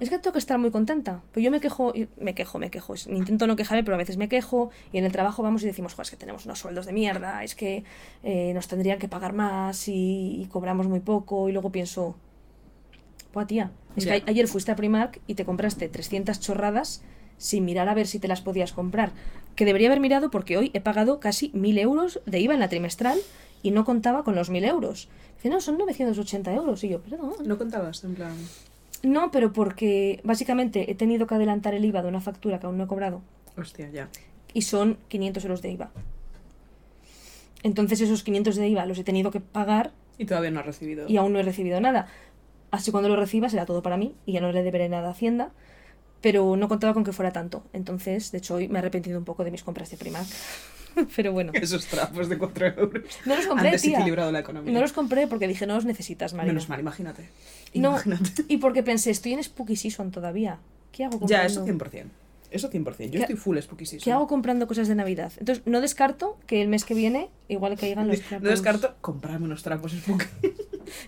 [0.00, 1.22] Es que tengo que estar muy contenta.
[1.32, 2.94] Pues yo me quejo, me quejo, me quejo.
[3.08, 4.70] Intento no quejarme, pero a veces me quejo.
[4.92, 7.42] Y en el trabajo vamos y decimos, "Jo, es que tenemos unos sueldos de mierda,
[7.44, 7.84] es que
[8.22, 11.48] eh, nos tendrían que pagar más y, y cobramos muy poco.
[11.48, 12.16] Y luego pienso,
[13.32, 17.02] pues tía, es que a- ayer fuiste a Primark y te compraste 300 chorradas
[17.36, 19.12] sin mirar a ver si te las podías comprar.
[19.56, 22.68] Que debería haber mirado porque hoy he pagado casi 1000 euros de IVA en la
[22.68, 23.18] trimestral
[23.62, 25.08] y no contaba con los 1000 euros.
[25.36, 26.82] Dice, no, son 980 euros.
[26.84, 27.32] Y yo, perdón.
[27.44, 28.34] No contabas, en plan.
[29.04, 32.78] No, pero porque básicamente he tenido que adelantar el IVA de una factura que aún
[32.78, 33.22] no he cobrado
[33.56, 34.08] Hostia, ya.
[34.52, 35.90] y son 500 euros de IVA.
[37.62, 41.06] Entonces esos 500 de IVA los he tenido que pagar Y todavía no has recibido.
[41.08, 42.08] y aún no he recibido nada.
[42.70, 45.12] Así cuando lo reciba será todo para mí y ya no le deberé nada a
[45.12, 45.50] Hacienda,
[46.20, 47.62] pero no contaba con que fuera tanto.
[47.72, 50.26] Entonces, de hecho, hoy me he arrepentido un poco de mis compras de Primark.
[51.16, 53.04] pero bueno, Esos trapos de 4 euros.
[53.26, 53.90] no los compré, Han tía.
[53.92, 54.72] desequilibrado la economía.
[54.72, 56.52] No los compré porque dije, no los necesitas, Marina.
[56.54, 57.28] Menos mal, imagínate.
[57.80, 58.30] No, Imagínate.
[58.48, 60.58] y porque pensé, estoy en Spooky Season todavía.
[60.92, 61.46] ¿Qué hago Ya, comprando?
[61.46, 62.04] eso 100%.
[62.50, 63.06] Eso 100%.
[63.06, 64.04] Yo ¿Qué- estoy full spooky season.
[64.04, 65.32] ¿Qué hago comprando cosas de Navidad?
[65.38, 68.44] Entonces, no descarto que el mes que viene igual caigan los trapos.
[68.44, 70.26] No descarto comprarme unos trapos spooky.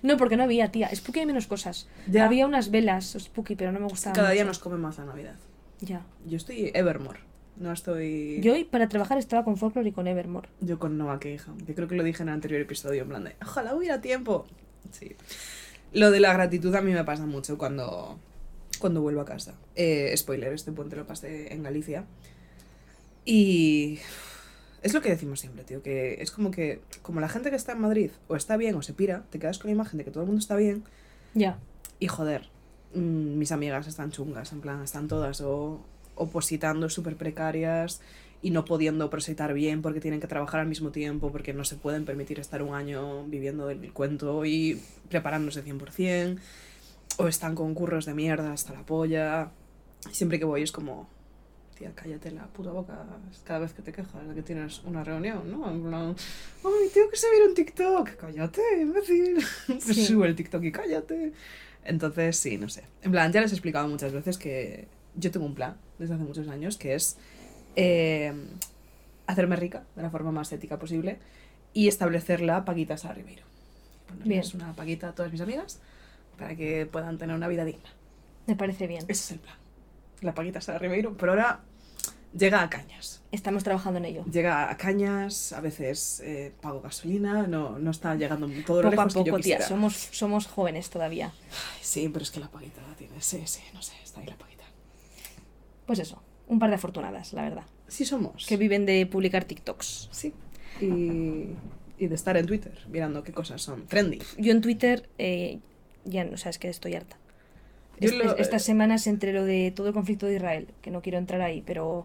[0.03, 0.89] No, porque no había, tía.
[0.93, 1.87] Spooky hay menos cosas.
[2.11, 2.25] Ya.
[2.25, 4.15] Había unas velas Spooky, pero no me gustaban.
[4.17, 5.35] Cada día nos come más la Navidad.
[5.81, 6.03] Ya.
[6.27, 7.21] Yo estoy Evermore.
[7.57, 8.41] No estoy.
[8.41, 10.49] Yo hoy para trabajar estaba con Folklore y con Evermore.
[10.63, 11.53] Yo con Nova que hija.
[11.67, 14.47] Yo creo que lo dije en el anterior episodio, en plan de, ojalá hubiera tiempo.
[14.91, 15.15] Sí.
[15.93, 18.19] Lo de la gratitud a mí me pasa mucho cuando,
[18.79, 19.55] cuando vuelvo a casa.
[19.75, 22.05] Eh, spoiler, este puente lo pasé en Galicia.
[23.25, 23.99] Y
[24.83, 27.73] es lo que decimos siempre, tío, que es como que, como la gente que está
[27.73, 30.11] en Madrid o está bien o se pira, te quedas con la imagen de que
[30.11, 30.85] todo el mundo está bien
[31.35, 31.59] Ya.
[31.99, 32.49] y joder,
[32.95, 35.81] mm, mis amigas están chungas, en plan, están todas o
[36.15, 38.01] opositando súper precarias
[38.43, 41.77] y no pudiendo prosetar bien porque tienen que trabajar al mismo tiempo, porque no se
[41.77, 46.39] pueden permitir estar un año viviendo del cuento y preparándose 100%,
[47.19, 49.51] o están con curros de mierda hasta la polla.
[50.11, 51.09] Siempre que voy es como,
[51.77, 53.05] tía, cállate la puta boca
[53.45, 55.71] cada vez que te quejas de que tienes una reunión, ¿no?
[55.71, 56.15] En plan,
[56.65, 59.45] ay, tengo que subir un TikTok, cállate, imbécil.
[59.81, 60.07] Sí.
[60.07, 61.33] Sube el TikTok y cállate.
[61.85, 62.85] Entonces, sí, no sé.
[63.03, 66.25] En plan, ya les he explicado muchas veces que yo tengo un plan desde hace
[66.25, 67.17] muchos años que es
[67.77, 68.33] eh,
[69.27, 71.19] hacerme rica de la forma más ética posible
[71.73, 73.45] y establecer la paguita Sara Ribeiro.
[74.09, 74.65] Ponerles Bien.
[74.65, 75.81] una paguita a todas mis amigas
[76.39, 77.91] para que puedan tener una vida digna.
[78.47, 79.03] Me parece bien.
[79.09, 79.57] Ese es el plan.
[80.23, 81.61] La paguita Sara Ribeiro, pero ahora
[82.37, 83.23] llega a cañas.
[83.33, 84.25] Estamos trabajando en ello.
[84.25, 89.03] Llega a cañas, a veces eh, pago gasolina, no, no está llegando todo lo Poco
[89.03, 89.61] a lejos que yo tía.
[89.61, 91.33] Somos, somos jóvenes todavía.
[91.51, 93.21] Ay, sí, pero es que la paguita la tiene.
[93.21, 94.65] Sí, sí, no sé, está ahí la paguita.
[95.87, 96.23] Pues eso.
[96.49, 97.65] Un par de afortunadas, la verdad.
[97.89, 98.47] Sí somos.
[98.47, 100.09] Que viven de publicar TikToks.
[100.13, 100.33] Sí.
[100.81, 101.47] Y,
[101.99, 104.19] y de estar en Twitter mirando qué cosas son trendy.
[104.39, 105.59] Yo en Twitter, eh,
[106.05, 107.17] ya no sabes que estoy harta.
[107.99, 111.41] Lo- estas semanas entre lo de todo el conflicto de Israel, que no quiero entrar
[111.41, 112.01] ahí, pero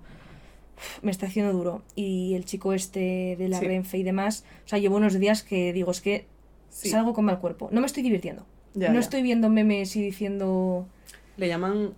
[0.77, 1.83] uf, me está haciendo duro.
[1.95, 3.65] Y el chico este de la Sí.
[3.65, 6.25] Renfe y demás, o sea, llevo unos días que digo, es que
[6.69, 6.89] Sí.
[6.89, 7.67] salgo con mal cuerpo.
[7.73, 8.45] No me estoy divirtiendo.
[8.73, 8.99] Ya, no ya.
[9.01, 10.87] estoy viendo memes y diciendo...
[11.35, 11.91] Le llaman.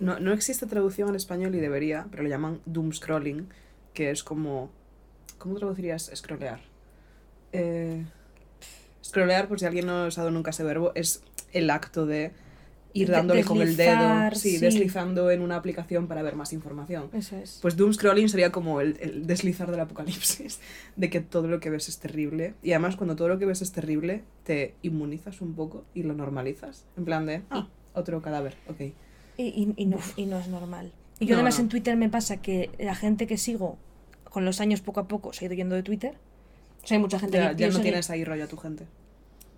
[0.00, 3.48] No, no existe traducción en español y debería, pero le llaman doom scrolling,
[3.94, 4.70] que es como.
[5.38, 6.60] ¿Cómo traducirías scrollear?
[7.52, 8.04] Eh,
[9.04, 11.22] scrollear, por si alguien no ha usado nunca ese verbo, es
[11.52, 12.32] el acto de
[12.92, 14.58] ir dándole con el dedo, sí.
[14.58, 17.08] deslizando en una aplicación para ver más información.
[17.12, 17.58] Eso es.
[17.62, 20.60] Pues doom scrolling sería como el, el deslizar del apocalipsis,
[20.96, 22.54] de que todo lo que ves es terrible.
[22.62, 26.14] Y además cuando todo lo que ves es terrible, te inmunizas un poco y lo
[26.14, 26.86] normalizas.
[26.96, 28.92] En plan de, ah, otro cadáver, ok.
[29.42, 30.92] Y, y- no, y no es normal.
[31.18, 31.62] Y yo No, además no.
[31.64, 33.78] en Twitter me pasa que la gente que sigo
[34.24, 36.14] con los años poco a poco se ha ido yendo de Twitter.
[36.82, 38.86] O sea, hay mucha gente Ya, que ya no tienes ahí rollo a tu gente.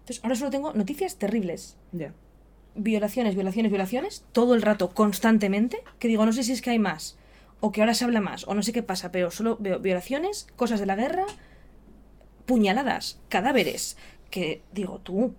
[0.01, 1.77] Entonces, ahora solo tengo noticias terribles.
[1.93, 2.13] Ya.
[2.75, 5.79] Violaciones, violaciones, violaciones, todo el rato, constantemente.
[5.99, 7.17] Que digo, no sé si es que hay más,
[7.61, 10.49] o que ahora se habla más, o no sé qué pasa, pero solo veo violaciones,
[10.57, 11.27] cosas de la guerra,
[12.47, 13.97] puñaladas, cadáveres.
[14.31, 15.35] Que digo, tú,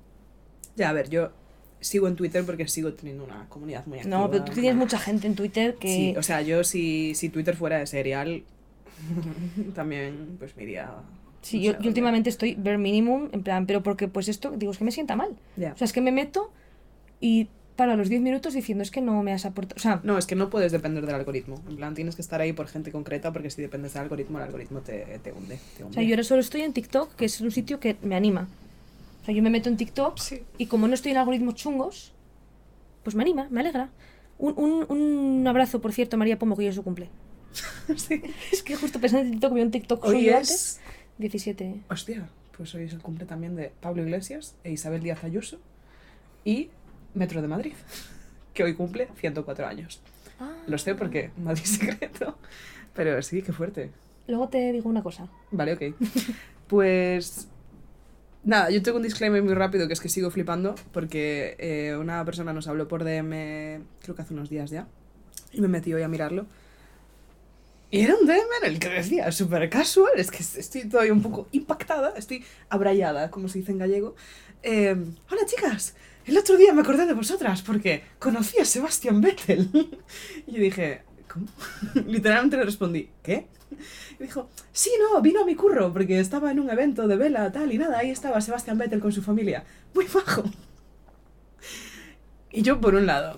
[0.76, 1.32] Ya, a ver, yo
[1.84, 4.18] sigo en Twitter porque sigo teniendo una comunidad muy activa.
[4.18, 5.88] no, pero tú tienes mucha gente en Twitter que.
[5.88, 8.44] Sí, o sea, yo si, si Twitter fuera de serial,
[9.76, 10.92] también pues me iría...
[11.42, 14.78] Sí, no yo, últimamente estoy bare minimum, en plan, pero porque pues esto, digo, es
[14.78, 15.32] que me sienta mal.
[15.58, 16.52] O sea, es que me meto
[17.20, 19.78] y paro a los 10 minutos diciendo, es que no me has aportado.
[19.78, 21.62] O sea, No, es que no puedes depender del algoritmo.
[21.68, 24.46] En plan, tienes que estar ahí por gente concreta porque si dependes del algoritmo, el
[24.46, 25.60] algoritmo te, te hunde.
[25.78, 28.16] Te o sea, yo ahora solo estoy en TikTok, que es un sitio que me
[28.16, 28.48] anima.
[29.24, 30.44] O sea, yo me meto en TikTok Sí.
[30.58, 32.14] y como no estoy en algoritmos chungos,
[33.04, 33.90] pues me anima, me alegra.
[34.38, 37.10] Un, un, un abrazo, por cierto, a María Pomo, que hoy es su cumple.
[37.96, 38.22] Sí.
[38.52, 40.36] Es que justo pensando en TikTok, vi un TikTok Hoy es...
[40.36, 40.80] antes.
[41.20, 41.82] 17.
[41.90, 45.60] Hostia, pues hoy es el cumple también de Pablo Iglesias e Isabel Díaz Ayuso
[46.44, 46.70] y
[47.14, 47.74] Metro de Madrid,
[48.54, 50.02] que hoy cumple 104 años.
[50.40, 50.52] Ah.
[50.68, 52.38] Lo sé porque Madrid secreto,
[52.94, 53.92] pero sí, qué fuerte.
[54.28, 55.28] Luego te digo una cosa.
[55.52, 55.96] Vale, ok.
[56.68, 57.48] Pues
[58.44, 62.24] nada, yo tengo un disclaimer muy rápido que es que sigo flipando porque eh, una
[62.26, 64.88] persona nos habló por DM, creo que hace unos días ya,
[65.52, 66.46] y me metí hoy a mirarlo.
[67.92, 71.22] Y era un DM en el que decía, súper casual, es que estoy todavía un
[71.22, 74.16] poco impactada, estoy abrayada, como se dice en gallego.
[74.64, 74.96] Eh,
[75.30, 79.70] Hola chicas, el otro día me acordé de vosotras porque conocí a Sebastián Vettel.
[80.48, 81.04] y dije,
[82.08, 83.48] Literalmente le respondí, ¿qué?
[84.20, 87.52] Y dijo, sí, no, vino a mi curro porque estaba en un evento de vela,
[87.52, 89.64] tal y nada, ahí estaba Sebastián Vettel con su familia.
[89.94, 90.44] Muy bajo.
[92.52, 93.38] Y yo, por un lado,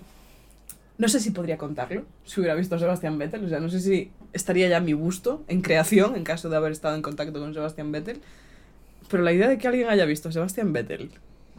[0.97, 3.79] no sé si podría contarlo, si hubiera visto a Sebastián Vettel, o sea, no sé
[3.79, 7.39] si estaría ya a mi gusto en creación en caso de haber estado en contacto
[7.39, 8.19] con Sebastián Vettel,
[9.09, 11.11] pero la idea de que alguien haya visto a Sebastián Vettel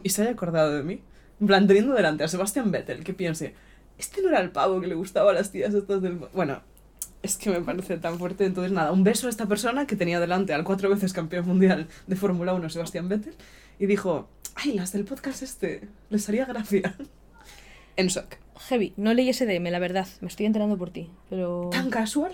[0.03, 1.01] y se haya acordado de mí,
[1.39, 3.53] en delante a Sebastián Vettel, que piense,
[3.97, 6.19] este no era el pavo que le gustaba a las tías estas del...
[6.33, 6.61] Bueno,
[7.23, 8.45] es que me parece tan fuerte.
[8.45, 11.87] Entonces, nada, un beso a esta persona que tenía delante al cuatro veces campeón mundial
[12.05, 13.35] de Fórmula 1, Sebastián Vettel,
[13.79, 16.95] y dijo, ay, las del podcast este, les haría gracia.
[17.95, 18.35] en shock.
[18.69, 20.07] Heavy, no leí ese DM, la verdad.
[20.21, 21.09] Me estoy enterando por ti.
[21.29, 21.69] Pero.
[21.71, 22.31] Tan casual.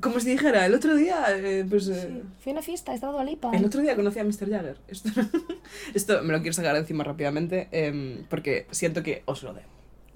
[0.00, 1.86] Como si dijera, el otro día, eh, pues...
[1.88, 3.52] eh, Sí, fui a una fiesta, estaba Dua Lipa.
[3.54, 4.50] El otro día conocí a Mr.
[4.50, 4.78] Jagger.
[4.88, 5.10] Esto,
[5.94, 9.68] esto me lo quiero sacar encima rápidamente em, porque siento que os lo debo.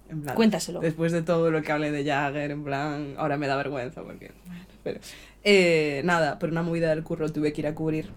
[0.08, 0.80] En plan, Cuéntaselo.
[0.80, 4.32] Después de todo lo que hablé de Jagger, en plan, ahora me da vergüenza porque...
[4.46, 5.00] Bueno, pero...
[5.42, 8.10] Eh, nada, por una movida del curro tuve que ir a cubrir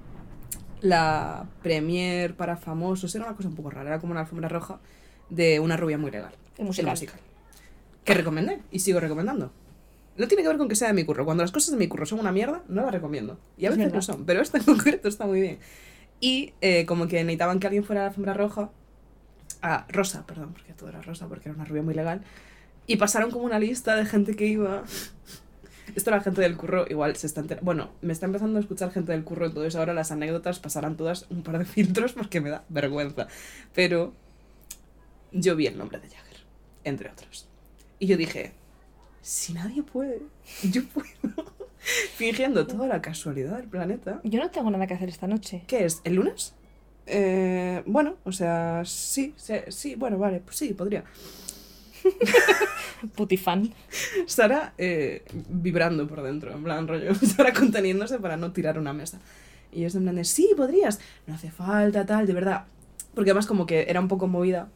[0.81, 3.13] la premier para famosos.
[3.15, 4.79] Era una cosa un poco rara, era como una alfombra roja
[5.29, 6.33] de una rubia muy legal.
[6.57, 6.97] El musical.
[8.03, 9.51] Que recomendé y sigo recomendando.
[10.17, 11.23] No tiene que ver con que sea de mi curro.
[11.23, 13.39] Cuando las cosas de mi curro son una mierda, no las recomiendo.
[13.57, 15.59] Y a Es veces lo son, pero esta en concreto está muy bien.
[16.19, 18.69] Y eh, como que necesitaban que alguien fuera a la alfombra roja.
[19.61, 22.21] Ah, rosa, perdón, porque todo era rosa, porque era una rubia muy legal.
[22.87, 24.83] Y pasaron como una lista de gente que iba.
[25.95, 27.65] Esto la gente del curro igual se está enterando.
[27.65, 31.25] Bueno, me está empezando a escuchar gente del curro, entonces ahora las anécdotas pasarán todas
[31.29, 33.27] un par de filtros porque me da vergüenza.
[33.73, 34.13] Pero
[35.31, 36.37] yo vi el nombre de Jagger,
[36.83, 37.47] entre otros.
[37.99, 38.53] Y yo dije,
[39.21, 40.21] si nadie puede,
[40.63, 41.59] yo puedo.
[42.15, 44.19] Fingiendo toda la casualidad del planeta.
[44.23, 45.63] Yo no tengo nada que hacer esta noche.
[45.67, 46.01] ¿Qué es?
[46.03, 46.53] ¿El lunes?
[47.11, 51.03] Eh, bueno, o sea, sí, sí, sí, bueno, vale, pues sí, podría.
[53.15, 53.73] Putifan.
[54.27, 59.19] Sara eh, vibrando por dentro, en plan rollo, Sara conteniéndose para no tirar una mesa.
[59.71, 62.65] Y yo en plan de, sí, podrías, no hace falta, tal, de verdad.
[63.15, 64.69] Porque además como que era un poco movida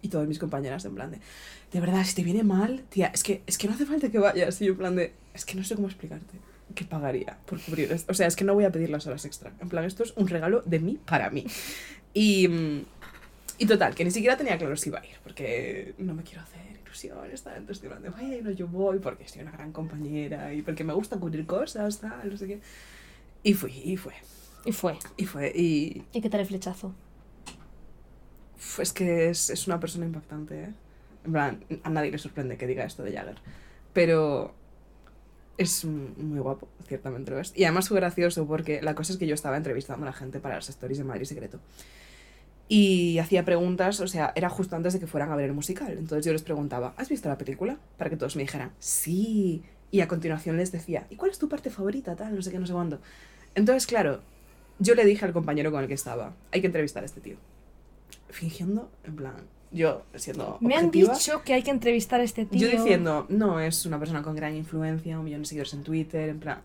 [0.00, 1.20] y todas mis compañeras en plan de,
[1.72, 4.18] de verdad, si te viene mal, tía, es que, es que no hace falta que
[4.18, 4.60] vayas.
[4.62, 6.36] Y yo en plan de, es que no sé cómo explicarte
[6.76, 8.12] que pagaría por cubrir esto.
[8.12, 9.52] O sea, es que no voy a pedir las horas extra.
[9.60, 11.44] En plan, esto es un regalo de mí para mí.
[12.14, 12.48] Y,
[13.58, 16.42] y total, que ni siquiera tenía claro si iba a ir, porque no me quiero
[16.42, 17.54] hacer ilusiones, tal.
[17.56, 21.16] Entonces estoy hablando, bueno, yo voy porque soy una gran compañera y porque me gusta
[21.18, 22.60] cubrir cosas, tal, no sé qué.
[23.42, 24.14] Y fui, y fue,
[24.64, 24.98] Y fue.
[25.16, 26.94] y fue, y ¿Y qué tal el flechazo?
[28.80, 30.74] es que es, es una persona impactante, ¿eh?
[31.24, 33.36] En plan, a nadie le sorprende que diga esto de Jagger,
[33.92, 34.54] pero
[35.58, 37.52] es muy guapo, ciertamente lo es.
[37.56, 40.40] Y además fue gracioso porque la cosa es que yo estaba entrevistando a la gente
[40.40, 41.60] para las stories de Madrid Secreto.
[42.68, 45.92] Y hacía preguntas, o sea, era justo antes de que fueran a ver el musical.
[45.92, 47.78] Entonces yo les preguntaba, ¿has visto la película?
[47.96, 49.62] Para que todos me dijeran, sí.
[49.90, 52.16] Y a continuación les decía, ¿y cuál es tu parte favorita?
[52.16, 53.00] Tal, no sé qué, no sé cuándo.
[53.54, 54.20] Entonces, claro,
[54.78, 57.36] yo le dije al compañero con el que estaba, hay que entrevistar a este tío.
[58.28, 59.36] Fingiendo, en plan,
[59.70, 62.60] yo siendo Me han objetiva, dicho que hay que entrevistar a este tío.
[62.60, 66.28] yo diciendo, no, es una persona con gran influencia, un millón de seguidores en Twitter,
[66.28, 66.62] en plan.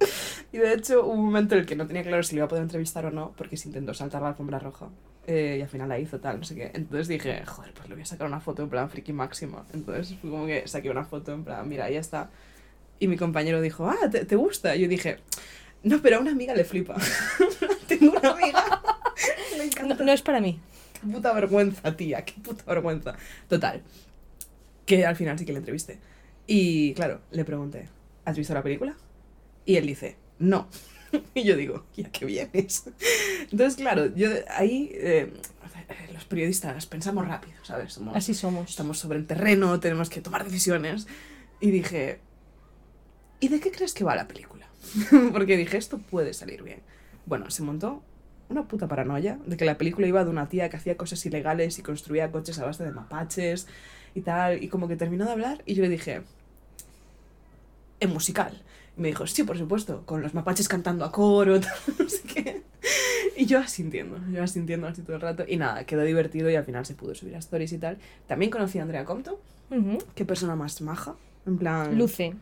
[0.52, 2.46] Y de hecho hubo un momento en el que no tenía claro si le iba
[2.46, 4.88] a poder entrevistar o no, porque se intentó saltar la alfombra roja.
[5.28, 6.72] Eh, y al final la hizo tal, no sé qué.
[6.74, 9.64] Entonces dije, joder, pues le voy a sacar una foto en plan friki máxima.
[9.72, 12.30] Entonces fue como que saqué una foto en plan, mira, ahí está.
[12.98, 14.74] Y mi compañero dijo, ah, ¿te, te gusta?
[14.74, 15.18] Y yo dije,
[15.84, 16.96] no, pero a una amiga le flipa.
[17.86, 18.82] Tengo una amiga.
[19.86, 20.58] No, no es para mí.
[21.00, 23.14] Qué puta vergüenza, tía, qué puta vergüenza.
[23.48, 23.82] Total.
[24.86, 25.98] Que al final sí que le entrevisté.
[26.46, 27.88] Y claro, le pregunté,
[28.24, 28.96] ¿has visto la película?
[29.64, 30.68] Y él dice, no.
[31.34, 32.84] Y yo digo, ¿y a qué vienes?
[33.50, 35.32] Entonces, claro, yo ahí eh,
[36.12, 37.94] los periodistas pensamos rápido, ¿sabes?
[37.94, 38.70] Somos- Así somos.
[38.70, 41.08] estamos sobre el terreno, tenemos que tomar decisiones.
[41.60, 42.20] Y dije,
[43.40, 44.68] ¿y de qué crees que va la película?
[45.32, 46.80] Porque dije, esto puede salir bien.
[47.26, 48.02] Bueno, se montó
[48.50, 51.78] una puta paranoia de que la película iba de una tía que hacía cosas ilegales
[51.78, 53.66] y construía coches a base de mapaches
[54.14, 54.62] y tal.
[54.62, 56.22] Y como que terminó de hablar y yo le dije,
[58.00, 58.62] en musical.
[58.96, 62.22] Y me dijo, sí, por supuesto, con los mapaches cantando a coro, tal, no sé
[62.22, 62.62] qué.
[63.36, 65.44] Y yo asintiendo, yo asintiendo así todo el rato.
[65.46, 67.98] Y nada, quedó divertido y al final se pudo subir a stories y tal.
[68.26, 69.36] También conocí a Andrea Compton,
[69.70, 69.98] Ujú.
[70.14, 71.14] qué persona más maja.
[71.46, 71.96] En plan...
[71.96, 72.34] Luce.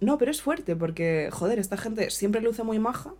[0.00, 3.14] No, pero es fuerte porque, joder, esta gente siempre luce muy maja,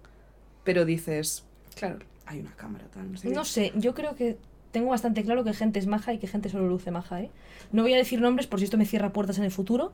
[0.65, 1.45] pero dices,
[1.75, 3.29] claro, hay una cámara, tal, no sé.
[3.29, 3.35] qué.
[3.35, 4.37] No sé, yo creo que
[4.71, 7.31] tengo bastante claro que gente es maja y que gente solo luce maja, ¿eh?
[7.73, 9.93] No voy a decir nombres por si esto me cierra puertas en el futuro.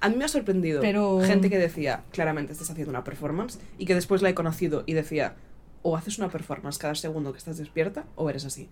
[0.00, 3.86] A mí me ha sorprendido Pero- gente que decía, claramente estás haciendo una performance, y
[3.86, 5.34] que después la he conocido y decía,
[5.82, 8.68] o haces una performance cada segundo que estás despierta, o eres así.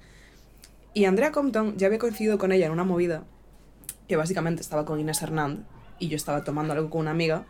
[0.94, 3.24] Y Andrea Compton, ya había coincidido con ella en una movida,
[4.08, 5.64] que básicamente estaba con Inés Hernández,
[5.98, 7.44] y yo estaba tomando algo con una amiga,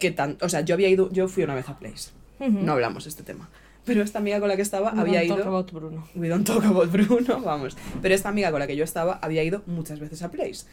[0.00, 2.10] que tan, o sea, yo había ido, yo fui una vez a Place,
[2.40, 3.50] no hablamos de este tema,
[3.84, 5.48] pero esta amiga con la que estaba We había don't talk ido...
[5.48, 6.08] about Bruno.
[6.14, 7.76] We don't talk about Bruno, vamos.
[8.02, 10.66] Pero esta amiga con la que yo estaba había ido muchas veces a Place.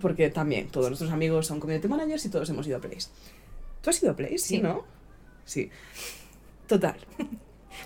[0.00, 3.08] Porque también todos nuestros amigos son community managers y todos hemos ido a Place.
[3.82, 4.38] ¿Tú has ido a Place?
[4.38, 4.60] Sí.
[4.60, 4.84] ¿no?
[5.44, 5.70] Sí.
[6.66, 6.96] Total.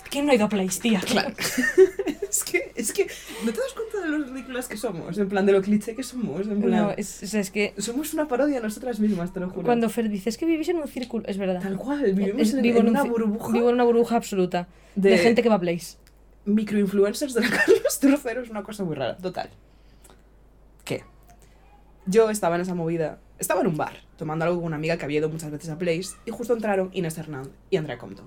[0.09, 0.99] ¿Quién no ha ido a Place, tía?
[1.01, 1.33] Claro.
[2.29, 3.07] es, que, es que
[3.45, 6.03] no te das cuenta de lo ridículas que somos, en plan de lo cliché que
[6.03, 6.71] somos, en plan...
[6.83, 9.63] No, es, o sea, es que Somos una parodia nosotras mismas, te lo juro.
[9.63, 11.61] cuando Fer dice es que vivís en un círculo, es verdad.
[11.61, 14.67] Tal cual, vivimos Es- en, vivo en un una burbuja Vivo en una burbuja absoluta.
[14.95, 15.97] De, de, gente que va a Place.
[16.45, 19.17] microinfluencers de la Carlos III, es una cosa muy rara.
[19.17, 19.49] Total.
[20.85, 21.03] ¿Qué?
[22.05, 25.05] Yo estaba en esa movida, estaba en un bar, tomando algo con una amiga que
[25.05, 28.25] había ido muchas veces a Place, y justo entraron Inés Hernández y Andrea Compton.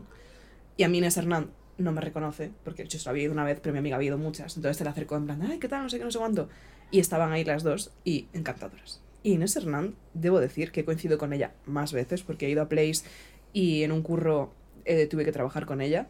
[0.77, 3.61] Y a mí Inés Hernández no me reconoce, porque yo solo había ido una vez,
[3.63, 5.83] pero mi amiga había ido muchas, entonces se la acercó en plan, ay, ¿qué tal?
[5.83, 6.49] No sé qué, no sé cuánto.
[6.91, 9.01] Y estaban ahí las dos, y encantadoras.
[9.23, 12.63] Y Inés Hernández, debo decir que he coincidido con ella más veces, porque he ido
[12.63, 13.05] a Place
[13.53, 14.53] y en un curro
[14.85, 16.09] eh, tuve que trabajar con ella.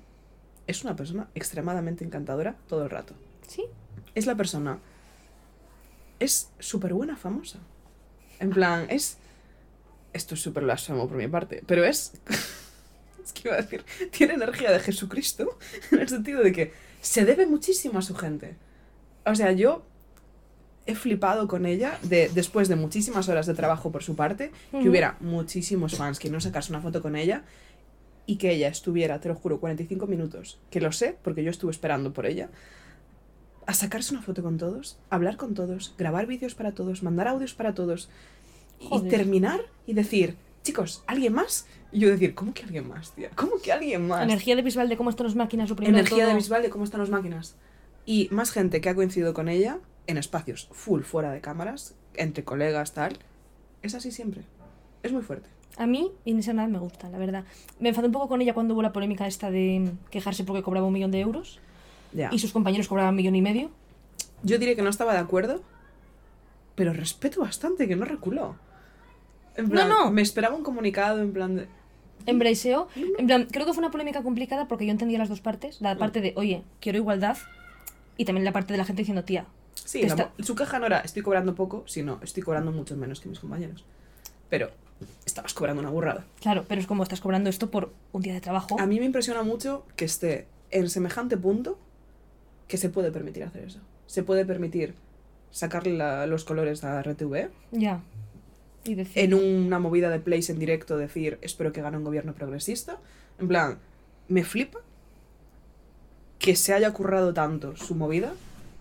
[0.66, 3.14] Es una persona extremadamente encantadora todo el rato
[3.46, 3.64] ¿Sí?
[4.14, 4.80] es la persona.
[6.18, 7.60] Es súper buena famosa.
[8.40, 9.18] En plan, es.
[10.12, 12.12] Esto es súper blasfemo por mi parte, pero es.
[13.27, 13.85] es que iba a decir.
[14.11, 15.59] Tiene energía de Jesucristo,
[15.91, 18.57] en el sentido de que se debe muchísimo a su gente.
[19.24, 19.85] O sea, yo
[20.87, 24.89] he flipado con ella de, después de muchísimas horas de trabajo por su parte, que
[24.89, 27.43] hubiera muchísimos fans que no sacarse una foto con ella
[28.24, 31.72] y que ella estuviera, te lo juro, 45 minutos, que lo sé porque yo estuve
[31.72, 32.51] esperando por ella,
[33.66, 37.55] a sacarse una foto con todos, hablar con todos, grabar vídeos para todos, mandar audios
[37.55, 38.09] para todos
[38.79, 41.66] y terminar y decir, chicos, ¿alguien más?
[41.97, 43.30] Y yo decir, ¿cómo que alguien más, tía?
[43.34, 44.22] ¿Cómo que alguien más?
[44.22, 46.28] Energía de visual de cómo están las máquinas, lo primero Energía todo.
[46.28, 47.57] de visual de cómo están las máquinas.
[48.05, 52.44] Y más gente que ha coincidido con ella en espacios full fuera de cámaras, entre
[52.44, 53.16] colegas, tal.
[53.80, 54.42] Es así siempre.
[55.03, 55.49] Es muy fuerte.
[55.78, 57.44] A mí, Inés Hernández me gusta, la verdad.
[57.80, 60.86] Me enfadé un poco con ella cuando hubo la polémica esta de quejarse porque cobraba
[60.86, 61.61] un millón de euros
[62.12, 62.28] Ya.
[62.30, 63.70] y sus compañeros cobraban un millón y medio.
[64.42, 65.62] Yo diré que no estaba de acuerdo,
[66.74, 68.57] pero respeto bastante que no reculó.
[69.57, 70.11] En plan, no.
[70.11, 71.68] Me esperaba un comunicado en plan de.
[72.24, 72.88] Embraceó.
[73.18, 75.80] En plan, creo que fue una polémica complicada porque yo entendía las dos partes.
[75.80, 77.36] La parte de, oye, quiero igualdad.
[78.16, 79.46] Y también la parte de la gente diciendo, tía.
[79.74, 83.20] Sí, la está- su queja no era estoy cobrando poco, sino estoy cobrando mucho menos
[83.20, 83.84] que mis compañeros.
[84.48, 84.70] Pero
[85.26, 86.24] estabas cobrando una burrada.
[86.40, 88.80] Claro, pero es como estás cobrando esto por un día de trabajo.
[88.80, 91.78] A mí me impresiona mucho que esté en semejante punto
[92.68, 93.80] que se puede permitir hacer eso.
[94.06, 94.94] Se puede permitir
[95.50, 98.00] sacarle la- los colores a RTV Ya.
[98.87, 99.22] Y decir.
[99.22, 102.99] en una movida de place en directo decir espero que gane un gobierno progresista.
[103.39, 103.78] En plan,
[104.28, 104.80] me flipa
[106.39, 108.32] que se haya currado tanto su movida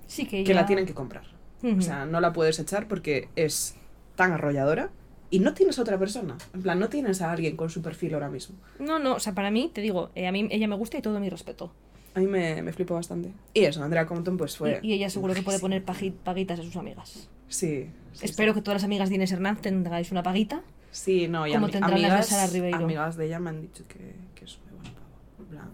[0.07, 1.23] Sí, que que la tienen que comprar.
[1.63, 3.75] O sea, no la puedes echar porque es
[4.15, 4.91] tan arrolladora
[5.31, 6.37] y no tienes a otra persona.
[6.53, 8.55] En plan, no tienes a alguien con su perfil ahora mismo.
[8.77, 11.01] No, no, o sea, para mí, te digo, eh, a mí ella me gusta y
[11.01, 11.73] todo mi respeto.
[12.15, 13.31] A mí me, me flipó bastante.
[13.53, 14.79] Y eso, Andrea Compton pues fue...
[14.81, 17.29] Y, y ella seguro que puede poner paguitas a sus amigas.
[17.49, 17.89] Sí.
[18.13, 20.61] sí, Espero que todas las amigas de Inés Hernández tengáis una paguita.
[20.91, 22.77] Sí, no, y Como ami- tendrán las de amigas, Sara Ribeiro.
[22.77, 25.69] amigas de ella me han dicho que, que es muy plan,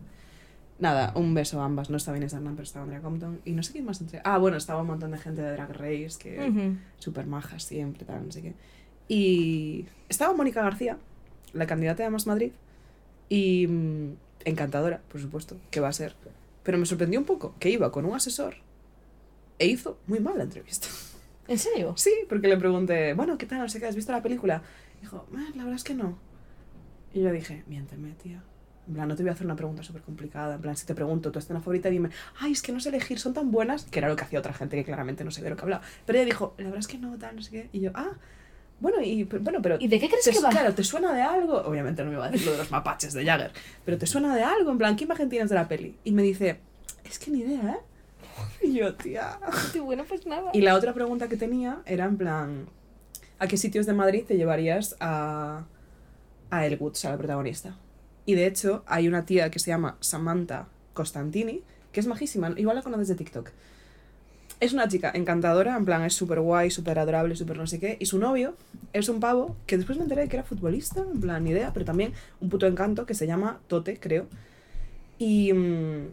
[0.80, 1.92] Nada, un beso a ambas.
[1.92, 3.40] No estaba Inés Hernán, pero estaba Andrea Compton.
[3.46, 4.20] Y no sé quién más entre.
[4.24, 6.78] Ah, bueno, estaba un montón de gente de Drag Race que Ujú.
[6.98, 8.54] súper majas siempre, tal, no sé qué.
[9.08, 10.98] Y estaba Mónica García,
[11.54, 12.52] la candidata de Más Madrid.
[13.30, 14.14] Y mm,
[14.46, 16.16] encantadora, por supuesto, que va a ser.
[16.64, 18.56] Pero me sorprendió un poco que iba con un asesor
[19.60, 20.88] e hizo muy mal la entrevista.
[21.48, 21.94] ¿En serio?
[21.98, 23.60] Sí, porque le pregunté, bueno, ¿qué tal?
[23.60, 24.62] No sé qué, ¿has visto la película?
[25.02, 26.18] Dijo, "Ah, la verdad es que no.
[27.14, 28.44] Y yo dije, miénteme, tía.
[28.88, 30.56] En plan, no te voy a hacer una pregunta súper complicada.
[30.56, 33.20] En plan, si te pregunto tu escena favorita, dime, ay, es que no sé elegir,
[33.20, 35.50] son tan buenas, que era lo que hacía otra gente que claramente no sabía de
[35.52, 35.84] lo que hablaba.
[36.06, 37.70] Pero ella dijo, la verdad es que no, tal, no sé qué.
[37.74, 38.12] Y yo, ah,
[38.82, 39.78] bueno, y pero- bueno, pero.
[39.80, 40.50] ¿Y de qué crees te- que va?
[40.50, 41.56] Claro, ¿te suena de algo?
[41.62, 43.52] Obviamente no me iba a decir lo de los mapaches de Jagger,
[43.86, 44.72] pero ¿te suena de algo?
[44.72, 45.96] En plan, ¿qué imagen tienes de la peli?
[46.04, 46.60] Y me dice,
[47.06, 47.78] es que ni idea, ¿eh?
[48.68, 49.40] Y yo, tía.
[49.72, 50.50] Sí, bueno, pues nada.
[50.54, 52.66] Y la otra pregunta que tenía era en plan,
[53.40, 55.64] ¿a qué sitios de Madrid te llevarías a,
[56.50, 57.78] a El Woods, a la protagonista?
[58.26, 62.76] Y de hecho hay una tía que se llama Samantha Costantini, que es majísima, igual
[62.78, 63.50] la conoces de TikTok.
[64.62, 67.98] Es una chica encantadora, en plan es súper guay, súper adorable, súper no sé qué.
[68.00, 68.56] Y su novio
[68.94, 71.84] es un pavo que después me enteré que era futbolista, en plan, ni idea, pero
[71.84, 74.28] también un puto encanto que se llama Tote, creo.
[75.18, 76.10] Y, mm,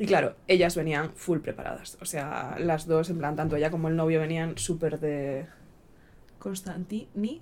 [0.00, 1.96] y claro, ellas venían full preparadas.
[2.02, 5.46] O sea, las dos, en plan, tanto ella como el novio venían súper de.
[6.38, 7.40] Constantini.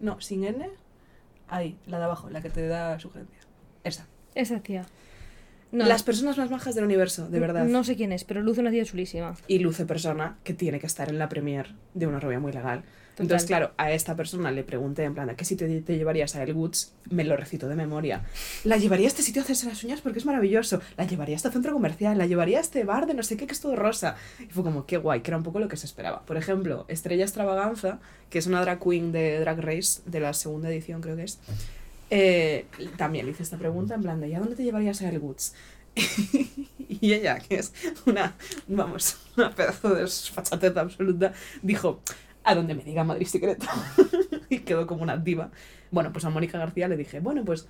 [0.00, 0.68] No, sin N.
[1.48, 3.40] Ahí, la de abajo, la que te da sugerencia.
[3.84, 4.06] Esa.
[4.34, 4.84] Esa tía.
[5.70, 7.66] No, Las personas más bajas del universo, de verdad.
[7.66, 9.36] No sé quién es, pero luce una tía chulísima.
[9.48, 12.84] Y luce persona que tiene que estar en la premier de una rubia muy legal.
[13.18, 13.24] Total.
[13.24, 16.36] Entonces, claro, a esta persona le pregunté en plan, ¿a qué sitio te, te llevarías
[16.36, 16.94] a El Woods?
[17.10, 18.22] Me lo recito de memoria.
[18.62, 20.80] La llevaría a este sitio a hacerse las uñas porque es maravilloso.
[20.96, 22.16] La llevaría a este centro comercial.
[22.16, 24.14] La llevaría a este bar de no sé qué que es todo rosa.
[24.40, 26.24] Y fue como, qué guay, que era un poco lo que se esperaba.
[26.24, 27.98] Por ejemplo, Estrella Extravaganza,
[28.30, 31.40] que es una drag queen de Drag Race, de la segunda edición creo que es,
[32.10, 35.08] eh, también le hice esta pregunta en plan de, ¿y a dónde te llevarías a
[35.08, 35.54] El Woods?
[36.88, 37.72] y ella, que es
[38.06, 38.36] una,
[38.66, 41.32] vamos, una pedazo de fachatez absoluta,
[41.62, 42.00] dijo,
[42.44, 43.66] a donde me diga Madrid Secreto.
[44.48, 45.50] y quedó como una diva.
[45.90, 47.68] Bueno, pues a Mónica García le dije, bueno, pues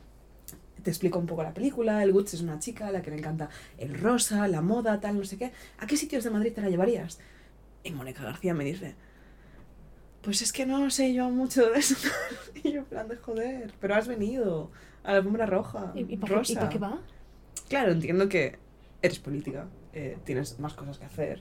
[0.82, 2.02] te explico un poco la película.
[2.02, 5.18] El Woods es una chica a la que le encanta el rosa, la moda, tal,
[5.18, 5.52] no sé qué.
[5.78, 7.18] ¿A qué sitios de Madrid te la llevarías?
[7.82, 8.94] Y Mónica García me dice,
[10.28, 11.94] pues es que no sé yo mucho de eso.
[12.62, 14.70] y yo, en plan de joder, pero has venido
[15.02, 15.90] a la alfombra roja.
[15.94, 16.52] ¿Y, y para qué, rosa.
[16.52, 17.00] ¿y para qué va?
[17.70, 18.58] Claro, entiendo que
[19.00, 21.40] eres política, eh, tienes más cosas que hacer.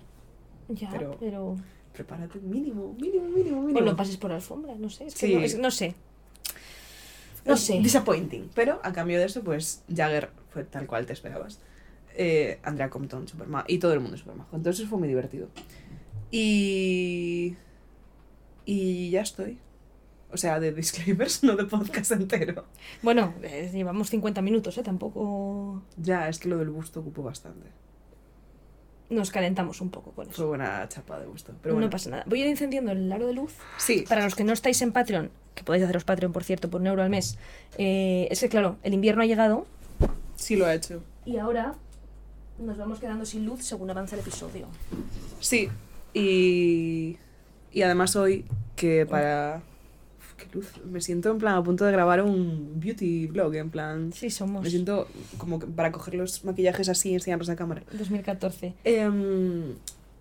[0.70, 1.56] Ya, Pero- pero...
[1.92, 3.80] Prepárate, mínimo, mínimo, mínimo, mínimo.
[3.80, 5.08] O lo pases por la alfombra, no sé.
[5.08, 5.36] Es que Sí.
[5.36, 5.96] no, es- no sé.
[7.46, 7.80] No sé.
[7.82, 8.50] Disappointing.
[8.56, 11.60] Pero a cambio de eso, pues Jagger fue tal cual te esperabas.
[12.16, 13.66] Eh, Andrea Compton, super majo.
[13.68, 14.56] Y todo el mundo super majo.
[14.56, 15.50] Entonces fue muy divertido.
[16.32, 17.56] Y.
[18.70, 19.58] Y ya estoy.
[20.30, 22.66] O sea, de disclaimers, no de podcast entero.
[23.02, 24.84] Bueno, eh, llevamos 50 minutos, ¿eh?
[24.84, 27.68] Tampoco Ya, es que lo del busto ocupó bastante.
[29.10, 30.48] nos calentamos un poco con Fue eso.
[30.50, 31.54] buena chapa de busto.
[31.64, 32.26] Pero no pasa nada.
[32.28, 33.54] Voy a ir encendiendo el aro de luz.
[33.78, 36.82] Sí, Para los que no estáis en Patreon, que podéis haceros Patreon, por cierto, por
[36.82, 37.38] un euro al mes,
[37.78, 39.66] eh, es que, claro, el invierno ha llegado
[40.36, 41.02] sí lo ha hecho.
[41.26, 41.74] y ahora
[42.60, 44.68] nos vamos quedando sin luz según avanza el episodio.
[45.40, 45.70] Sí,
[46.14, 47.18] y,
[47.72, 48.46] y además hoy
[48.76, 49.62] que para...
[50.20, 50.72] Uf, qué luz.
[50.86, 54.12] Me siento en plan a punto de grabar un beauty vlog, en plan...
[54.14, 54.64] Sí, somos.
[54.64, 55.08] Me siento
[55.38, 57.84] como que para coger los maquillajes así y enseñarlos a cámara.
[57.92, 58.74] 2014.
[58.84, 59.74] Em,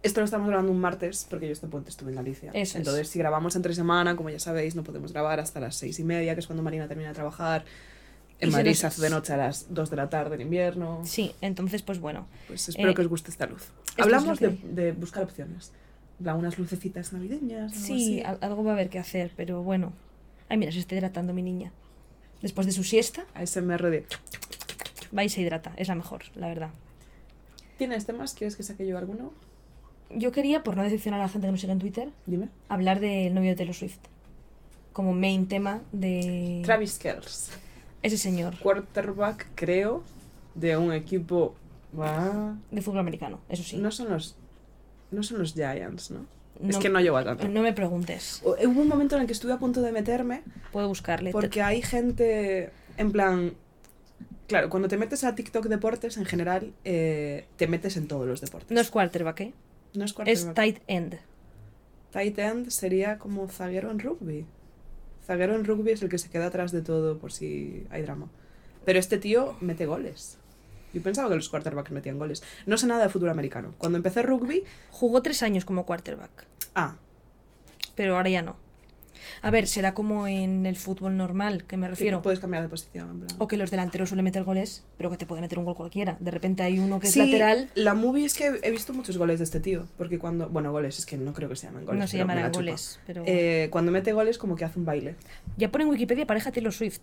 [0.03, 2.51] esto lo estamos grabando un martes porque yo este puente estuve en Galicia.
[2.53, 2.77] Eso es.
[2.77, 6.05] Entonces, si grabamos entre semana, como ya sabéis, no podemos grabar hasta las seis y
[6.05, 7.65] media, que es cuando Marina termina de trabajar.
[8.39, 11.01] En Madrid se hace de noche a las 2 de la tarde en invierno.
[11.07, 12.27] Sí, entonces, pues bueno.
[12.49, 13.71] Pues espero Eh, que os guste esta luz.
[13.97, 15.73] es Hablamos lo de, de buscar opciones.
[16.23, 17.73] Plan, unas lucecitas navideñas.
[17.73, 18.39] algo Sí, así.
[18.41, 19.93] algo va a haber que hacer, pero bueno.
[20.49, 21.73] Ay, mira, se está hidratando mi niña.
[22.43, 24.07] Después de su siesta, ASMR de.
[25.17, 25.73] va y se hidrata.
[25.77, 26.71] Es la mejor, la verdad.
[27.79, 28.33] ¿Tienes temas?
[28.35, 29.33] ¿Quieres que saque yo alguno?
[30.11, 32.49] Yo quería, por no decepcionar a la gente que nos sigue en Twitter, Dime.
[32.69, 33.99] hablar del novio de Taylor Swift.
[34.93, 37.51] Como main tema de Travis Kells,
[38.03, 40.03] ese señor quarterback, creo,
[40.55, 41.55] de un equipo.
[42.71, 43.77] De fútbol americano, eso sí.
[43.79, 44.37] No son los.
[45.11, 46.27] No son los Giants, ¿no?
[46.69, 47.49] Es No- que no llego a tanto.
[47.49, 48.41] No me preguntes.
[48.45, 50.43] O- Hubo un momento en el que estuve a punto de meterme
[50.73, 51.31] Puedo buscarle.
[51.33, 52.71] porque hay gente.
[52.97, 53.53] En plan.
[54.47, 58.41] Claro, cuando te metes a TikTok deportes, en general, eh, te metes en todos los
[58.41, 58.71] deportes.
[58.71, 59.55] No es quarterback, ¿eh?
[59.95, 60.55] No es Es quarterback.
[60.55, 61.19] tight end.
[62.13, 64.47] Tight end sería como zaguero en rugby.
[65.27, 68.29] Zaguero en rugby es el que se queda atrás de todo por si hay drama.
[68.85, 70.39] Pero este tío mete goles.
[70.97, 72.43] Yo pensaba que los quarterbacks metían goles.
[72.65, 73.75] No sé nada de fútbol americano.
[73.77, 76.97] Cuando empecé rugby, Jugó tres años como quarterback, ah,
[77.95, 78.57] pero ahora ya no.
[79.43, 82.23] A ver, será como en el fútbol normal, que me que refiero.
[82.23, 83.11] puedes cambiar de posición.
[83.11, 83.37] en plan.
[83.39, 86.17] O que los delanteros suelen meter goles, pero que te puede meter un gol cualquiera.
[86.19, 87.69] De repente hay uno que es lateral.
[87.75, 89.87] La movie es que he visto muchos goles de este tío.
[89.99, 90.49] Porque cuando.
[90.49, 92.01] Bueno, goles, es que no creo que se llamen goles.
[92.01, 93.23] no se llamarán goles, pero.
[93.27, 95.17] Eh, cuando mete goles, como que hace un baile.
[95.59, 97.03] Ya pone en Wikipedia pareja Taylor Swift.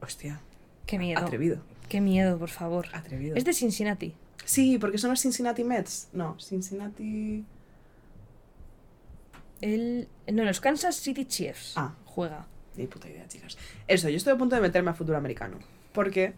[0.00, 0.40] Hostia.
[0.86, 1.18] Qué miedo.
[1.20, 1.58] Atrevido.
[1.88, 2.86] Qué miedo, por favor.
[2.92, 3.36] Atrevido.
[3.36, 4.14] Es de Cincinnati.
[4.44, 6.08] Sí, porque son los Cincinnati Mets.
[6.12, 7.44] No, Cincinnati.
[9.60, 10.08] El...
[10.32, 11.74] No, los Kansas City Chiefs.
[11.76, 11.94] Ah.
[12.04, 12.46] Juega.
[12.76, 13.56] Ni puta idea, chicas.
[13.88, 15.58] Eso, yo estoy a punto de meterme a fútbol americano.
[15.92, 16.34] Porque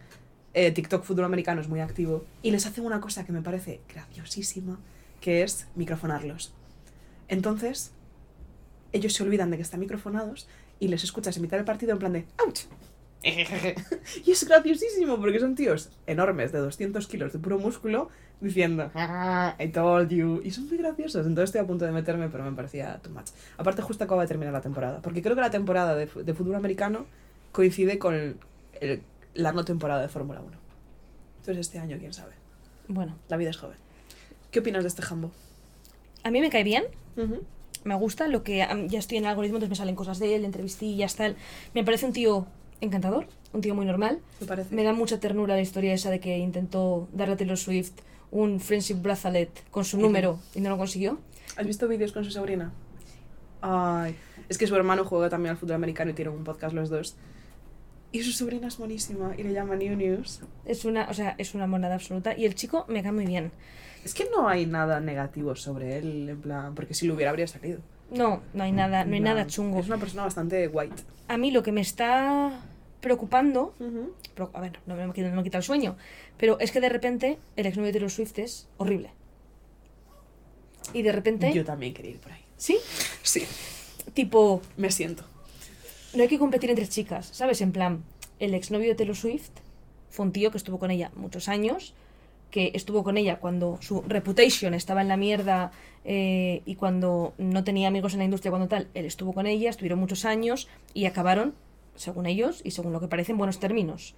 [0.55, 2.24] eh, TikTok fútbol americano es muy activo.
[2.42, 4.78] Y les hacen una cosa que me parece graciosísima,
[5.20, 6.53] que es microfonarlos.
[7.28, 7.92] Entonces,
[8.92, 10.47] ellos se olvidan de que están microfonados
[10.78, 12.61] y les escuchas en mitad del partido en plan de ¡Ouch!
[14.25, 18.09] y es graciosísimo porque son tíos enormes de 200 kilos de puro músculo
[18.41, 21.27] diciendo "Ah, I told you y son muy graciosos.
[21.27, 23.29] Entonces estoy a punto de meterme pero me parecía too much.
[23.57, 25.01] Aparte justo acaba de terminar la temporada.
[25.03, 27.07] Porque creo que la temporada de, de fútbol americano
[27.53, 28.37] coincide con el-
[28.81, 29.03] el-
[29.35, 30.57] la no temporada de Fórmula 1
[31.39, 32.33] entonces este año quién sabe.
[32.89, 33.77] Bueno, la vida es joven.
[34.51, 35.31] ¿qué opinas de este jambo?
[36.25, 36.85] a mí me cae bien.
[37.85, 40.45] Me gusta lo que ya estoy en el algoritmo, entonces me salen cosas de él,
[40.45, 41.37] entrevistillas, tal.
[41.73, 42.47] Me parece un tío
[42.81, 44.20] encantador, un tío muy normal.
[44.41, 44.74] ¿me parece?
[44.74, 47.93] Me da mucha ternura la historia esa de que intentó darle a Taylor Swift
[48.31, 51.18] un friendship bracelet con su número y no lo consiguió.
[51.57, 52.72] ¿Has visto vídeos con su sobrina?
[53.61, 54.14] Ay,
[54.49, 57.16] es que su hermano juega también al fútbol americano y tienen un podcast los dos.
[58.12, 60.41] Y su sobrina es monísima y le llama New News.
[60.64, 62.37] Es una, o sea, es una monada absoluta.
[62.37, 63.53] Y el chico me cae muy bien.
[64.05, 67.47] Es que no hay nada negativo sobre él, en plan, porque si lo hubiera habría
[67.49, 67.81] salido.
[68.11, 69.80] No, no hay nada, no hay nada chungo.
[69.80, 70.94] Es una persona bastante white.
[71.28, 72.61] A mí lo que me está
[73.00, 73.74] preocupando,
[74.34, 75.96] pero, a ver, no me, quita- no me quita el sueño,
[76.36, 79.11] pero es que de repente el exnovio de Taylor Swift es horrible.
[80.92, 82.42] Y de repente, Yo también quería ir por ahí.
[82.57, 82.78] sí,
[83.22, 83.44] Sí,
[84.14, 85.24] tipo, me siento.
[86.14, 87.61] no hay que competir entre chicas, ¿sabes?
[87.61, 88.04] En plan,
[88.38, 89.50] el exnovio de Taylor Swift
[90.11, 91.94] fue un tío que estuvo con ella muchos años,
[92.51, 95.72] que estuvo con ella cuando su reputation estaba en la mierda
[96.05, 99.68] eh, y cuando no tenía amigos en la industria cuando tal, él estuvo con ella,
[99.70, 101.55] estuvieron muchos años y acabaron,
[101.97, 104.14] según ellos y según lo que parece, en buenos términos.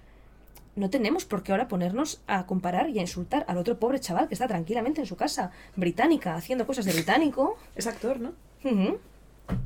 [0.75, 4.27] No tenemos por qué ahora ponernos a comparar y a insultar al otro pobre chaval
[4.27, 7.57] que está tranquilamente en su casa, británica, haciendo cosas de británico.
[7.75, 8.33] Es actor, ¿no?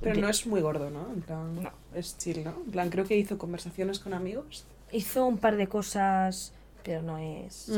[0.01, 1.11] Pero no es muy gordo, ¿no?
[1.13, 1.71] En plan, No.
[1.93, 2.51] es chill, ¿no?
[2.65, 4.65] En plan, creo que hizo conversaciones con amigos.
[4.91, 6.53] Hizo un par de cosas,
[6.83, 7.69] pero no es.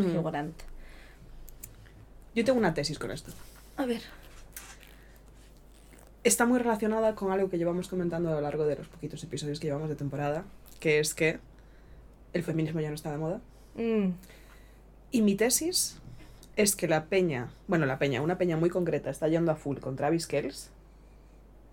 [2.36, 3.32] Yo tengo una tesis con esto.
[3.78, 4.02] A ver.
[6.24, 9.60] está muy relacionada con algo que llevamos comentando a lo largo de los poquitos episodios
[9.60, 10.44] que llevamos de temporada,
[10.80, 11.40] que es que
[12.34, 13.42] el feminismo ya no está de moda.
[13.76, 14.10] Mm,
[15.12, 15.98] Y mi tesis
[16.56, 19.78] es que la peña, bueno, la peña, una peña muy concreta, está yendo a full
[19.78, 20.72] con Travis Kells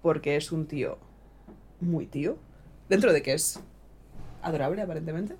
[0.02, 0.98] porque es un tío
[1.80, 2.36] muy tío,
[2.88, 3.58] dentro de que es
[4.42, 5.34] adorable aparentemente,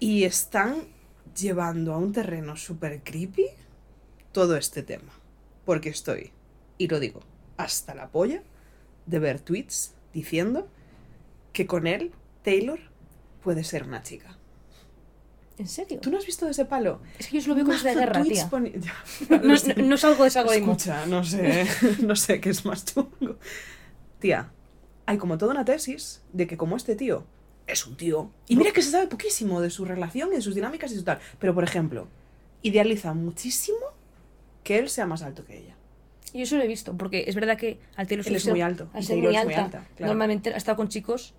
[0.00, 0.76] y están
[1.38, 3.46] llevando a un terreno súper creepy
[4.34, 5.12] todo este tema,
[5.64, 6.32] porque estoy,
[6.76, 7.20] y lo digo,
[7.56, 8.42] hasta la polla
[9.06, 10.68] de ver tweets diciendo
[11.54, 12.12] que con él,
[12.42, 12.78] Taylor,
[13.42, 14.36] puede ser una chica.
[15.56, 16.00] ¿En serio?
[16.00, 17.00] ¿Tú no has visto ese palo?
[17.18, 18.50] Es que yo lo veo como de guerra, tía.
[18.50, 18.72] poni-
[19.30, 19.38] No,
[19.82, 20.72] no, no salgo de algoritmo.
[20.72, 21.64] Escucha, no sé,
[22.02, 23.38] no sé qué es más chungo.
[24.18, 24.50] Tía,
[25.06, 27.24] hay como toda una tesis de que como este tío
[27.68, 30.54] es un tío, y mira que se sabe poquísimo de su relación y de sus
[30.54, 32.08] dinámicas y su tal, pero por ejemplo,
[32.62, 33.78] idealiza muchísimo
[34.64, 35.76] que él sea más alto que ella.
[36.32, 38.60] Yo eso lo he visto, porque es verdad que al Taylor Él Swift es muy
[38.60, 39.86] alto, Al ser muy alta, claro.
[40.00, 41.32] normalmente ha estado con chicos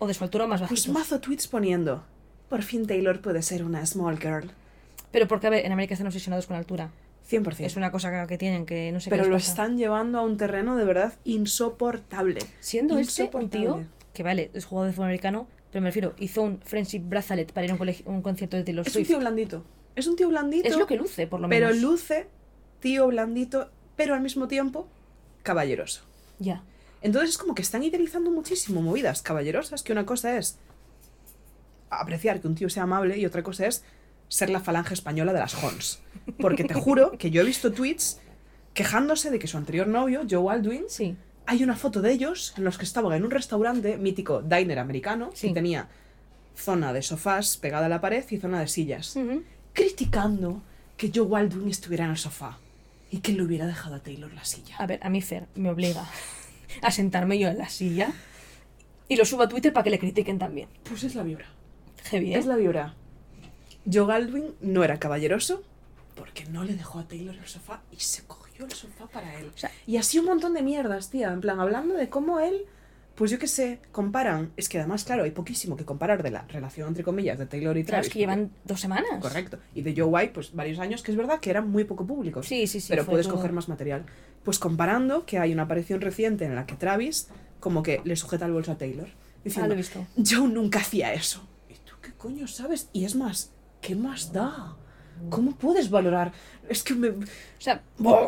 [0.00, 0.92] o de su altura o más Pues bajitos.
[0.92, 2.02] mazo tweets poniendo,
[2.48, 4.50] por fin Taylor puede ser una small girl.
[5.12, 6.90] Pero porque, a ver, en América están obsesionados con altura.
[7.28, 7.64] 100%.
[7.66, 9.50] Es una cosa que- tienen, que no sé pero qué lo pasa.
[9.52, 12.40] están llevando a un terreno de verdad insoportable.
[12.60, 13.66] Siendo este un Insoportable.
[13.66, 17.52] tío que, vale, es jugador de fútbol americano, pero me refiero, hizo un friendship bracelet
[17.52, 19.06] para ir a un, un concierto de Taylor Es un Swift.
[19.08, 19.64] tío blandito.
[19.94, 20.68] Es un tío blandito.
[20.68, 21.82] Es lo que luce, por lo pero menos.
[21.82, 22.26] luce
[22.80, 24.88] tío blandito, pero al mismo tiempo
[25.42, 26.02] caballeroso.
[26.38, 26.62] Ya.
[27.02, 30.58] Entonces es como que están idealizando muchísimo movidas caballerosas, que una cosa es
[31.90, 33.82] apreciar que un tío sea amable y otra cosa es
[34.28, 36.00] ser la falange española de las Hons.
[36.38, 38.20] Porque te juro que yo he visto tweets
[38.74, 41.16] quejándose de que su anterior novio, Joe Aldwin, Sí.
[41.46, 45.30] hay una foto de ellos en los que estaban en un restaurante mítico diner americano
[45.34, 45.48] Sí.
[45.48, 45.88] que tenía
[46.56, 49.16] zona de sofás pegada a la pared y zona de sillas.
[49.72, 50.62] Criticando
[50.96, 52.58] que Joe Baldwin estuviera en el sofá
[53.10, 54.76] y que le hubiera dejado a Taylor la silla.
[54.78, 56.04] A ver, a mí Fer me obliga
[56.82, 58.12] a sentarme yo en la silla
[59.08, 60.68] y lo subo a Twitter para que le critiquen también.
[60.84, 61.46] Pues es la vibra.
[62.04, 62.38] Heavy, ¿eh?
[62.38, 62.94] Es la vibra.
[63.90, 65.62] Joe Baldwin no era caballeroso
[66.14, 69.50] porque no le dejó a Taylor el sofá y se cogió el sofá para él.
[69.54, 71.32] O sea- y así un montón de mierdas, tía.
[71.32, 72.66] En plan, hablando de cómo él,
[73.20, 74.50] pues yo qué sé, comparan.
[74.56, 77.76] Es que además, claro, hay poquísimo que comparar de la relación, entre comillas, de Taylor
[77.76, 78.06] y Claro, Travis.
[78.06, 79.20] es que llevan dos semanas.
[79.20, 79.58] Correcto.
[79.74, 82.46] Y de Joe White, pues varios años, que es verdad que eran muy poco públicos.
[82.46, 82.86] Sí, sí, sí.
[82.88, 84.06] pero puedes todo- coger más material.
[84.42, 87.28] Pues comparando que hay una aparición reciente en la que Travis
[87.60, 89.08] como que le sujeta el bolso a Taylor.
[89.10, 90.06] Ah, lo Diciendo, he visto.
[90.16, 91.46] Joe nunca hacía eso.
[91.68, 92.88] ¿Y tú qué coño sabes?
[92.94, 93.52] Y es más,
[93.82, 94.78] ¿qué más da?
[95.28, 96.32] ¿Cómo puedes valorar?
[96.70, 97.10] Es que me...
[97.10, 97.16] O
[97.58, 97.82] sea,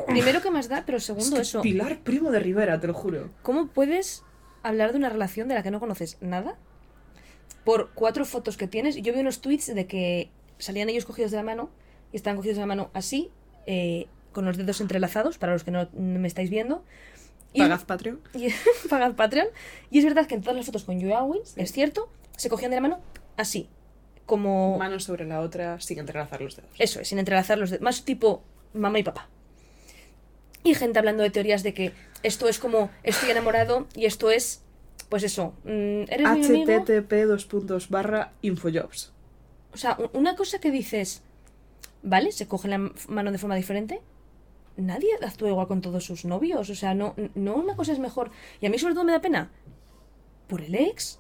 [0.07, 1.63] primero que más da, pero Es segundo que eso.
[1.63, 3.31] Pilar Primo de Rivera, te lo juro.
[3.41, 4.23] ¿Cómo puedes
[4.63, 6.57] hablar de una relación de la que no conoces nada?
[7.65, 8.97] Por cuatro fotos que tienes.
[8.97, 11.71] Yo vi unos tweets de que salían ellos cogidos de la mano
[12.13, 13.31] y estaban cogidos de la mano así,
[13.67, 16.85] eh, con los dedos entrelazados, para los que no, no me estáis viendo.
[17.53, 18.21] Y, Pagad Patreon.
[18.35, 18.49] y-
[18.89, 19.49] pagad Patreon.
[19.91, 22.71] Y es verdad que en todas las fotos con Joe Alwyn, es cierto, se cogían
[22.71, 23.01] de la mano
[23.37, 23.69] así.
[24.27, 24.79] Como.
[24.79, 26.71] Mano sobre la otra sin entrelazar los dedos.
[26.79, 27.83] Eso es, sin entrelazar los dedos.
[27.83, 28.43] Más tipo
[28.73, 29.29] mamá y papá.
[30.65, 31.93] Y gente hablando de teorías de que
[32.23, 34.63] esto es como estoy enamorado y esto es,
[35.09, 36.85] pues eso, mm, eres mi amigo.
[36.85, 39.13] http dos puntos barra infojobs.
[39.73, 41.23] O sea, una cosa que dices,
[42.03, 44.01] vale, se coge la mano de forma diferente.
[44.77, 46.71] Nadie actúa igual con todos sus novios.
[46.71, 48.31] O sea, no, no una cosa es mejor.
[48.61, 49.51] Y a mí sobre todo me da pena
[50.47, 51.19] por el ex.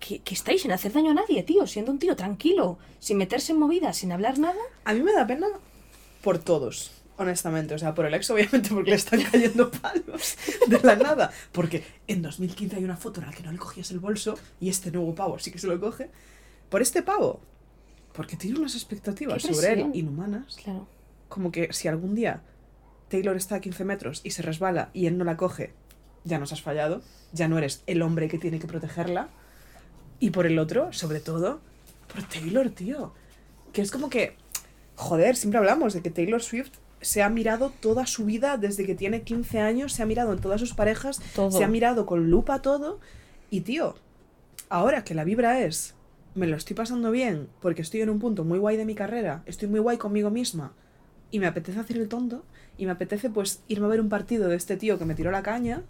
[0.00, 1.66] Que, que estáis sin hacer daño a nadie, tío.
[1.66, 4.60] Siendo un tío tranquilo, sin meterse en movidas, sin hablar nada.
[4.84, 5.46] A mí me da pena
[6.22, 7.74] por todos, honestamente.
[7.74, 10.36] O sea, por el ex, obviamente, porque le están cayendo palos
[10.66, 11.30] de la nada.
[11.52, 14.68] Porque en 2015 hay una foto en la que no le cogías el bolso y
[14.68, 16.10] este nuevo pavo sí que se lo coge.
[16.68, 17.40] Por este pavo.
[18.12, 20.56] Porque tiene unas expectativas sobre él inhumanas.
[20.62, 20.86] Claro.
[21.28, 22.42] Como que si algún día
[23.08, 25.72] Taylor está a 15 metros y se resbala y él no la coge,
[26.24, 27.02] ya nos has fallado.
[27.32, 29.28] Ya no eres el hombre que tiene que protegerla.
[30.18, 31.60] Y por el otro, sobre todo,
[32.12, 33.12] por Taylor, tío.
[33.72, 34.36] Que es como que,
[34.94, 38.94] joder, siempre hablamos de que Taylor Swift se ha mirado toda su vida desde que
[38.94, 41.50] tiene 15 años, se ha mirado en todas sus parejas, Todo.
[41.50, 43.00] se ha mirado con lupa todo.
[43.50, 43.96] Y tío,
[44.68, 45.94] ahora que la vibra es,
[46.34, 49.42] me lo estoy pasando bien porque estoy en un punto muy guay de mi carrera,
[49.44, 50.72] estoy muy guay conmigo misma
[51.30, 52.44] y me apetece hacer el tonto
[52.78, 55.30] y me apetece pues irme a ver un partido de este tío que me tiró
[55.30, 55.82] la caña,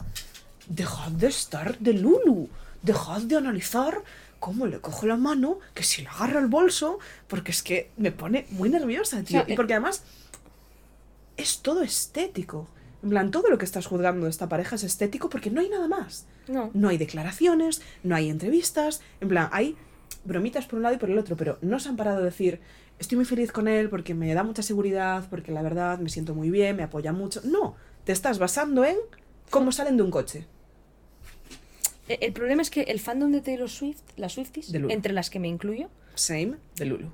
[0.68, 2.48] dejad de estar de Lulu,
[2.82, 4.02] dejad de analizar
[4.40, 6.98] cómo le cojo la mano, que si le agarra el bolso,
[7.28, 9.44] porque es que me pone muy nerviosa, tío.
[9.46, 10.02] Y porque además
[11.36, 12.68] es todo estético.
[13.02, 15.68] En plan, todo lo que estás juzgando de esta pareja es estético porque no hay
[15.68, 16.26] nada más.
[16.48, 16.70] No.
[16.72, 19.76] No hay declaraciones, no hay entrevistas, en plan, hay
[20.24, 22.60] bromitas por un lado y por el otro, pero no se han parado a decir,
[23.00, 26.34] estoy muy feliz con él porque me da mucha seguridad, porque la verdad me siento
[26.34, 27.40] muy bien, me apoya mucho.
[27.44, 27.74] No,
[28.04, 28.96] te estás basando en
[29.50, 30.46] cómo salen de un coche.
[32.08, 35.28] E- El problema es que el fandom de Taylor Swift, las Swifties, De entre las
[35.30, 37.10] que me incluyo, Same de Lulu.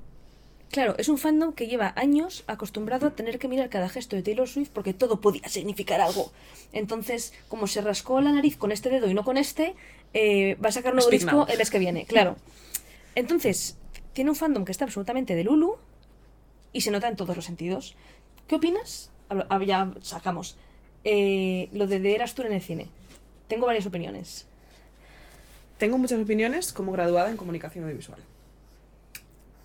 [0.71, 4.23] Claro, es un fandom que lleva años acostumbrado a tener que mirar cada gesto de
[4.23, 6.31] Taylor Swift porque todo podía significar algo.
[6.71, 9.75] Entonces, como se rascó la nariz con este dedo y no con este,
[10.13, 11.45] eh, va a sacar un nuevo Speak disco now.
[11.49, 12.35] el mes que viene, claro.
[13.15, 13.77] Entonces,
[14.13, 15.75] tiene un fandom que está absolutamente de Lulu
[16.73, 17.95] y se nota en todos los sentidos.
[18.47, 19.11] ¿Qué opinas?
[19.29, 20.57] Ah, Ya sacamos.
[21.03, 22.87] Eh, lo de The Eras Tour en el cine.
[23.47, 24.45] Tengo varias opiniones.
[25.77, 28.19] Tengo muchas opiniones como graduada en comunicación audiovisual.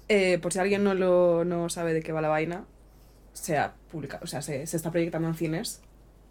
[0.09, 2.65] Eh, por si alguien no, lo, no sabe de qué va la vaina,
[3.33, 5.81] se, ha publicado, o sea, se, se está proyectando en cines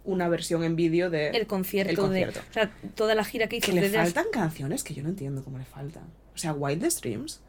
[0.04, 2.40] una versión en vídeo de El concierto, el concierto.
[2.40, 2.46] de.
[2.50, 5.42] O sea, toda la gira que hizo que le faltan canciones que yo no entiendo
[5.42, 6.04] cómo le faltan.
[6.34, 7.40] O sea, Wildest Dreams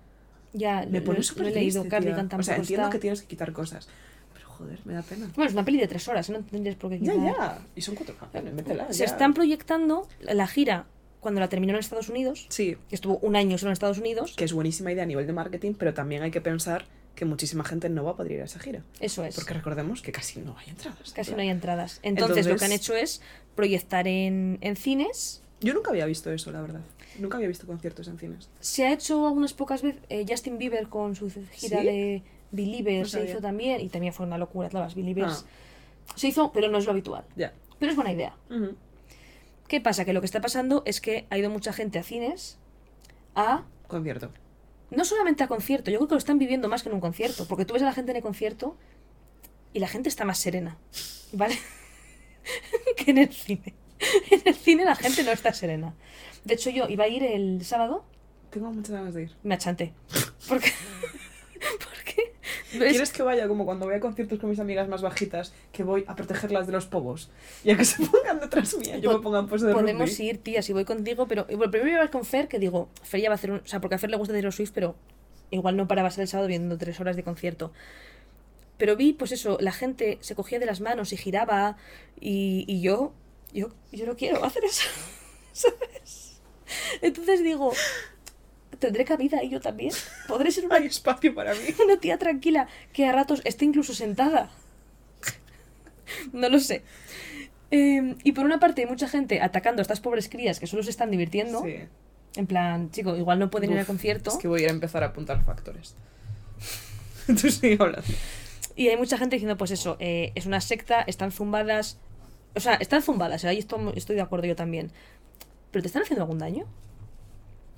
[0.54, 1.88] Ya, me pone súper leído.
[1.88, 2.92] Cardigan O sea, entiendo está.
[2.94, 3.90] que tienes que quitar cosas.
[4.34, 5.28] Pero joder, me da pena.
[5.36, 7.26] Bueno, es una peli de tres horas, no tendrías por qué Ya, quitar.
[7.38, 7.60] ya.
[7.76, 8.88] Y son cuatro canciones, métela.
[8.94, 9.06] Se ya.
[9.06, 10.86] están proyectando la gira
[11.26, 14.36] cuando la terminó en Estados Unidos, Sí, que estuvo un año solo en Estados Unidos.
[14.38, 17.64] que es buenísima idea a nivel de marketing, pero también hay que pensar que muchísima
[17.64, 18.84] gente no va a poder ir a esa gira.
[19.00, 19.34] Eso es.
[19.34, 21.14] Porque recordemos que casi no hay entradas.
[21.14, 22.00] Casi no hay entradas.
[22.04, 23.22] Entonces, lo que han Entonces- hecho es
[23.56, 25.42] proyectar en, en cines.
[25.62, 26.82] Yo nunca había visto eso, la verdad.
[27.18, 28.50] Nunca había visto conciertos en cines.
[28.60, 30.02] Se ha hecho algunas pocas veces.
[30.10, 31.86] eh, Justin Bieber con su gira ¿Sí?
[31.86, 32.22] de
[32.52, 33.82] Believer No se hizo también.
[33.82, 35.46] Y también fue una locura, las Believers.
[35.48, 36.16] Ah.
[36.16, 37.24] Se hizo, pero no es lo habitual.
[37.36, 37.54] Ya.
[37.80, 38.36] Pero es buena idea.
[38.50, 38.76] Ujú.
[39.68, 40.06] ¿Qué pasa?
[40.06, 42.60] Que lo que está pasando es que ha ido mucha gente a cines
[43.36, 44.32] a Concierto.
[44.92, 47.48] no solamente a concierto, yo creo que lo están viviendo más que en un concierto,
[47.48, 48.78] porque tú ves a la gente en el concierto
[49.74, 50.78] y la gente está más serena,
[51.34, 51.58] ¿vale?
[52.98, 53.74] que en el cine.
[54.32, 55.96] En el cine la gente no está serena.
[56.44, 58.06] De hecho, yo iba a ir el sábado
[58.52, 59.36] Tengo muchas ganas de ir.
[59.44, 59.94] Me achante.
[60.48, 60.72] ¿Por qué?
[61.02, 61.20] ¿Por qué?
[62.80, 62.92] ¿Ves?
[62.92, 66.04] ¿Quieres que vaya como cuando voy a conciertos con mis amigas más bajitas, que voy
[66.08, 67.30] a protegerlas de los pobos?
[67.64, 70.10] Y a que se pongan detrás mía, yo me Po- ponga en pose de Podemos
[70.10, 70.24] rugby.
[70.30, 72.90] ir, tía, si voy contigo, pero bueno, primero voy a hablar con Fer, que digo,
[73.04, 73.58] Fer ya va a hacer un...
[73.60, 74.96] O sea, porque a Fer le gusta Taylor Swift, pero
[75.52, 77.72] igual no paraba a ser el sábado viendo tres horas de concierto.
[78.78, 81.78] Pero vi, pues eso, la gente se cogía de las manos y giraba,
[82.20, 83.14] y, y yo,
[83.54, 84.84] yo, yo no quiero hacer eso,
[85.54, 86.42] ¿sabes?
[87.02, 87.72] Entonces digo,
[88.80, 89.92] ¿tendré cabida y yo también?
[90.28, 91.62] ¿Podré ser una Hay espacio para mí.
[91.84, 94.50] una tía tranquila que a ratos esté incluso sentada.
[96.34, 96.84] No lo sé.
[97.72, 100.84] Eh, y por una parte hay mucha gente atacando a estas pobres crías que solo
[100.84, 101.64] se están divirtiendo.
[101.64, 101.78] Sí.
[102.36, 104.30] En plan, chico, igual no pueden ir al concierto.
[104.32, 105.96] Es que voy a empezar a apuntar factores.
[107.28, 108.08] Tú sigue hablando.
[108.76, 111.98] Y hay mucha gente diciendo, pues eso, eh, es una secta, están zumbadas.
[112.56, 114.92] O sea, están zumbadas, ahí estoy, estoy de acuerdo yo también.
[115.72, 116.66] ¿Pero te están haciendo algún daño?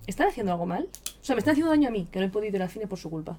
[0.08, 0.90] ¿Están haciendo algo mal?
[1.22, 2.88] O sea, me están haciendo daño a mí, que no he podido ir al cine
[2.88, 3.38] por su culpa.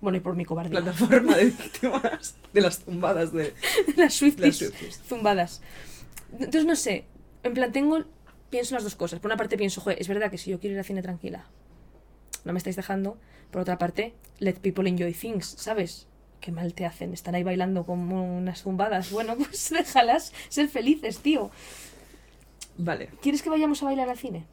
[0.00, 0.80] Bueno, y por mi cobardía.
[0.82, 3.54] Plataforma de víctimas de las tumbadas de
[3.96, 5.00] las Swifties las Swifties.
[5.06, 5.62] zumbadas.
[6.32, 7.04] Entonces, no sé.
[7.42, 8.04] En plan, tengo.
[8.50, 9.20] Pienso las dos cosas.
[9.20, 11.46] Por una parte, pienso, joder, es verdad que si yo quiero ir al cine tranquila,
[12.44, 13.16] no me estáis dejando.
[13.50, 16.06] Por otra parte, let people enjoy things, ¿sabes?
[16.40, 17.14] Qué mal te hacen.
[17.14, 19.10] Están ahí bailando como unas zumbadas.
[19.12, 21.50] Bueno, pues déjalas ser felices, tío.
[22.76, 23.08] Vale.
[23.22, 24.44] ¿Quieres que vayamos a bailar al cine?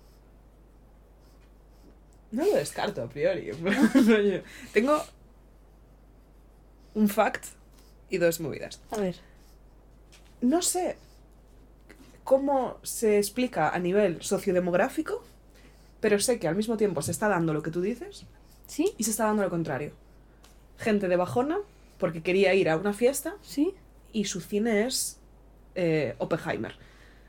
[2.32, 3.52] No lo descarto a priori.
[4.74, 5.04] Tengo
[6.94, 7.46] un fact
[8.10, 8.82] y dos movidas.
[8.92, 9.16] A ver.
[10.42, 10.98] No sé
[12.24, 15.24] cómo se explica a nivel sociodemográfico,
[16.00, 18.26] pero sé que al mismo tiempo se está dando lo que tú dices
[18.68, 18.94] ¿Sí?
[18.98, 19.94] y se está dando lo contrario.
[20.78, 21.58] Gente de bajona
[21.98, 23.74] porque quería ir a una fiesta ¿Sí?
[24.14, 25.18] y su cine es
[25.76, 26.76] eh, Oppenheimer.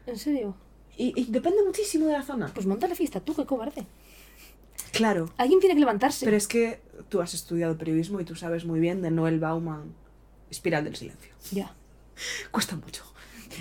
[0.07, 0.55] ¿En serio?
[0.97, 2.51] Y, y depende muchísimo de la zona.
[2.53, 3.87] Pues monta la fiesta, tú, qué cobarde.
[4.93, 5.31] Claro.
[5.37, 6.25] Alguien tiene que levantarse.
[6.25, 9.95] Pero es que tú has estudiado periodismo y tú sabes muy bien de Noel Bauman,
[10.51, 11.33] Espiral del Silencio.
[11.53, 11.75] Ya.
[12.51, 13.05] Cuesta mucho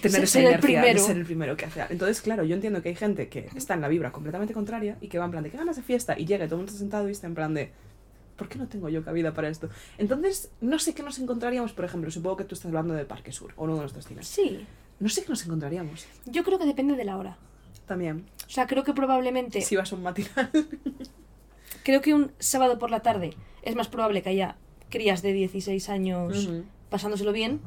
[0.01, 1.05] tener Ser- esa ser el energía primero.
[1.05, 1.84] ser el primero que hace.
[1.89, 5.07] Entonces, claro, yo entiendo que hay gente que está en la vibra completamente contraria y
[5.07, 6.69] que va en plan de que ganas de fiesta y llega y todo el mundo
[6.71, 7.71] está sentado y está en plan de
[8.38, 9.69] ¿por qué no tengo yo cabida para esto?
[9.97, 13.32] Entonces, no sé qué nos encontraríamos, por ejemplo, supongo que tú estás hablando de Parque
[13.32, 14.27] Sur o uno de nuestros cines.
[14.27, 14.65] Sí.
[14.99, 16.05] No sé qué nos encontraríamos.
[16.25, 17.38] Yo creo que depende de la hora.
[17.89, 18.29] También.
[18.47, 19.59] O sea, creo que probablemente.
[19.61, 20.49] Si vas a un matinal.
[21.83, 23.33] Creo que un sábado por la tarde
[23.63, 24.57] es más probable que haya
[24.89, 26.63] crías de 16 años Ujú.
[26.89, 27.61] pasándoselo bien.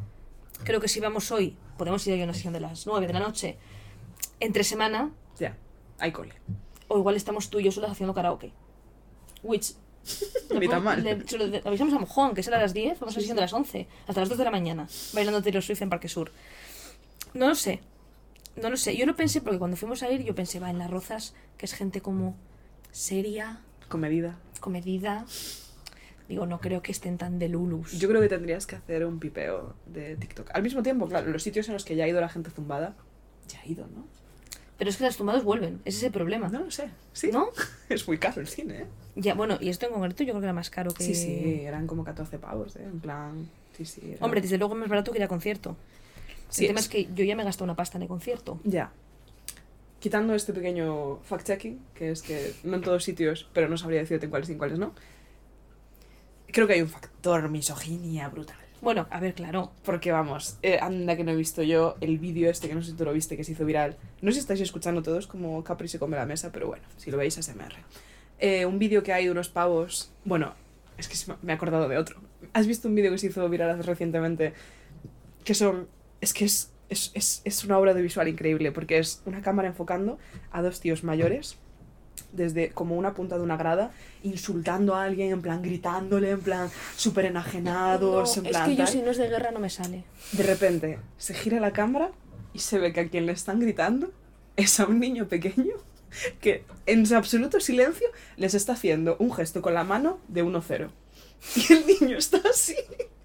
[0.64, 3.18] Creo que si vamos hoy, podemos ir a una sesión de las 9 de la
[3.20, 3.56] noche,
[4.38, 5.10] entre semana,
[5.40, 5.56] ya,
[5.98, 6.34] hay cole.
[6.88, 8.52] o igual estamos tú y yo solas haciendo karaoke.
[9.42, 9.74] Which.
[10.60, 11.02] Ni tan mal.
[11.02, 13.20] le- se lo de- avisamos a Mojón, que será a las 10, vamos a la
[13.22, 16.08] sesión de las 11, hasta las 2 de la mañana, bailando Taylor Swift en Parque
[16.08, 16.30] Sur.
[17.34, 17.80] No lo sé.
[18.61, 18.96] No lo sé.
[18.96, 21.66] Yo lo pensé porque cuando fuimos a ir, yo pensé, va, en las rozas, que
[21.66, 22.36] es gente como
[22.90, 24.38] seria, Con medida.
[24.61, 25.24] comedida.
[26.28, 27.92] Digo, no creo que estén tan de lulus.
[27.98, 30.50] Yo creo que tendrías que hacer un pipeo de TikTok.
[30.55, 32.94] Al mismo tiempo, claro, los sitios en los que ya ha ido la gente zumbada,
[33.48, 34.07] ya ha ido, ¿no?
[34.78, 36.48] Pero es que las tumbados vuelven, ese es el problema.
[36.48, 36.88] No lo sé.
[37.12, 37.30] ¿Sí?
[37.32, 37.48] ¿No?
[37.88, 38.86] Es muy caro el cine, ¿eh?
[39.16, 41.05] Ya, bueno, y esto en concreto yo creo que era más caro que...
[41.05, 42.84] Sí, sí, eran como 14 pavos, ¿eh?
[42.84, 44.00] En plan, sí, sí.
[44.14, 45.76] era- Hombre, desde luego es más barato que ir a concierto.
[46.53, 48.09] Sí, el tema es- es que yo ya me he gastado una pasta en el
[48.09, 48.61] concierto.
[48.64, 48.92] Ya.
[50.00, 54.26] Quitando este pequeño fact-checking, que es que no en todos sitios, pero no sabría decirte
[54.26, 54.92] en cuáles y en cuáles no,
[56.48, 58.57] creo que hay un factor misoginia brutal.
[58.80, 59.70] Bueno, a ver, claro.
[59.84, 62.90] Porque vamos, eh, anda que no he visto yo el vídeo este, que no sé
[62.90, 63.96] si tú lo viste, que se hizo viral.
[64.20, 67.12] No sé si estáis escuchando todos como Capri se come la mesa, pero bueno, si
[67.12, 67.76] lo veis ASMR.
[68.40, 70.11] Eh, un vídeo que hay de unos pavos...
[70.24, 70.53] Bueno,
[70.98, 72.20] es que me he acordado de otro.
[72.55, 74.53] ¿Has visto un vídeo que se hizo viral hace recientemente?
[75.44, 75.86] Que son...
[76.22, 79.68] Es que es, es, es, es una obra de visual increíble, porque es una cámara
[79.68, 80.18] enfocando
[80.50, 81.58] a dos tíos mayores
[82.32, 83.90] desde como una punta de una grada,
[84.22, 88.76] insultando a alguien, en plan gritándole, en plan súper enajenados, No, en es plan que
[88.76, 88.92] yo tal.
[88.92, 90.04] si no es de guerra no me sale.
[90.32, 92.10] De repente se gira la cámara
[92.54, 94.12] y se ve que a quien le están gritando
[94.56, 95.74] es a un niño pequeño
[96.40, 98.06] que en su absoluto silencio
[98.36, 100.90] les está haciendo un gesto con la mano de 1-0.
[101.56, 102.76] Y el niño está así.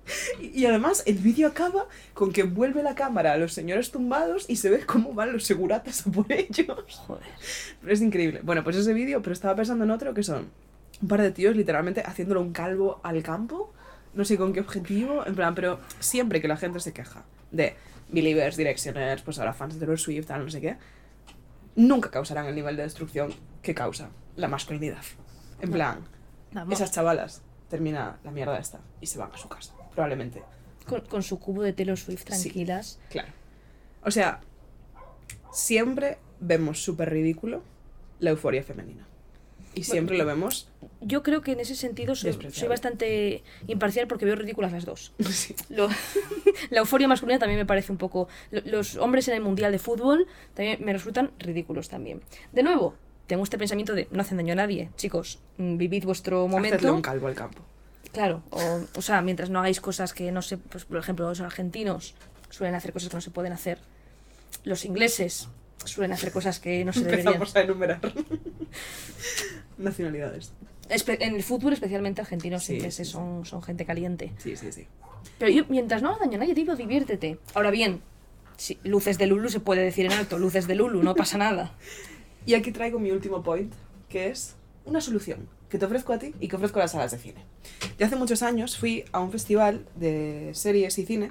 [0.41, 4.45] Y y además el vídeo acaba con que vuelve la cámara a los señores tumbados
[4.49, 7.03] y se ve cómo van los seguratas a por ellos.
[7.05, 7.23] Joder.
[7.81, 8.41] Pero es increíble.
[8.43, 10.49] Bueno, pues ese vídeo, pero estaba pensando en otro que son
[11.01, 13.73] un par de tíos literalmente haciéndole un calvo al campo.
[14.13, 15.25] No sé con qué objetivo.
[15.27, 17.75] En plan, pero siempre que la gente se queja de
[18.09, 20.77] Believers, Directioners, pues ahora fans de Taylor Swift, tal, no sé qué,
[21.75, 25.03] nunca causarán el nivel de destrucción que causa la masculinidad.
[25.61, 25.75] En No.
[25.75, 25.99] plan,
[26.71, 30.43] esas chavalas termina la mierda esta y se van a su casa, probablemente.
[30.85, 32.25] Con, con su cubo de Taylor Swift Sí.
[32.25, 32.99] tranquilas.
[33.09, 33.29] Claro.
[34.03, 34.41] O sea,
[35.51, 37.63] siempre vemos súper ridículo
[38.19, 39.05] la euforia femenina.
[39.73, 40.69] Y siempre lo vemos.
[41.01, 42.35] Yo creo que en ese sentido soy,
[42.67, 45.13] bastante imparcial porque veo ridículas las dos.
[45.29, 45.55] Sí.
[45.69, 45.89] Lo-
[46.71, 48.27] la euforia masculina también me parece un poco.
[48.51, 50.25] lo- Los hombres en el mundial de fútbol
[50.55, 52.21] también me resultan ridículos también.
[52.53, 52.95] De nuevo,
[53.27, 55.39] tengo este pensamiento de no hacen daño a nadie, chicos.
[55.57, 56.93] mm, Vivid vuestro Hacedle momento.
[56.95, 57.61] un calvo al campo.
[58.17, 60.57] Claro, o, o sea, mientras no hagáis cosas que no se.
[60.57, 62.15] Pues, por ejemplo, los argentinos
[62.49, 63.77] suelen hacer cosas que no se pueden hacer.
[64.63, 65.49] Los ingleses
[65.85, 67.27] suelen hacer cosas que no se deberían.
[67.27, 67.99] Empezamos a enumerar.
[69.77, 70.51] Nacionalidades.
[70.89, 73.11] Espe- en el fútbol, especialmente argentinos Sí, e ingleses, sí, sí.
[73.11, 74.33] son, son gente caliente.
[74.39, 74.87] Sí, sí, sí.
[75.37, 77.37] Pero yo, mientras no haga daño a nadie, digo, diviértete.
[77.53, 78.01] Ahora bien,
[78.83, 81.71] luces de Lulu se puede decir en alto, luces de Lulu, no pasa nada.
[82.47, 83.73] Y aquí traigo mi último point,
[84.07, 84.55] que es
[84.85, 87.43] una solución que te ofrezco a ti y que ofrezco a las salas de cine.
[87.97, 91.29] Ya hace muchos años fui a un festival de series y cine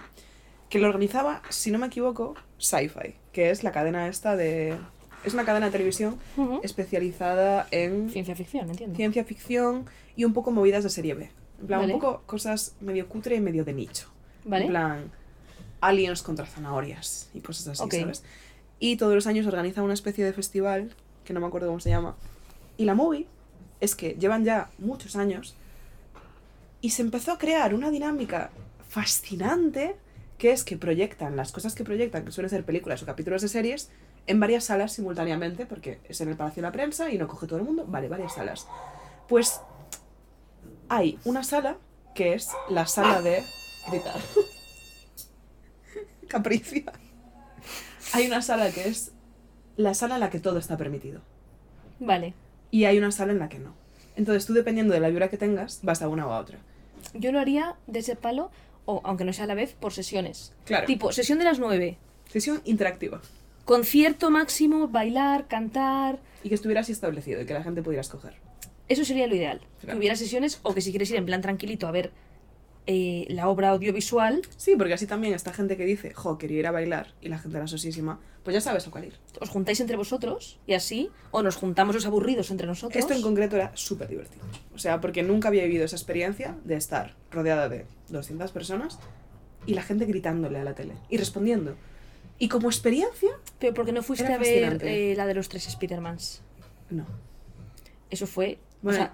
[0.68, 4.76] que lo organizaba, si no me equivoco, Sci-Fi, que es la cadena esta de...
[5.24, 6.18] Es una cadena de televisión
[6.62, 8.94] especializada en Ciencia ficción, entiendo.
[8.96, 11.30] ciencia ficción y un poco movidas de serie B.
[11.60, 11.94] En plan, Vale.
[11.94, 14.08] un poco cosas medio cutre y medio de nicho.
[14.44, 14.64] ¿Vale?
[14.66, 15.10] En plan,
[15.80, 18.00] aliens contra zanahorias y cosas así.
[18.00, 18.22] ¿sabes?
[18.78, 21.90] Y todos los años organiza una especie de festival, que no me acuerdo cómo se
[21.90, 22.14] llama.
[22.76, 23.26] Y la movie
[23.80, 25.54] es que llevan ya muchos años
[26.80, 28.50] y se empezó a crear una dinámica
[28.88, 29.96] fascinante
[30.38, 33.48] que es que proyectan las cosas que proyectan, que suelen ser películas o capítulos de
[33.48, 33.90] series,
[34.26, 37.46] en varias salas simultáneamente, porque es en el Palacio de la Prensa y no coge
[37.46, 38.66] todo el mundo, vale, varias salas.
[39.28, 39.60] Pues
[40.88, 41.76] hay una sala
[42.14, 43.42] que es la sala de
[43.88, 44.16] gritar.
[46.28, 46.92] Capricia.
[48.12, 49.12] Hay una sala que es
[49.76, 51.20] la sala en la que todo está permitido.
[52.00, 52.34] Vale.
[52.76, 53.74] Y hay una sala en la que no.
[54.16, 56.58] Entonces tú, dependiendo de la vibra que tengas, vas a una o a otra.
[57.14, 58.50] Yo lo haría de ese palo,
[58.84, 60.52] o aunque no sea a la vez, por sesiones.
[60.66, 60.86] Claro.
[60.86, 61.96] Tipo, sesión de las 9.
[62.28, 63.22] Sesión interactiva.
[63.64, 66.18] Concierto máximo, bailar, cantar.
[66.44, 68.34] Y que estuviera así establecido y que la gente pudiera escoger.
[68.90, 69.62] Eso sería lo ideal.
[69.80, 69.92] Claro.
[69.94, 72.12] Que hubiera sesiones, o que si quieres ir en plan tranquilito a ver
[72.86, 76.66] eh, la obra audiovisual, Sí, porque así también esta gente que dice, jo, quería ir
[76.66, 79.14] a bailar, y la gente era sosísima, pues ya sabes a cuál ir.
[79.40, 82.96] os juntáis entre vosotros y así, o nos juntamos los aburridos entre nosotros.
[82.98, 84.44] Esto en concreto era súper divertido.
[84.74, 89.00] O sea, porque nunca había vivido esa experiencia de estar rodeada de 200 personas
[89.66, 91.74] y la gente gritándole a la tele y respondiendo.
[92.38, 96.42] Y como experiencia, Pero porque no fuiste a ver eh, la de los tres Spidermans.
[96.90, 97.04] no.
[98.10, 98.58] Eso fue.
[98.82, 98.98] Bueno.
[99.00, 99.12] O sea,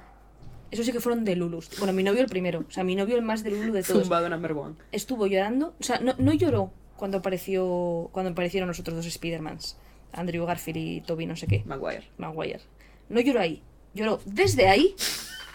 [0.72, 1.70] eso sí que fueron de Lulus.
[1.78, 2.64] Bueno, mi novio el primero.
[2.66, 4.02] O sea, mi novio el más de Lulu de todos.
[4.02, 4.74] Zumbado number one.
[4.90, 5.74] Estuvo llorando.
[5.78, 8.08] O sea, no, no lloró cuando apareció.
[8.12, 9.76] Cuando aparecieron los otros dos Spidermans.
[10.12, 11.62] Andrew Garfield y Toby no sé qué.
[11.64, 12.08] Maguire.
[12.18, 12.60] Maguire.
[13.08, 13.62] No lloró ahí.
[13.94, 14.96] Lloró desde ahí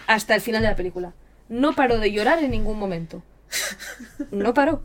[0.08, 1.14] hasta el final de la película.
[1.50, 3.24] No paró de llorar en ningún momento.
[4.32, 4.84] No paró.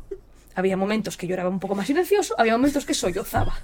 [0.54, 3.58] Había momentos que lloraba un poco más silencioso, había momentos que sollozaba.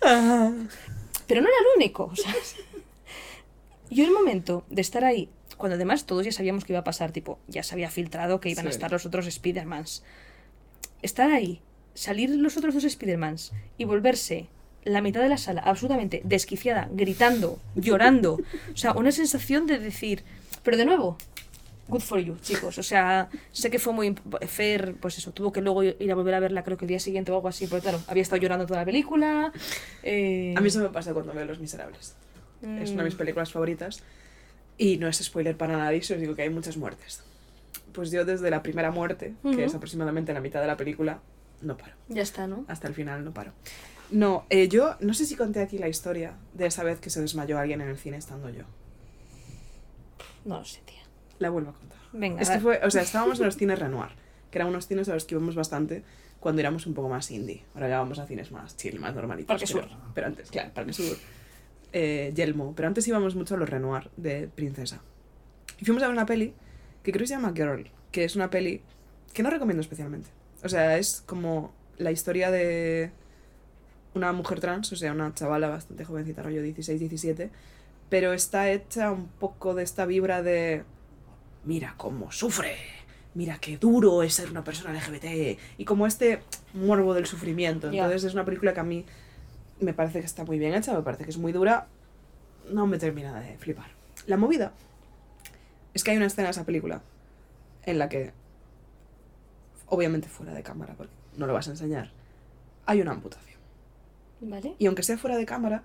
[0.00, 2.12] Pero no era el único.
[3.90, 5.28] Yo el momento de estar ahí,
[5.62, 8.50] cuando además todos ya sabíamos que iba a pasar, tipo, ya se había filtrado que
[8.50, 8.74] iban a Sí.
[8.74, 10.02] estar los otros Spidermans.
[11.02, 11.60] Estar ahí,
[11.94, 14.48] salir los otros dos Spidermans y volverse
[14.82, 18.40] la mitad de la sala absolutamente desquiciada, gritando, llorando.
[18.74, 20.24] O sea, una sensación de decir,
[20.64, 21.16] pero de nuevo,
[21.86, 22.78] good for you, chicos.
[22.78, 24.16] O sea, sé que fue muy...
[24.48, 26.98] Fer, pues eso, tuvo que luego ir a volver a verla creo que el día
[26.98, 29.52] siguiente o algo así, porque claro, había estado llorando toda la película.
[30.02, 32.16] eh, A mí eso me pasa cuando veo Los Miserables.
[32.62, 34.02] Es una de mis mm, películas favoritas.
[34.78, 37.22] Y no es spoiler para nadie, si os digo que hay muchas muertes.
[37.92, 39.56] Pues yo desde la primera muerte, Ujú.
[39.56, 41.20] que es aproximadamente la mitad de la película,
[41.60, 41.92] no paro.
[42.08, 42.64] Ya está, ¿no?
[42.68, 43.52] Hasta el final no paro.
[44.10, 47.20] No, eh, yo no sé si conté aquí la historia de esa vez que se
[47.20, 48.64] desmayó alguien en el cine estando yo.
[50.44, 51.02] No lo sé, tía.
[51.38, 51.98] La vuelvo a contar.
[52.12, 54.10] Venga, Es que fue, o sea, estábamos en los cines Renoir,
[54.50, 56.02] que eran unos cines a los que íbamos bastante
[56.40, 57.64] cuando éramos un poco más indie.
[57.74, 59.48] Ahora ya vamos a cines más chill, más normalitos.
[59.48, 59.98] Parque pero, Sur.
[60.14, 61.16] Pero antes, claro, Parque Sur.
[61.92, 62.74] Eh, Yelmo.
[62.74, 65.02] Pero antes íbamos mucho a los Renoir de Princesa.
[65.78, 66.54] Y fuimos a ver una peli
[67.02, 68.80] que creo que se llama Girl, que es una peli
[69.32, 70.30] que no recomiendo especialmente.
[70.64, 73.10] O sea, es como la historia de
[74.14, 77.50] una mujer trans, o sea, una chavala bastante jovencita, rollo 16, 17,
[78.08, 80.84] pero está hecha un poco de esta vibra de
[81.64, 82.76] mira cómo sufre,
[83.34, 86.40] mira qué duro es ser una persona LGBT, y como este
[86.74, 87.90] morbo del sufrimiento.
[87.90, 89.04] Entonces es una película que a mí
[89.82, 91.86] me parece que está muy bien hecha, me parece que es muy dura,
[92.70, 93.90] no me termina de flipar.
[94.26, 94.72] La movida
[95.94, 97.02] es que hay una escena de esa película
[97.84, 98.32] en la que,
[99.86, 102.10] obviamente fuera de cámara, porque no lo vas a enseñar,
[102.86, 103.60] hay una amputación.
[104.40, 104.74] ¿Vale?
[104.78, 105.84] Y aunque sea fuera de cámara,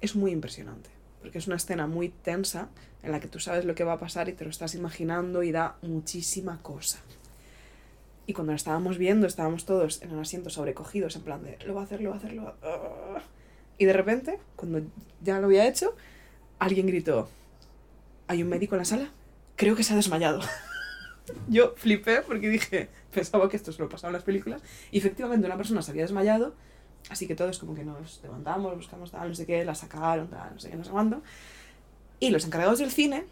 [0.00, 0.90] es muy impresionante.
[1.20, 2.68] Porque es una escena muy tensa
[3.02, 5.42] en la que tú sabes lo que va a pasar y te lo estás imaginando
[5.42, 7.00] y da muchísima cosa.
[8.30, 11.74] Y cuando la estábamos viendo, estábamos todos en el asiento sobrecogidos, en plan de, lo
[11.74, 13.22] va a hacer, lo va a hacer, lo va a...
[13.76, 14.82] Y de repente, cuando
[15.20, 15.96] ya lo había hecho,
[16.60, 17.28] alguien gritó,
[18.28, 19.10] hay un médico en la sala,
[19.56, 20.42] creo que se ha desmayado.
[21.48, 24.62] Yo flipé porque dije, pensaba que esto se lo pasaba en las películas,
[24.92, 26.54] y efectivamente una persona se había desmayado,
[27.08, 30.54] así que todos como que nos levantamos, buscamos tal, no sé qué, la sacaron, tal,
[30.54, 31.20] no sé qué, no sé cuándo.
[32.20, 33.24] Y los encargados del cine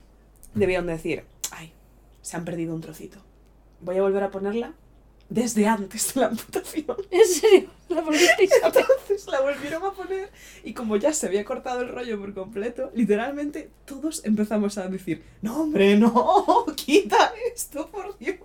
[0.55, 1.23] debían decir,
[1.53, 1.73] ay,
[2.21, 3.21] se han perdido un trocito.
[3.81, 4.75] Voy a volver a ponerla
[5.29, 6.97] desde antes de la amputación.
[7.11, 7.71] ¿En serio?
[7.89, 8.51] ¿La volvisteis?
[8.63, 10.31] Entonces la volvieron a poner
[10.65, 15.23] y como ya se había cortado el rollo por completo, literalmente todos empezamos a decir,
[15.43, 18.39] no hombre, no, quita esto, por Dios,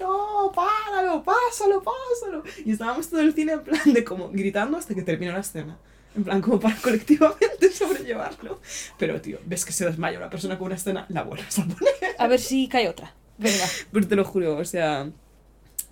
[0.00, 2.42] no, páralo, pásalo, pásalo.
[2.64, 5.78] Y estábamos todo el cine en plan de como gritando hasta que terminó la escena.
[6.16, 8.60] En plan, como para colectivamente sobrellevarlo.
[8.98, 12.16] Pero, tío, ves que se desmaya una persona con una escena, la vuelves a poner.
[12.18, 13.14] A ver si cae otra.
[13.36, 13.66] Venga.
[13.92, 15.10] Pero te lo juro, o sea,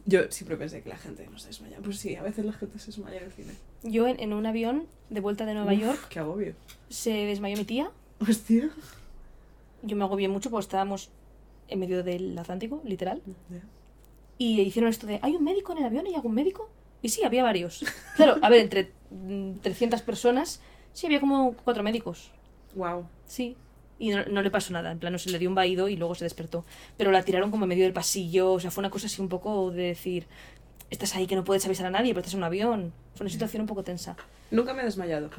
[0.06, 1.78] yo siempre pensé que la gente no se desmaya.
[1.82, 3.52] Pues sí, a veces la gente se desmaya en el cine.
[3.82, 6.54] Yo en, en un avión de vuelta de Nueva Uf, York Qué agobio.
[6.88, 7.90] se desmayó mi tía.
[8.20, 8.70] Hostia.
[9.82, 11.10] Yo me agobié mucho porque estábamos
[11.68, 13.22] en medio del Atlántico, literal.
[14.38, 16.06] Y hicieron esto de, ¿hay un médico en el avión?
[16.06, 16.68] ¿Hay algún médico?
[17.02, 17.84] Y sí, había varios.
[18.16, 20.60] Claro, a ver, entre mm, 300 personas,
[20.92, 22.30] sí, había como cuatro médicos.
[22.74, 23.06] Wow.
[23.26, 23.56] Sí.
[23.98, 25.96] Y no, no le pasó nada, en plan, no se le dio un vaído y
[25.96, 26.64] luego se despertó.
[26.96, 29.28] Pero la tiraron como en medio del pasillo, o sea, fue una cosa así un
[29.28, 30.26] poco de decir,
[30.90, 32.92] estás ahí que no puedes avisar a nadie, pero estás en un avión.
[33.14, 34.16] Fue una situación un poco tensa.
[34.50, 35.30] Nunca me he desmayado.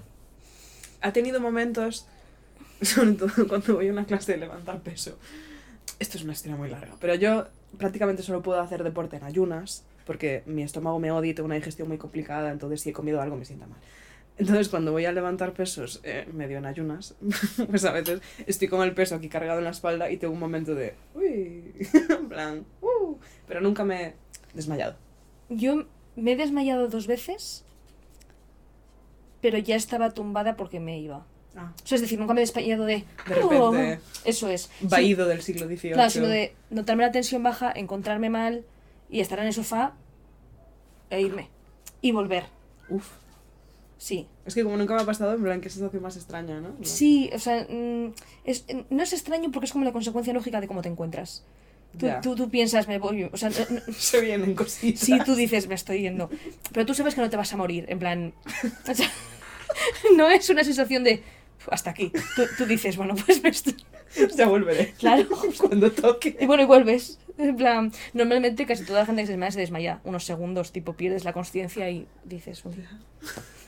[1.01, 2.07] Ha tenido momentos,
[2.81, 5.17] sobre todo cuando voy a una clase de levantar peso.
[5.99, 9.83] Esto es una historia muy larga, pero yo prácticamente solo puedo hacer deporte en ayunas,
[10.05, 13.21] porque mi estómago me odia y tengo una digestión muy complicada, entonces si he comido
[13.21, 13.79] algo me sienta mal.
[14.37, 17.15] Entonces cuando voy a levantar pesos eh, medio en ayunas,
[17.69, 20.39] pues a veces estoy con el peso aquí cargado en la espalda y tengo un
[20.39, 21.73] momento de, uy,
[22.09, 23.15] en plan, uh,
[23.47, 24.13] pero nunca me he
[24.53, 24.97] desmayado.
[25.49, 25.85] Yo
[26.15, 27.63] me he desmayado dos veces,
[29.41, 31.25] pero ya estaba tumbada porque me iba.
[31.55, 33.05] Ah, O sea, es decir, nunca me he desmayado de...
[33.27, 34.63] de repente, Eso es.
[34.63, 35.93] Sí, vaído del siglo XVIII.
[35.93, 38.65] Claro, sino de notarme la tensión baja, encontrarme mal
[39.09, 39.93] y estar en el sofá
[41.09, 41.49] e irme.
[42.01, 42.43] Y volver.
[42.89, 43.09] Uf.
[44.05, 44.27] Sí.
[44.45, 46.75] Es que como nunca me ha pasado, en plan, qué sensación más extraña, ¿no?
[46.83, 48.13] Sí, o sea, mm,
[48.43, 51.43] es, no es extraño porque es como la consecuencia lógica de cómo te encuentras.
[51.97, 53.23] Tú, tú, tú piensas, me voy.
[53.33, 53.55] O sea, no-
[53.87, 54.99] no- Se vienen cositas.
[55.01, 56.29] sí, tú dices, me estoy yendo.
[56.71, 57.85] Pero tú sabes que no te vas a morir.
[57.87, 58.31] En plan.
[58.87, 59.09] o sea,
[60.15, 61.23] no es una sensación de.
[61.71, 62.11] Hasta aquí.
[62.35, 63.75] Tú, tú dices, bueno, pues me estoy.
[64.37, 64.93] Ya volveré.
[64.97, 65.27] Claro.
[65.59, 66.37] Cuando toque.
[66.39, 67.19] Y bueno, y vuelves.
[67.37, 70.93] En plan, normalmente casi toda la gente que se desmaya se desmaya unos segundos, tipo
[70.93, 72.75] pierdes la conciencia y dices, "Uy".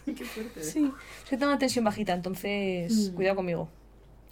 [0.15, 0.63] Qué fuerte.
[0.63, 0.89] sí,
[1.23, 3.15] es que tengo una tensión bajita, entonces Mm.
[3.15, 3.69] cuidado conmigo.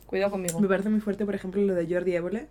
[0.05, 0.57] Cuidado conmigo.
[0.61, 2.47] Me parece muy fuerte, por ejemplo, lo de Jordi Évole,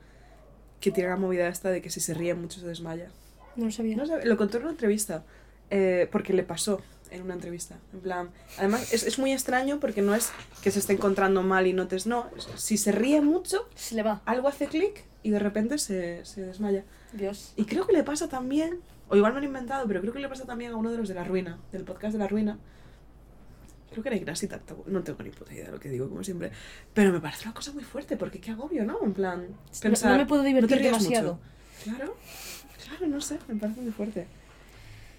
[0.81, 3.09] que tiene la movida esta de que si se ríe mucho se desmaya.
[3.56, 3.97] No lo sabía.
[3.97, 5.24] No sé, lo contó en una entrevista,
[5.70, 6.82] eh, porque le pasó
[7.15, 7.78] en una entrevista.
[7.93, 10.32] En plan, además es, es muy extraño porque no es
[10.62, 12.28] que se esté encontrando mal y notes, no.
[12.57, 14.23] Si se ríe mucho, Se le va.
[14.27, 16.85] algo hace clic y de repente se, se desmaya.
[17.12, 17.53] Dios.
[17.57, 20.19] Y creo que le pasa también, o igual me lo he inventado, pero creo que
[20.20, 22.59] le pasa también a uno de los de La Ruina, del podcast de La Ruina.
[23.91, 26.24] Creo que era Ignasi Tartabu- no tengo ni puta idea de lo que digo, como
[26.24, 26.51] siempre.
[26.93, 28.99] Pero me parece una cosa muy fuerte, porque qué agobio, ¿no?
[29.05, 29.47] En plan,
[29.81, 31.35] pensar, no me puedo divertir te rías demasiado.
[31.35, 31.45] mucho.
[31.85, 32.16] Claro,
[32.85, 34.27] claro, no sé, me parece muy fuerte.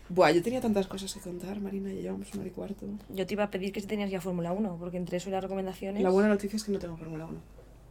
[0.10, 2.86] Buah, yo tenía tantas cosas que contar, Marina, ya llevamos una hora y cuarto.
[3.10, 5.32] Yo te iba a pedir que si tenías ya Fórmula 1, porque entre eso y
[5.32, 6.04] las recomendaciones.
[6.04, 7.38] La buena noticia es que no tengo Fórmula 1.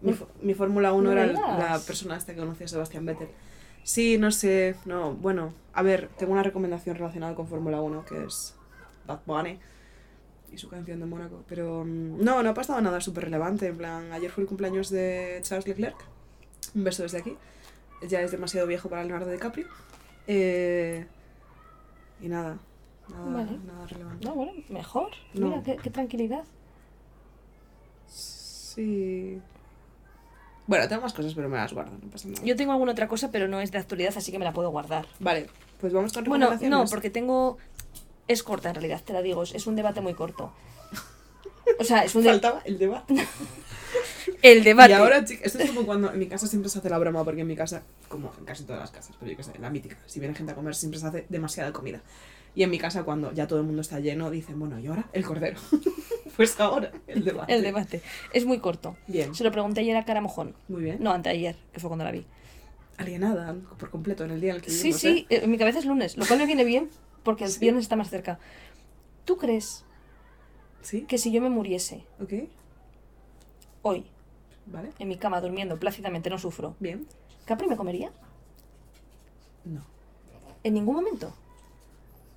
[0.03, 3.05] Mi, No- fo- mi Fórmula 1 no era la persona esta que conocía a Sebastián
[3.05, 3.28] Vettel.
[3.82, 8.24] Sí, no sé, no, bueno, a ver, tengo una recomendación relacionada con Fórmula 1 que
[8.24, 8.55] es
[9.07, 9.59] Bad Bunny
[10.53, 13.77] y su canción de Mónaco, pero mm, no, no ha pasado nada súper relevante, en
[13.77, 15.97] plan, ayer fue el cumpleaños de Charles Leclerc,
[16.77, 17.36] un beso desde aquí,
[18.09, 19.66] ya es demasiado viejo para Leonardo DiCaprio,
[20.28, 21.05] eh,
[22.20, 22.59] y nada,
[23.09, 23.59] nada, Vale.
[23.66, 24.27] nada relevante.
[24.27, 25.11] No, bueno, mejor.
[25.35, 25.49] No.
[25.49, 26.45] Mira, qué, qué tranquilidad.
[28.07, 29.41] Sí.
[30.66, 32.43] Bueno, tengo más cosas, pero me las guardo, no pasa nada.
[32.43, 34.70] Yo tengo alguna otra cosa, pero no es de actualidad, así que me la puedo
[34.70, 35.07] guardar.
[35.20, 35.49] Vale,
[35.81, 37.59] pues vamos con Bueno, no, porque tengo.
[38.27, 39.43] Es corta en realidad, te la digo.
[39.43, 40.51] Es un debate muy corto.
[41.78, 42.41] O sea, es un debate.
[42.41, 43.15] Faltaba el debate.
[44.43, 44.91] El debate.
[44.91, 47.24] Y ahora, chicas, esto es como cuando en mi casa siempre se hace la broma,
[47.24, 49.70] porque en mi casa, como en casi todas las casas, pero yo que sé, la
[49.70, 52.01] mítica, si viene gente a comer siempre se hace demasiada comida.
[52.55, 55.09] Y en mi casa, cuando ya todo el mundo está lleno, dicen, bueno, ¿y ahora?
[55.12, 55.59] El cordero.
[56.36, 57.55] pues ahora, el debate.
[57.55, 58.03] El debate.
[58.32, 58.97] Es muy corto.
[59.07, 60.55] Bien, Se lo pregunté ayer a Cara Mojón.
[60.69, 60.99] muy bien.
[61.01, 62.24] No, anteayer, que fue cuando la vi.
[62.97, 65.36] Alienada por completo en el día en el que Sí, vivimos, sí, ¿eh?
[65.36, 66.91] eh, en mi cabeza es lunes, lo cual me viene bien
[67.23, 67.59] porque el Sí.
[67.61, 68.39] viernes está más cerca.
[69.24, 69.85] ¿Tú crees
[70.85, 71.02] ¿Sí?
[71.02, 72.32] que si yo me muriese ¿Ok?
[73.82, 74.05] hoy,
[74.66, 74.90] ¿Vale?
[74.98, 77.06] en mi cama, durmiendo plácidamente, no sufro, Bien.
[77.44, 78.11] ¿Capri me comería?
[79.65, 79.82] No.
[80.62, 81.35] En ningún momento.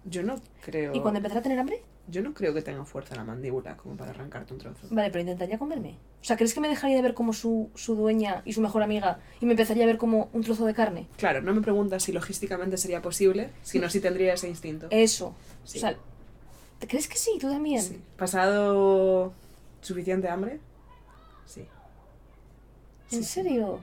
[0.04, 0.94] Yo no creo...
[0.96, 1.82] ¿Y cuando empezara a tener hambre?
[2.10, 4.88] Yo no creo que tenga fuerza la mandíbula como para arrancarte un trozo.
[4.90, 5.98] Vale, pero intentaría comerme.
[6.22, 8.82] O sea, ¿crees que me dejaría de ver como su, su dueña y su mejor
[8.84, 11.08] amiga y me empezaría a ver como un trozo de carne?
[11.18, 14.88] Claro, no me preguntas si logísticamente sería posible, sino si tendría ese instinto.
[14.90, 15.36] Eso.
[15.66, 15.78] Sí.
[15.78, 15.98] O sea,
[16.80, 17.38] ¿te crees que sí?
[17.40, 17.82] ¿Tú también?
[17.82, 18.02] Sí.
[18.18, 19.34] ¿Pasado
[19.82, 20.60] suficiente hambre?
[21.46, 21.66] Sí.
[23.12, 23.24] ¿En Sí.
[23.24, 23.80] serio?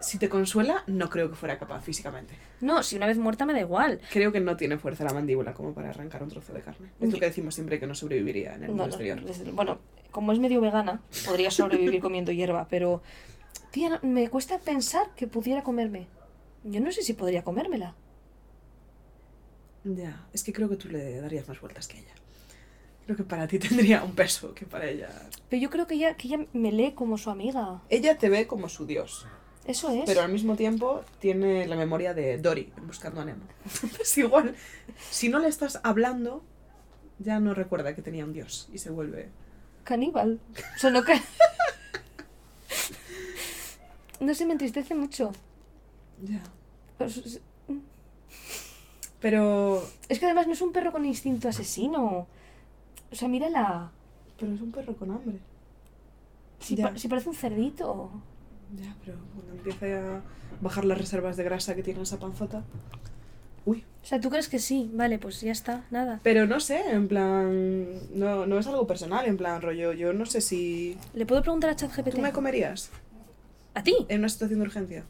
[0.00, 2.34] Si te consuela, no creo que fuera capaz físicamente.
[2.62, 4.00] No, si una vez muerta me da igual.
[4.10, 6.90] Creo que no tiene fuerza la mandíbula como para arrancar un trozo de carne.
[7.00, 9.20] Es lo que decimos siempre que no sobreviviría en el mundo no, exterior.
[9.52, 9.78] bueno,
[10.10, 13.02] como es medio vegana, podría sobrevivir comiendo hierba, pero...
[13.72, 16.08] Tía, me cuesta pensar que pudiera comerme.
[16.64, 17.94] Yo no sé si podría comérmela.
[19.84, 22.12] Ya, es que creo que tú le darías más vueltas que ella.
[23.06, 25.08] Creo que para ti tendría un peso que para ella.
[25.48, 27.82] Pero yo creo que ella, que ella me lee como su amiga.
[27.88, 29.26] Ella te ve como su dios,
[29.64, 30.02] Eso es.
[30.06, 33.44] pero al mismo tiempo tiene la memoria de Dory Buscando a Nemo.
[34.00, 34.54] Es igual,
[35.10, 36.44] si no le estás hablando,
[37.18, 39.28] ya no recuerda que tenía un dios y se vuelve.
[39.84, 40.38] Caníbal.
[40.76, 41.20] O sea, no ca-
[44.20, 45.32] No sé, me entristece mucho.
[46.22, 46.42] Ya.
[49.20, 49.82] Pero.
[50.08, 52.26] Es que además no es un perro con instinto asesino.
[53.10, 53.90] O sea, mírala.
[54.38, 55.38] Pero es un perro con hambre.
[56.60, 58.10] Si, pa- si parece un cerdito.
[58.76, 60.22] Ya, pero cuando empiece a
[60.60, 62.62] bajar las reservas de grasa que tiene esa panzota.
[63.66, 63.84] Uy.
[64.02, 64.90] O sea, ¿tú crees que sí?
[64.94, 66.20] Vale, pues ya está, nada.
[66.22, 67.88] Pero no sé, en plan.
[68.18, 69.92] No, no es algo personal, en plan rollo.
[69.92, 70.96] Yo no sé si.
[71.14, 72.14] ¿Le puedo preguntar a ChatGPT?
[72.14, 72.90] ¿Tú me comerías
[73.74, 73.94] ¿A ti?
[74.08, 75.04] en una situación de urgencia?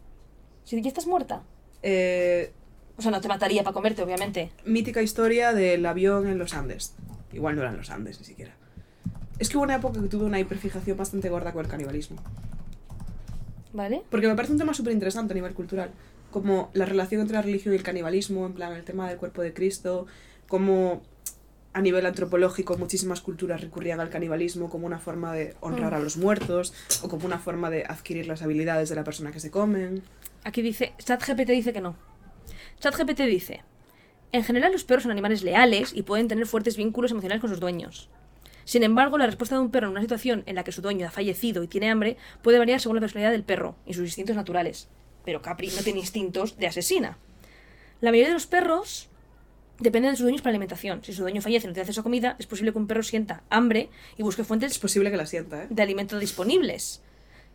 [0.65, 1.43] Si ya estás muerta.
[1.83, 2.53] Eh,
[3.01, 4.51] O sea, no te mataría para comerte, obviamente.
[4.67, 6.93] mítica historia del avión en los Andes.
[7.33, 8.53] Igual no eran los Andes ni siquiera.
[9.39, 12.19] Es que hubo una época que tuve una hiperfijación bastante gorda con el canibalismo.
[13.73, 14.03] ¿Vale?
[14.11, 15.91] Porque me parece un tema súper interesante a nivel cultural.
[16.31, 19.41] Como la relación entre la religión y el canibalismo, en plan el tema del cuerpo
[19.41, 20.07] de Cristo,
[20.47, 21.01] como
[21.73, 25.97] a nivel antropológico muchísimas culturas recurrían al canibalismo como una forma de honrar Mm.
[25.97, 29.41] a los muertos o como una forma de adquirir las habilidades de la persona que
[29.41, 30.03] se comen.
[30.45, 31.95] Aquí dice, ChatGPT dice que no.
[32.81, 33.63] ChatGPT dice,
[34.33, 37.61] en general los perros son animales leales y pueden tener fuertes vínculos emocionales con sus
[37.61, 38.09] dueños.
[38.65, 41.07] Sin embargo, la respuesta de un perro en una situación en la que su dueño
[41.07, 44.35] ha fallecido y tiene hambre puede variar según la personalidad del perro y sus instintos
[44.35, 44.89] naturales.
[45.27, 47.19] Pero Capri no tiene instintos de asesina.
[48.01, 49.11] La mayoría de los perros
[49.79, 51.05] dependen de sus dueños para la alimentación.
[51.05, 53.03] Si su dueño fallece y no tiene acceso a comida, es posible que un perro
[53.03, 55.67] sienta hambre y busque Es fuentes posible que la sienta, ¿eh?
[55.69, 57.03] de alimentos disponibles.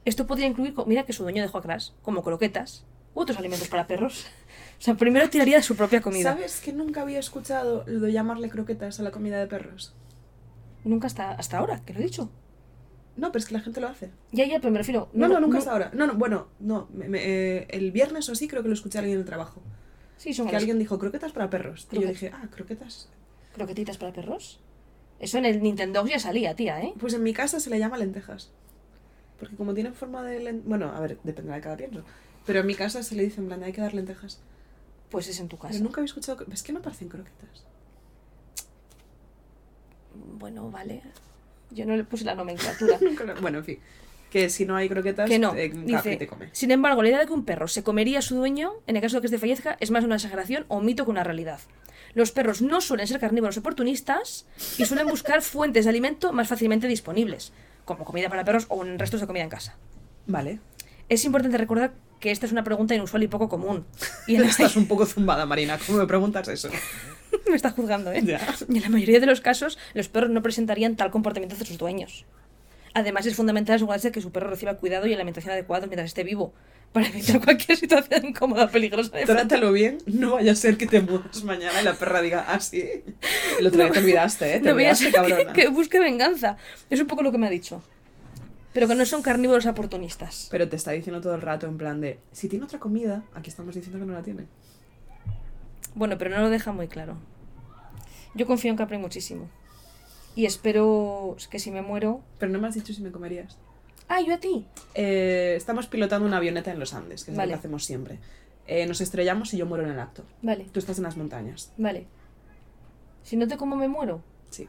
[0.03, 2.85] Esto podría incluir comida que su dueño dejó atrás, como croquetas
[3.15, 4.27] otros alimentos para perros.
[4.77, 6.33] O sea, primero tiraría de su propia comida.
[6.33, 9.95] ¿Sabes que nunca había escuchado lo de llamarle croquetas a la comida de perros?
[10.83, 12.29] Nunca hasta, hasta ahora, que lo he dicho.
[13.15, 14.11] No, pero es que la gente lo hace.
[14.31, 15.09] Ya, ya, pero me refiero.
[15.13, 15.89] No, no, nunca hasta ahora.
[15.93, 16.87] No, no, bueno, no.
[16.93, 19.25] me- me- eh, el viernes o sí creo que lo escuché a alguien en el
[19.25, 19.61] trabajo.
[20.17, 21.87] Sí, son Que alguien dijo croquetas para perros.
[21.91, 23.09] Y yo Croquet- dije, ah, croquetas.
[23.53, 24.59] croquetitas para perros.
[25.19, 26.93] Eso en el Nintendo ya salía, tía, ¿eh?
[26.99, 28.51] Pues en mi casa se le llama lentejas.
[29.39, 32.03] Porque como tienen forma de len- Bueno, a ver, dependerá de cada pienso.
[32.45, 34.39] Pero en mi casa se le dice en plan, hay que dar lentejas.
[35.09, 35.71] Pues es en tu casa.
[35.73, 36.45] Pero nunca había escuchado...
[36.51, 37.65] Es que no parecen croquetas.
[40.37, 41.01] Bueno, vale.
[41.71, 42.97] Yo no le puse la nomenclatura.
[43.01, 43.79] Nunca lo- Bueno, en fin.
[44.29, 45.53] Que si no hay croquetas, que no.
[45.53, 46.49] Dice, Capri te come.
[46.51, 49.01] sin embargo, la idea de que un perro se comería a su dueño, en el
[49.01, 51.59] caso de que este fallezca, es más una exageración o un mito que una realidad.
[52.15, 54.45] Los perros no suelen ser carnívoros oportunistas
[54.77, 57.53] y suelen buscar fuentes de alimento más fácilmente disponibles,
[57.85, 59.77] como comida para perros o restos de comida en casa.
[60.27, 60.59] Vale.
[61.07, 63.85] Es importante recordar que esta es una pregunta inusual y poco común.
[64.27, 65.77] Y la, Estás un poco zumbada, Marina.
[65.85, 66.69] ¿Cómo me preguntas eso?
[67.49, 68.21] me está juzgando, ¿eh?
[68.23, 68.41] Ya.
[68.69, 71.77] Y en la mayoría de los casos, los perros no presentarían tal comportamiento hacia sus
[71.77, 72.25] dueños.
[72.93, 76.23] Además, es fundamental asegurarse de que su perro reciba cuidado y alimentación adecuada mientras esté
[76.23, 76.53] vivo,
[76.93, 80.87] para evitar cualquier situación incómoda o peligrosa de Trátalo bien, no vaya a ser que
[80.87, 82.85] te mudas mañana y la perra diga, ah, sí.
[83.59, 84.59] El otro día te olvidaste, ¿eh?
[84.61, 85.53] Te No voy a olvidaste, ser que, cabrona.
[85.53, 86.55] que busque venganza.
[86.89, 87.83] Es un poco lo que me ha dicho.
[88.75, 90.49] Pero que no son carnívoros oportunistas.
[90.51, 93.49] Pero te está diciendo todo el rato en plan de, si tiene otra comida, aquí
[93.49, 94.47] estamos diciendo que no la tiene.
[95.95, 97.15] Bueno, pero no lo deja muy claro.
[98.33, 99.49] Yo confío en Capri muchísimo.
[100.35, 102.21] Y espero que si me muero...
[102.37, 103.57] Pero no me has dicho si me comerías.
[104.09, 104.67] Ah, yo a ti.
[104.93, 107.51] Eh, estamos pilotando una avioneta en los Andes, que es Vale.
[107.51, 108.19] lo que hacemos siempre.
[108.67, 110.25] Eh, nos estrellamos y yo muero en el acto.
[110.41, 111.71] Vale, Tú estás en las montañas.
[111.77, 112.07] vale.
[113.23, 114.21] Si no te como, me muero.
[114.49, 114.67] Sí.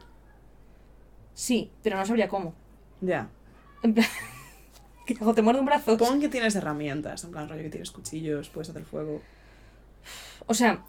[1.33, 2.55] Sí, pero no sabría cómo.
[3.01, 3.29] Ya.
[3.83, 3.95] En.
[5.35, 5.97] ¿Te muerdo un brazo?
[5.97, 9.21] Pon que tienes herramientas, en plan rollo que tienes cuchillos, puedes hacer fuego.
[10.47, 10.83] O sea,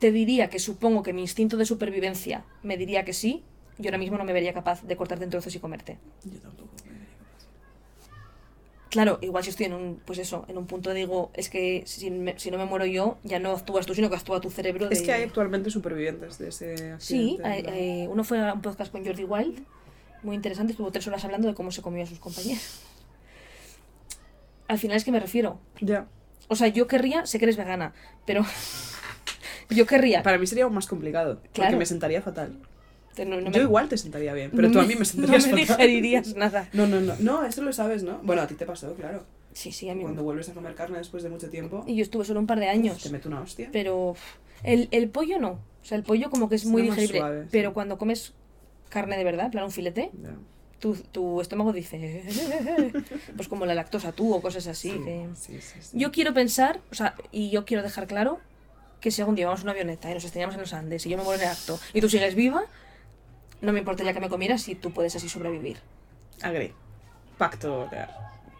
[0.00, 3.44] te diría que supongo que mi instinto de supervivencia me diría que sí.
[3.78, 5.98] Yo ahora mismo no me vería capaz de cortarte en trozos y comerte.
[6.24, 6.70] Yo tampoco.
[8.90, 12.12] Claro, igual si estoy en un, pues eso, en un punto digo, es que si,
[12.12, 14.88] me- si no me muero yo, ya no actúas tú, sino que actúa tu cerebro.
[14.88, 17.00] Es de- que hay actualmente supervivientes de ese accidente.
[17.00, 17.74] Sí, en hay- plan.
[17.76, 19.64] eh, uno fue a un podcast con Jordi Wild,
[20.24, 22.80] muy interesante, estuvo tres horas hablando de cómo se comió a sus compañeros.
[24.68, 25.58] Al final es que me refiero.
[25.80, 26.06] Ya.
[26.48, 27.92] O sea, yo querría, sé que eres vegana,
[28.26, 28.44] pero
[29.70, 30.22] yo querría.
[30.22, 31.78] Para mí sería aún más complicado, porque Claro.
[31.78, 32.58] me sentaría fatal.
[33.18, 35.46] no- no Yo me- igual te sentaría bien, pero no tú a mí me sentarías
[35.46, 35.86] no me fatal.
[35.86, 36.68] digerirías nada.
[36.72, 37.14] No, no, no.
[37.20, 38.18] No, eso lo sabes, ¿no?
[38.22, 39.24] Bueno, a ti te pasó, claro.
[39.52, 42.02] Sí, sí, a mí Cuando vuelves a comer carne después de mucho tiempo, Y yo
[42.02, 43.00] estuve solo un par de años.
[43.02, 43.68] te mete una hostia.
[43.72, 44.16] Pero
[44.64, 45.50] el, el pollo no.
[45.82, 47.18] O sea, el pollo como que es muy digerible.
[47.18, 47.48] suave, sí.
[47.52, 48.32] pero cuando comes
[48.94, 50.10] carne de verdad, plan un filete,
[50.78, 52.24] tu, tu estómago dice...
[53.36, 54.90] pues como la lactosa tú o cosas así.
[54.92, 55.98] Sí, que- sí, sí, sí.
[55.98, 58.38] Yo quiero pensar, o sea, y yo quiero dejar claro
[59.00, 61.10] que si algún día vamos a una avioneta y nos estrellamos en los Andes y
[61.10, 62.62] yo me muero en el acto y tú sigues viva,
[63.60, 65.78] no me importaría que me comieras si tú puedes así sobrevivir.
[66.42, 66.72] Agree.
[67.38, 68.10] Pacto real.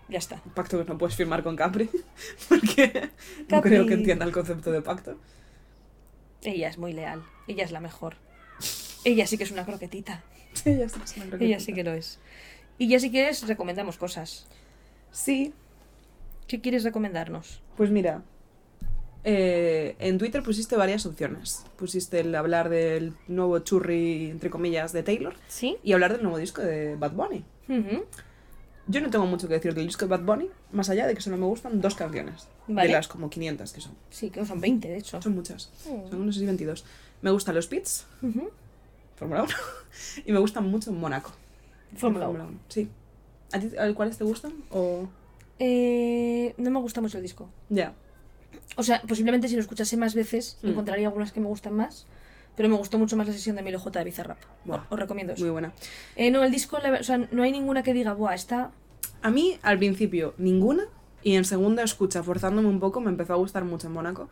[0.09, 0.37] Ya está.
[0.55, 1.89] Pacto que no puedes firmar con Capri,
[2.49, 3.71] porque no Capri.
[3.71, 5.17] creo que entienda el concepto de pacto.
[6.43, 7.23] Ella es muy leal.
[7.49, 8.17] Ella es la mejor.
[9.05, 10.23] Ella sí que es una croquetita.
[10.65, 12.19] Ya sí que es una Ella sí que lo es.
[12.79, 14.47] Y ya si quieres, recomendamos cosas.
[15.11, 15.53] Sí,
[16.47, 17.63] ¿Qué quieres recomendarnos?
[17.77, 18.23] Pues mira,
[19.25, 21.65] eh, en Twitter pusiste varias opciones.
[21.77, 25.79] Pusiste el hablar del nuevo churri, entre comillas, de Taylor ¿Sí?
[25.83, 27.45] y hablar del nuevo disco de Bad Bunny.
[27.69, 28.05] Ujú.
[28.87, 31.23] Yo no tengo mucho que decir del disco de Bad Bunny, más allá de que
[31.23, 32.49] solo me gustan dos canciones.
[32.69, 32.89] Vale.
[32.89, 33.93] De las como 500 que son.
[34.11, 35.23] Sí, que son 20, de hecho.
[35.23, 35.71] Son muchas.
[35.87, 36.11] Mm.
[36.11, 36.85] Son no sé si 22.
[37.23, 38.51] Me gustan los Beats, Ujú.
[39.25, 39.53] Fórmula 1,
[40.27, 41.33] y me gustan mucho Mónaco.
[41.97, 42.51] Fórmula De 1.
[42.69, 42.91] Sí.
[43.53, 44.53] ¿A ti cuáles te gustan?
[44.71, 45.09] O...
[45.59, 47.49] Eh, no me gusta mucho el disco.
[47.69, 47.95] Ya.
[48.77, 50.69] O sea, posiblemente si lo escuchase más veces, Mm.
[50.69, 52.07] encontraría algunas que me gustan más.
[52.57, 54.39] Pero me gustó mucho más la sesión de Milo J de Bizarrap.
[54.89, 55.43] Os recomiendo eso.
[55.43, 55.73] Muy buena.
[56.15, 58.71] Eh, no, el disco, la o sea, no hay ninguna que diga, buah, está.
[59.23, 60.85] A mí, al principio, ninguna.
[61.23, 64.29] Y en segunda escucha, forzándome un poco, me empezó a gustar mucho Mónaco.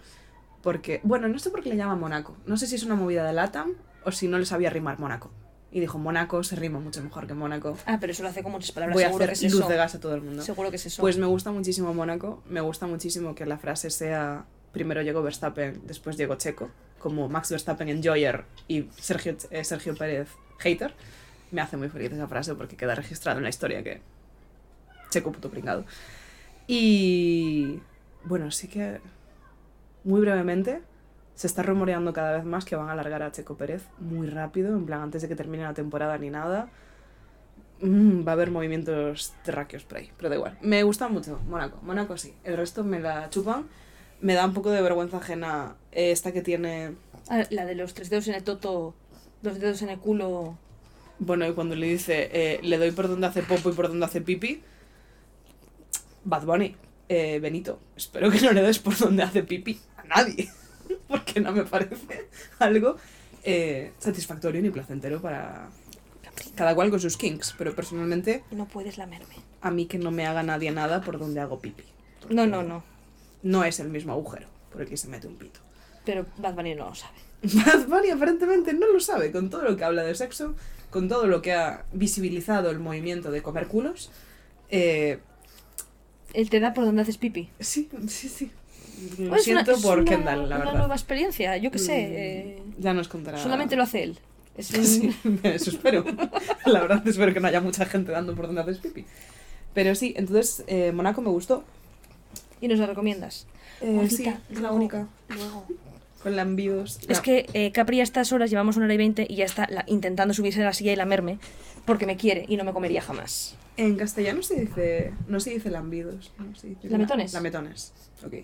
[0.63, 2.37] Porque, bueno, no sé por qué le llama Mónaco.
[2.47, 3.73] No sé si es una movida de Latam
[4.05, 5.31] o si no le sabía rimar Mónaco.
[5.71, 7.79] Y dijo, Mónaco se rima mucho mejor que Mónaco.
[7.87, 8.95] Ah, pero eso lo hace con muchas palabras.
[8.95, 9.69] Voy a hacer que es luz eso.
[9.69, 10.43] de gas a todo el mundo.
[10.43, 11.01] Seguro que es eso.
[11.01, 12.43] Pues me gusta muchísimo Mónaco.
[12.47, 16.71] Me gusta muchísimo que la frase sea primero llegó Verstappen, después llegó Checo.
[16.99, 20.95] Como Max Verstappen Enjoyer y Sergio, eh, Sergio Pérez Hater.
[21.51, 24.03] Me hace muy feliz esa frase porque queda registrado en la historia que
[25.11, 25.87] Checo puto pringado.
[26.67, 27.81] Y
[28.25, 29.01] bueno, sí que
[30.05, 30.83] muy brevemente
[31.35, 34.77] se está rumoreando cada vez más que van a alargar a Checo Pérez muy rápido,
[34.77, 36.69] en plan antes de que termine la temporada ni nada.
[37.81, 40.57] Mm, va a haber movimientos terráqueos por ahí, pero da igual.
[40.61, 42.33] Me gusta mucho Mónaco, Mónaco sí.
[42.45, 43.67] El resto me la chupan.
[44.21, 46.95] Me da un poco de vergüenza ajena eh, esta que tiene...
[47.51, 48.95] La de los tres dedos en el toto,
[49.43, 50.57] dos dedos en el culo.
[51.19, 54.07] Bueno, y cuando le dice, eh, le doy por donde hace popo y por donde
[54.07, 54.63] hace pipi.
[56.25, 56.77] Bad Bunny,
[57.09, 60.49] eh, Benito, espero que no le des por donde hace pipi a nadie.
[61.13, 62.29] Porque no me parece
[62.59, 62.97] algo
[63.45, 65.69] eh, satisfactorio ni placentero para
[66.57, 67.55] cada cual con sus kinks.
[67.59, 69.35] Pero personalmente, No puedes lamerme.
[69.61, 71.85] a mí que no me haga nadie nada por donde hago pipi.
[72.31, 72.83] No, no, no.
[73.43, 75.61] No es el mismo agujero por el que se mete un pito.
[76.05, 77.15] Pero Bad Bunny no lo sabe.
[77.43, 80.55] Bad Bunny aparentemente no lo sabe, con todo lo que habla de sexo,
[80.91, 84.11] con todo lo que ha visibilizado el movimiento de comer culos.
[84.71, 85.19] Eh,
[86.33, 87.51] Él te da por donde haces pipi.
[87.61, 88.51] sí, sí, sí.
[89.19, 90.79] Lo Pues es una- siento es por una- Kendall, la Una verdad.
[90.79, 91.93] nueva experiencia, yo qué sé.
[91.93, 93.39] Mm, eh, Ya nos contará.
[93.39, 94.19] solamente lo hace él.
[94.57, 95.15] Es un- Sí,
[95.45, 96.05] eso espero.
[96.67, 99.05] la verdad espero que no haya mucha gente dando por donde haces pipi.
[99.75, 101.65] Pero sí, entonces eh, Monaco me gustó.
[102.61, 103.47] Y nos lo recomiendas.
[103.81, 105.09] Eh, Ahorita, sí, es la única.
[105.29, 105.67] luego.
[106.23, 107.01] Con la envíos.
[107.09, 109.67] Es que eh, Capri a estas horas llevamos una hora y veinte y ya está
[109.69, 111.39] la- intentando subirse a la silla y lamerme
[111.85, 113.57] porque me quiere y no me comería jamás.
[113.77, 115.13] En castellano se dice.
[115.27, 116.31] No se dice lambidos.
[116.39, 117.33] No se dice ¿Lametones?
[117.33, 117.93] Lametones.
[118.25, 118.35] Ok.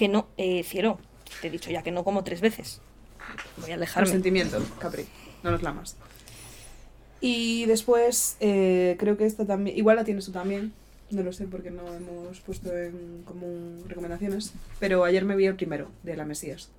[0.00, 0.98] Que no, eh, cielo,
[1.42, 2.80] te he dicho ya que no como tres veces.
[3.58, 4.08] Voy a alejarme.
[4.08, 5.04] Consentimiento, Capri.
[5.42, 5.98] No nos lamas.
[7.20, 9.76] Y después, eh, creo que esta también.
[9.76, 10.72] Igual la tienes tú también.
[11.10, 14.54] No lo sé porque no hemos puesto en común recomendaciones.
[14.78, 16.70] Pero ayer me vi el primero, de La Mesías.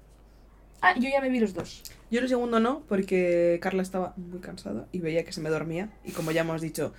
[0.81, 1.83] Ah, yo ya me vi los dos.
[2.09, 5.91] Yo el segundo no, porque Carla estaba muy cansada y veía que se me dormía.
[6.03, 6.91] Y como ya hemos dicho,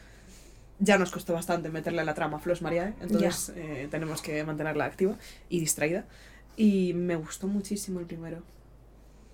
[0.83, 4.43] ya nos costó bastante meterle a la trama a Flos Mariae, entonces eh, tenemos que
[4.43, 5.17] mantenerla activa
[5.49, 6.05] y distraída.
[6.57, 8.43] Y me gustó muchísimo el primero.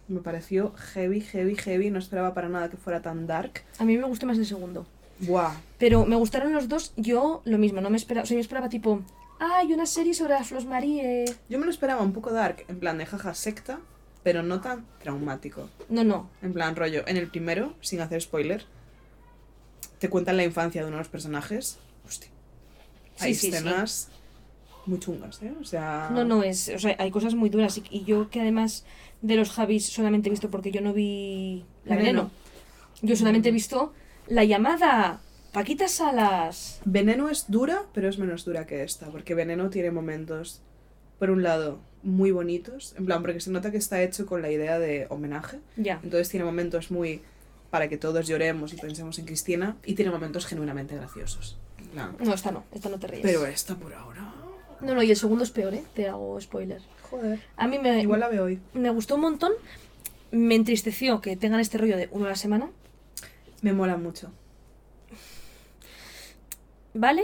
[0.08, 1.90] Me pareció heavy, heavy, heavy.
[1.90, 3.62] No esperaba para nada que fuera tan dark.
[3.78, 4.86] A mí me gustó más el segundo.
[5.20, 5.54] ¡Buah!
[5.78, 6.92] Pero me gustaron los dos.
[6.96, 8.24] Yo lo mismo, no me esperaba.
[8.24, 9.02] O sea, yo esperaba tipo.
[9.40, 11.24] Ay, una serie sobre las Flos Marie.
[11.48, 13.80] Yo me lo esperaba un poco dark, en plan de jaja secta,
[14.22, 15.68] pero no tan traumático.
[15.88, 16.28] No, no.
[16.42, 18.64] En plan rollo, en el primero, sin hacer spoiler,
[19.98, 21.78] te cuentan la infancia de uno de los personajes.
[22.06, 22.30] Hostia.
[23.16, 23.56] Sí, hay sí, sí.
[23.56, 24.08] escenas
[24.86, 25.52] muy chungas, ¿eh?
[25.60, 26.10] O sea...
[26.12, 27.78] No, no, es, o sea, hay cosas muy duras.
[27.78, 28.84] Y, y yo que además
[29.22, 32.22] de los Javis solamente he visto porque yo no vi la veneno.
[32.22, 32.30] Veneno.
[33.02, 33.92] Yo solamente he visto
[34.26, 35.20] la llamada
[35.52, 36.80] Paquita Salas.
[36.84, 40.60] Veneno es dura, pero es menos dura que esta, porque Veneno tiene momentos,
[41.18, 44.50] por un lado, muy bonitos, en plan, porque se nota que está hecho con la
[44.50, 46.00] idea de homenaje, Ya.
[46.02, 47.22] entonces tiene momentos muy
[47.70, 51.58] para que todos lloremos y pensemos en Cristina, y tiene momentos genuinamente graciosos.
[51.94, 53.22] No, esta no, esta no te ríes.
[53.22, 54.34] Pero esta por ahora...
[54.80, 55.84] No, no, y el segundo es peor, ¿eh?
[55.94, 56.80] Te hago spoiler.
[57.10, 57.40] Joder.
[57.56, 58.60] A mí me, Igual la veo hoy.
[58.74, 59.52] me gustó un montón.
[60.30, 62.70] Me entristeció que tengan este rollo de uno a la semana.
[63.62, 64.30] Me mola mucho.
[66.94, 67.22] ¿Vale?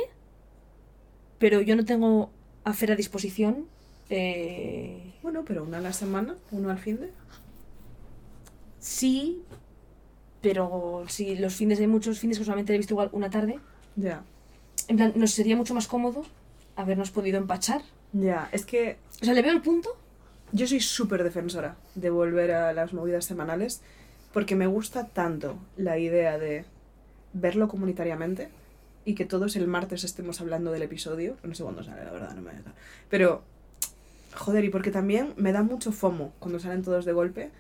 [1.39, 2.31] Pero yo no tengo
[2.65, 3.67] a Fer a disposición.
[4.11, 7.11] Eh, Bueno, pero una a la semana, uno al fin de...
[8.79, 9.43] sí,
[10.45, 13.59] pero si los fines hay muchos fines que solamente he visto igual una tarde.
[13.97, 14.23] Ya.
[14.89, 16.23] En plan, nos sería mucho más cómodo
[16.77, 17.81] habernos podido empachar.
[18.13, 19.97] Ya, es que O sea, le veo el punto.
[20.53, 23.81] Yo soy súper defensora de volver a las movidas semanales
[24.35, 26.67] porque me gusta tanto la idea de
[27.33, 28.51] verlo comunitariamente
[29.07, 31.39] y que todos el martes estemos hablando del episodio.
[31.43, 32.75] No sé cuándo sale, la verdad, no me da.
[33.09, 33.43] Pero,
[34.35, 37.51] joder, y porque también me da mucho fomo cuando salen todos de golpe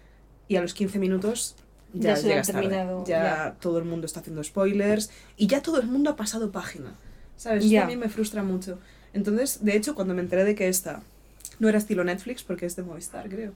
[0.49, 1.57] y a los 15 minutos
[1.95, 2.61] ya, Ya se llegas tarde.
[2.69, 3.57] terminado, Ya, ya.
[3.61, 6.93] todo el mundo está haciendo spoilers y ya todo el mundo ha pasado página.
[7.37, 7.65] ¿Sabes?
[7.65, 8.79] Eso a mí me frustra mucho.
[9.13, 11.03] Entonces, de hecho, cuando me enteré de que esta
[11.59, 13.53] no era estilo Netflix, porque es de Movistar, creo,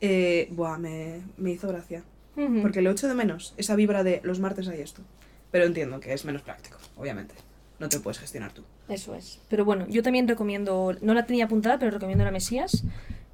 [0.00, 2.02] eh, buah, me, me hizo gracia.
[2.36, 2.62] Ujú.
[2.62, 5.02] Porque lo echo de menos, esa vibra de los martes hay esto.
[5.50, 7.34] Pero entiendo que es menos práctico, obviamente.
[7.78, 8.62] No te puedes gestionar tú.
[8.88, 9.38] Eso es.
[9.50, 12.84] Pero bueno, yo también recomiendo, no la tenía apuntada, pero recomiendo la Mesías.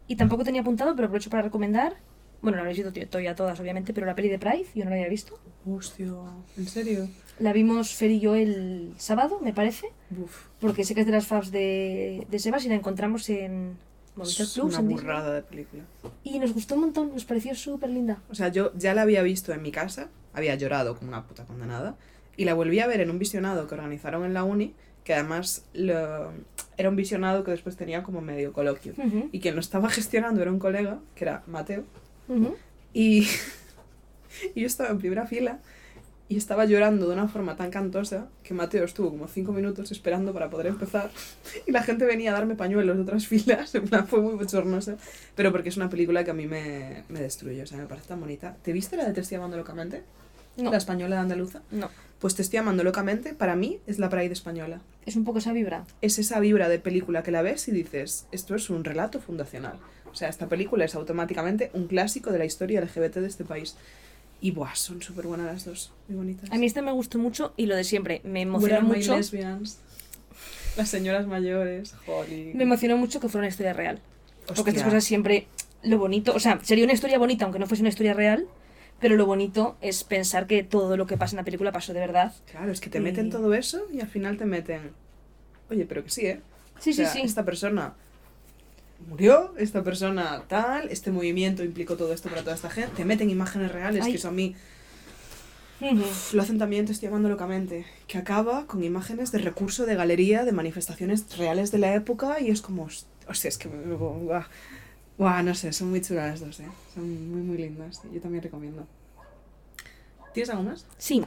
[0.09, 1.97] Y tampoco tenía apuntado, pero aprovecho para recomendar,
[2.43, 4.85] bueno, la habéis visto to- to- ya todas, obviamente, pero la peli de Pride, yo
[4.85, 5.39] no la había visto.
[5.67, 6.13] Hostia,
[6.57, 7.09] ¿en serio?
[7.39, 9.87] La vimos Fer y yo el sábado, me parece,
[10.17, 13.77] Uf, porque sé que es de las faves de, de Sebas y la encontramos en
[14.17, 14.75] Movistar es Plus.
[14.77, 15.85] una burrada de película.
[16.25, 18.21] Y nos gustó un montón, nos pareció súper linda.
[18.31, 21.45] O sea, yo ya la había visto en mi casa, había llorado como una puta
[21.45, 21.97] condenada,
[22.37, 24.75] y la volví a ver en un visionado que organizaron en la uni,
[25.05, 26.33] que además lo-
[26.77, 28.95] era un visionado que después tenía como medio coloquio.
[28.99, 31.85] Ujú, Y quien lo estaba gestionando era un colega, que era Mateo,
[32.95, 33.27] y
[34.55, 35.59] yo estaba en primera fila
[36.29, 40.35] y estaba llorando de una forma tan cantosa que Mateo estuvo como cinco minutos esperando
[40.35, 41.11] para poder empezar
[41.67, 44.97] y la gente venía a darme pañuelos de otras filas, en plan fue muy bochornosa,
[45.35, 48.09] pero porque es una película que a mí me, me destruye, o sea, me parece
[48.09, 48.57] tan bonita.
[48.63, 50.03] ¿Te viste la de Te estoy amando locamente?
[50.59, 51.63] No, La española de andaluza.
[51.71, 51.89] no,
[52.19, 54.81] Pues Te estoy amando locamente, para mí es la Pride española.
[55.07, 55.85] es un poco esa vibra.
[56.03, 59.79] Es esa vibra de película que la ves y dices, esto es un relato fundacional.
[60.13, 63.77] O sea, esta película es automáticamente un clásico de la historia LGBT de este país.
[64.41, 66.51] Y buah, son súper buenas las dos, muy bonitas.
[66.53, 69.17] A mí esta me gustó mucho y lo de siempre, me emocionó mucho.
[69.17, 69.79] lesbians?
[70.77, 72.53] Las señoras mayores, Holly.
[72.55, 74.01] Me emocionó mucho que fuera una historia real.
[74.47, 74.71] Porque Hostia.
[74.73, 75.49] estas cosas siempre,
[75.83, 78.47] lo bonito, o sea, sería una historia bonita aunque no fuese una historia real,
[79.01, 82.01] pero lo bonito es pensar que todo lo que pasa en la película pasó de
[82.01, 82.33] verdad.
[82.51, 84.93] Claro, es que te Y- meten todo eso y al final te meten.
[85.69, 86.41] Oye, pero que sí, ¿eh?
[86.79, 87.27] Sí, O sea, sí, sí.
[87.27, 87.95] Esta persona
[89.09, 92.93] murió, esta persona tal, este movimiento implicó todo esto para toda esta gente.
[92.97, 94.13] Te meten imágenes reales, Ay.
[94.13, 94.55] que eso a mí.
[95.81, 99.95] Uf, Lo hacen también, te estoy llamando locamente, que acaba con imágenes de recurso de
[99.95, 104.43] galería, de manifestaciones reales de la época, y es como, host- hostia, es que, guau,
[105.17, 106.69] Guau, no sé, son muy chulas las dos, ¿eh?
[106.95, 108.87] Son muy, muy lindas, yo también recomiendo.
[110.35, 110.87] ¿Tienes algo más?
[110.99, 111.25] Sí.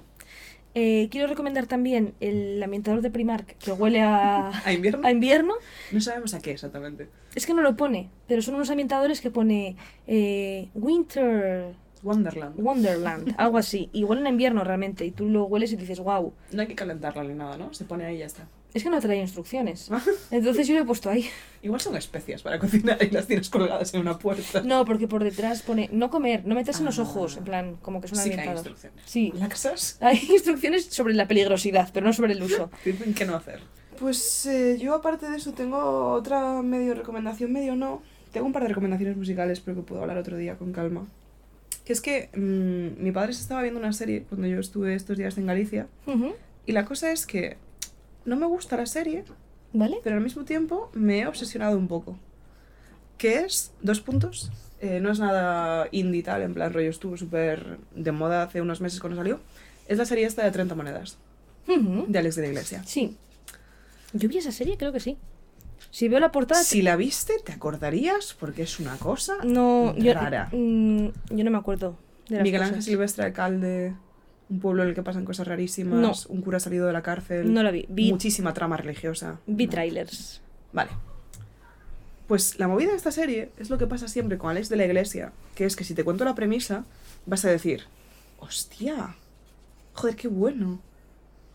[0.74, 5.06] Eh, quiero recomendar también el ambientador de Primark que huele a, ¿A invierno?
[5.06, 5.54] a invierno.
[5.92, 7.10] No sabemos a qué exactamente.
[7.36, 9.76] Es que no lo pone, pero son unos ambientadores que pone
[10.08, 11.74] eh, Winter
[12.04, 12.60] Wonderland.
[12.60, 13.90] Wonderland, algo así.
[13.94, 15.06] Y huelen a invierno realmente.
[15.06, 16.34] Y tú lo hueles y dices, wow.
[16.52, 17.74] No hay que calentarla ni nada, ¿no?
[17.74, 18.48] Se pone ahí y ya está.
[18.74, 19.90] Es que no trae instrucciones.
[20.32, 21.28] Entonces yo lo he puesto ahí.
[21.62, 24.62] Igual son especias para cocinar y las tienes colgadas en una puerta.
[24.62, 27.04] No, porque por detrás pone no comer, no meterse en los Ah.
[27.04, 27.38] ojos.
[27.38, 29.02] En plan, como que es un sí que hay instrucciones.
[29.06, 29.34] Sí.
[29.36, 29.98] ¿Laxas?
[30.02, 32.70] Hay instrucciones sobre la peligrosidad, pero no sobre el uso.
[32.86, 33.60] Dicen qué no hacer.
[34.00, 38.02] Pues eh, yo aparte de eso tengo otra medio recomendación, medio no.
[38.32, 41.06] Tengo un par de recomendaciones musicales, pero que puedo hablar otro día con calma.
[41.86, 45.18] Que es que mm, mi padre se estaba viendo una serie cuando yo estuve estos
[45.18, 45.88] días en Galicia.
[46.66, 47.58] Y la cosa es que
[48.26, 49.24] no me gusta la serie,
[49.74, 49.98] ¿Vale?
[50.04, 52.18] pero al mismo tiempo me he obsesionado un poco.
[53.18, 57.78] Que es, dos puntos, eh, no es nada indie tal, en plan rollo estuvo súper
[57.96, 59.40] de moda hace unos meses cuando salió.
[59.88, 61.18] Es la serie esta de 30 monedas,
[61.68, 62.84] de Alex de la Iglesia.
[62.86, 63.18] Sí.
[64.14, 65.18] Yo vi esa serie, creo que sí.
[65.90, 66.64] Si veo la portada...
[66.64, 70.48] Si la viste, te acordarías porque es una cosa No, yo, rara.
[70.52, 71.98] mm, yo no me acuerdo
[72.30, 72.82] de las Miguel Ángel.
[72.84, 73.94] Silvestre, alcalde
[74.52, 76.00] Un pueblo en el que pasan cosas rarísimas.
[76.00, 76.12] No.
[76.34, 77.52] Un cura salido de la cárcel.
[77.54, 77.86] No la vi.
[77.90, 79.40] Vi, Muchísima trama religiosa.
[79.48, 79.72] vi No.
[79.72, 80.42] trailers.
[80.74, 80.92] Vale.
[82.28, 84.86] Pues la movida de esta serie es lo que pasa siempre con Alex de la
[84.86, 86.86] Iglesia, que es que si te cuento la premisa,
[87.26, 87.84] vas a decir,
[88.40, 89.16] hostia,
[89.94, 90.82] joder, qué bueno.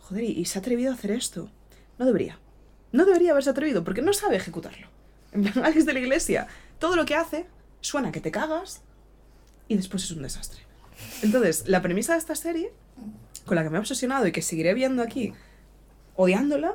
[0.00, 1.50] Joder, y, y se ha atrevido a hacer esto.
[1.98, 2.38] No debería.
[2.92, 4.86] No debería haberse atrevido, porque no sabe ejecutarlo.
[5.32, 6.46] En plan, Alex de la Iglesia,
[6.78, 7.46] todo lo que hace
[7.80, 8.82] suena que te cagas
[9.68, 10.60] y después es un desastre.
[11.22, 12.70] Entonces, la premisa de esta serie,
[13.46, 15.32] con la que me he obsesionado y que seguiré viendo aquí,
[16.16, 16.74] odiándola,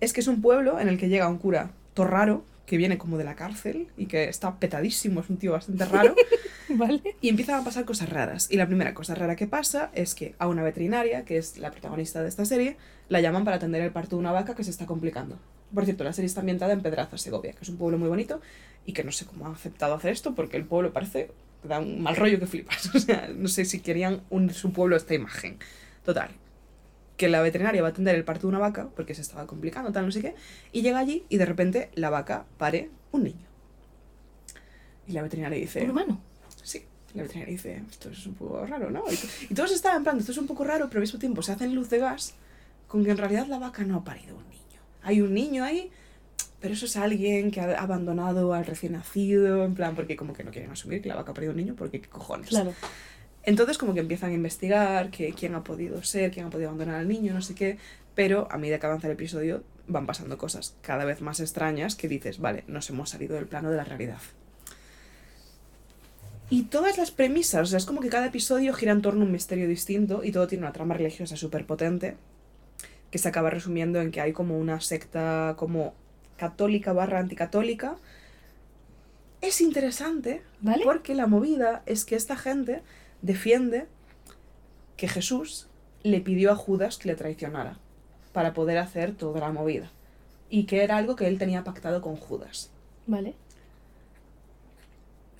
[0.00, 2.96] es que es un pueblo en el que llega un cura todo raro, que viene
[2.96, 6.14] como de la cárcel y que está petadísimo, es un tío bastante raro,
[6.70, 7.16] ¿Vale?
[7.20, 8.48] y empiezan a pasar cosas raras.
[8.50, 11.70] Y la primera cosa rara que pasa es que a una veterinaria, que es la
[11.70, 12.76] protagonista de esta serie,
[13.08, 15.38] la llaman para atender el parto de una vaca que se está complicando.
[15.74, 18.40] Por cierto, la serie está ambientada en Pedraza, Segovia, que es un pueblo muy bonito
[18.86, 21.30] y que no sé cómo ha aceptado hacer esto porque el pueblo parece
[21.62, 22.90] que da un mal rollo que flipas.
[22.94, 25.58] O sea, no sé si querían unir su pueblo a esta imagen.
[26.04, 26.30] Total.
[27.16, 29.92] Que la veterinaria va a atender el parto de una vaca porque se estaba complicando,
[29.92, 30.34] tal, no sé qué,
[30.72, 33.46] y llega allí y de repente la vaca pare un niño.
[35.06, 35.82] Y la veterinaria dice...
[35.84, 36.20] Un humano.
[36.62, 36.82] Sí,
[37.14, 39.04] la veterinaria dice, esto es un poco raro, ¿no?
[39.10, 41.18] Y, to- y todos estaban en plan, esto es un poco raro, pero al mismo
[41.18, 42.34] tiempo se hacen luz de gas
[42.88, 44.80] con que en realidad la vaca no ha parido un niño.
[45.02, 45.90] Hay un niño ahí,
[46.60, 50.42] pero eso es alguien que ha abandonado al recién nacido, en plan, porque como que
[50.42, 52.48] no quieren asumir que la vaca ha parido un niño, porque qué cojones.
[52.48, 52.72] Claro.
[53.46, 57.00] Entonces como que empiezan a investigar que quién ha podido ser, quién ha podido abandonar
[57.00, 57.78] al niño, no sé qué,
[58.14, 62.08] pero a medida que avanza el episodio van pasando cosas cada vez más extrañas que
[62.08, 64.20] dices, vale, nos hemos salido del plano de la realidad.
[66.50, 69.24] Y todas las premisas, o sea, es como que cada episodio gira en torno a
[69.24, 72.16] un misterio distinto y todo tiene una trama religiosa súper potente
[73.10, 75.94] que se acaba resumiendo en que hay como una secta como
[76.36, 77.96] católica barra anticatólica.
[79.40, 80.84] Es interesante ¿Vale?
[80.84, 82.82] porque la movida es que esta gente
[83.24, 83.86] defiende
[84.96, 85.66] que Jesús
[86.02, 87.78] le pidió a Judas que le traicionara
[88.32, 89.90] para poder hacer toda la movida.
[90.50, 92.70] Y que era algo que él tenía pactado con Judas.
[93.06, 93.34] Vale.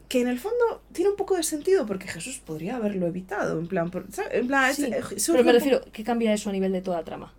[0.08, 3.58] Que en el fondo tiene un poco de sentido porque Jesús podría haberlo evitado.
[3.58, 6.82] En plan, por- plan Sí, eh, Pero me refiero, ¿qué cambia eso a nivel de
[6.82, 7.32] toda la trama?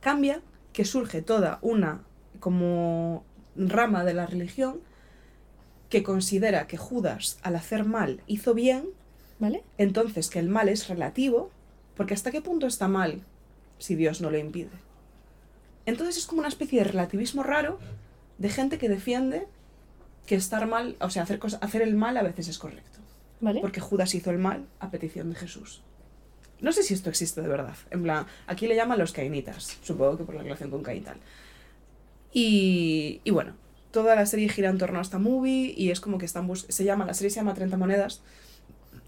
[0.00, 0.40] cambia
[0.72, 2.02] que surge toda una
[2.38, 3.24] como
[3.56, 4.80] rama de la religión
[5.90, 8.84] que considera que Judas al hacer mal hizo bien,
[9.38, 9.62] ¿Vale?
[9.78, 11.50] entonces que el mal es relativo,
[11.96, 13.22] porque hasta qué punto está mal
[13.78, 14.70] si Dios no lo impide.
[15.86, 17.78] Entonces es como una especie de relativismo raro
[18.38, 19.46] de gente que defiende
[20.26, 22.98] que estar mal, o sea, hacer, el mal a veces es correcto.
[23.40, 23.60] ¿Vale?
[23.60, 25.82] Porque Judas hizo el mal a petición de Jesús.
[26.60, 27.76] No sé si esto existe de verdad.
[27.90, 29.78] En plan, aquí le llaman los cainitas.
[29.82, 31.16] Supongo que por la relación con Caín y tal.
[32.32, 33.54] Y, y bueno,
[33.90, 36.84] toda la serie gira en torno a esta movie y es como que están se
[36.84, 38.22] llama, la serie se llama 30 monedas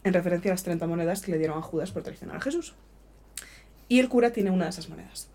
[0.05, 2.75] en referencia a las 30 monedas que le dieron a Judas por traicionar a Jesús.
[3.89, 5.29] Y el cura tiene una de esas monedas.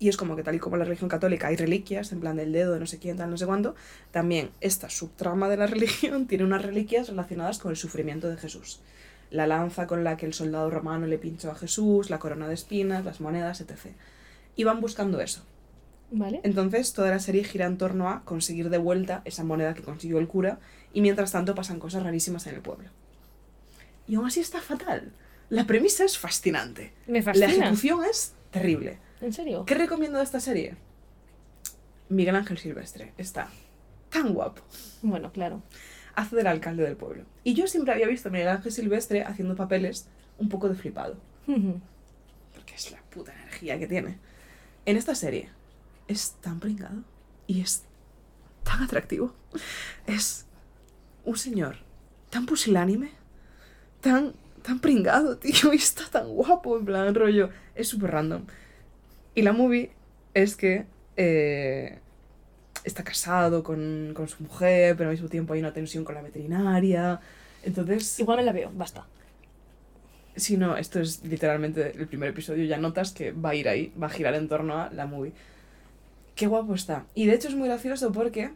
[0.00, 2.52] Y es como que tal y como la religión católica hay reliquias, en plan del
[2.52, 3.74] dedo de no sé quién, tal, no sé cuánto,
[4.10, 8.80] también esta subtrama de la religión tiene unas reliquias relacionadas con el sufrimiento de Jesús.
[9.30, 12.54] La lanza con la que el soldado romano le pinchó a Jesús, la corona de
[12.54, 13.92] espinas, las monedas, etc.
[14.56, 15.44] Y van buscando eso.
[16.10, 16.40] ¿Vale?
[16.44, 20.18] Entonces toda la serie gira en torno a conseguir de vuelta esa moneda que consiguió
[20.18, 20.60] el cura
[20.92, 22.90] y mientras tanto pasan cosas rarísimas en el pueblo.
[24.06, 25.12] Y aún así está fatal.
[25.50, 26.92] La premisa es fascinante.
[27.06, 27.46] Me La fascina.
[27.46, 28.98] ejecución es terrible.
[29.20, 29.64] ¿En serio?
[29.64, 30.76] ¿Qué recomiendo de esta serie?
[32.08, 33.12] Miguel Ángel Silvestre.
[33.18, 33.48] Está
[34.10, 34.62] tan guapo.
[35.02, 35.62] Bueno, claro.
[36.14, 37.24] Hace del alcalde del pueblo.
[37.42, 40.06] Y yo siempre había visto a Miguel Ángel Silvestre haciendo papeles
[40.38, 41.16] un poco de flipado.
[41.46, 44.18] Porque es la puta energía que tiene.
[44.86, 45.48] En esta serie
[46.08, 47.02] es tan pringado
[47.46, 47.84] y es
[48.62, 49.34] tan atractivo.
[50.06, 50.46] Es
[51.24, 51.78] un señor
[52.30, 53.12] tan pusilánime,
[54.04, 57.50] tan, tan pringado, tío, y está tan guapo, en plan rollo.
[57.74, 58.44] Es súper random.
[59.34, 59.90] Y la movie
[60.34, 60.86] es que
[61.16, 61.98] eh,
[62.84, 66.22] está casado con, con su mujer, pero al mismo tiempo hay una tensión con la
[66.22, 67.20] veterinaria.
[67.62, 69.06] Entonces, Igual me la veo, basta.
[70.36, 73.92] si no, esto es literalmente el primer episodio, ya notas que va a ir ahí,
[74.00, 75.32] va a girar en torno a la movie.
[76.34, 77.06] Qué guapo está.
[77.14, 78.50] Y de hecho es muy gracioso porque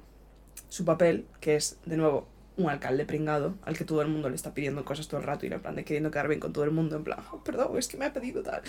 [0.68, 2.26] su papel, que es, de nuevo,
[2.59, 5.47] un alcalde pringado, al que todo el mundo le está pidiendo cosas todo el rato
[5.47, 7.78] y en plan de queriendo quedar bien con todo el mundo, en plan, "Oh, perdón,
[7.78, 8.60] es que me ha pedido tal.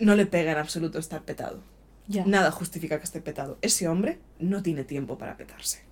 [0.00, 1.60] No le pega en absoluto estar petado.
[2.08, 2.24] Ya.
[2.26, 3.58] Nada justifica que esté petado.
[3.62, 5.84] Ese hombre no tiene tiempo para petarse.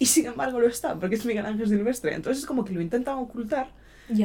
[0.00, 2.14] Y sin embargo lo está, porque es Miguel Ángel Silvestre.
[2.14, 3.70] Entonces es como que lo intentan ocultar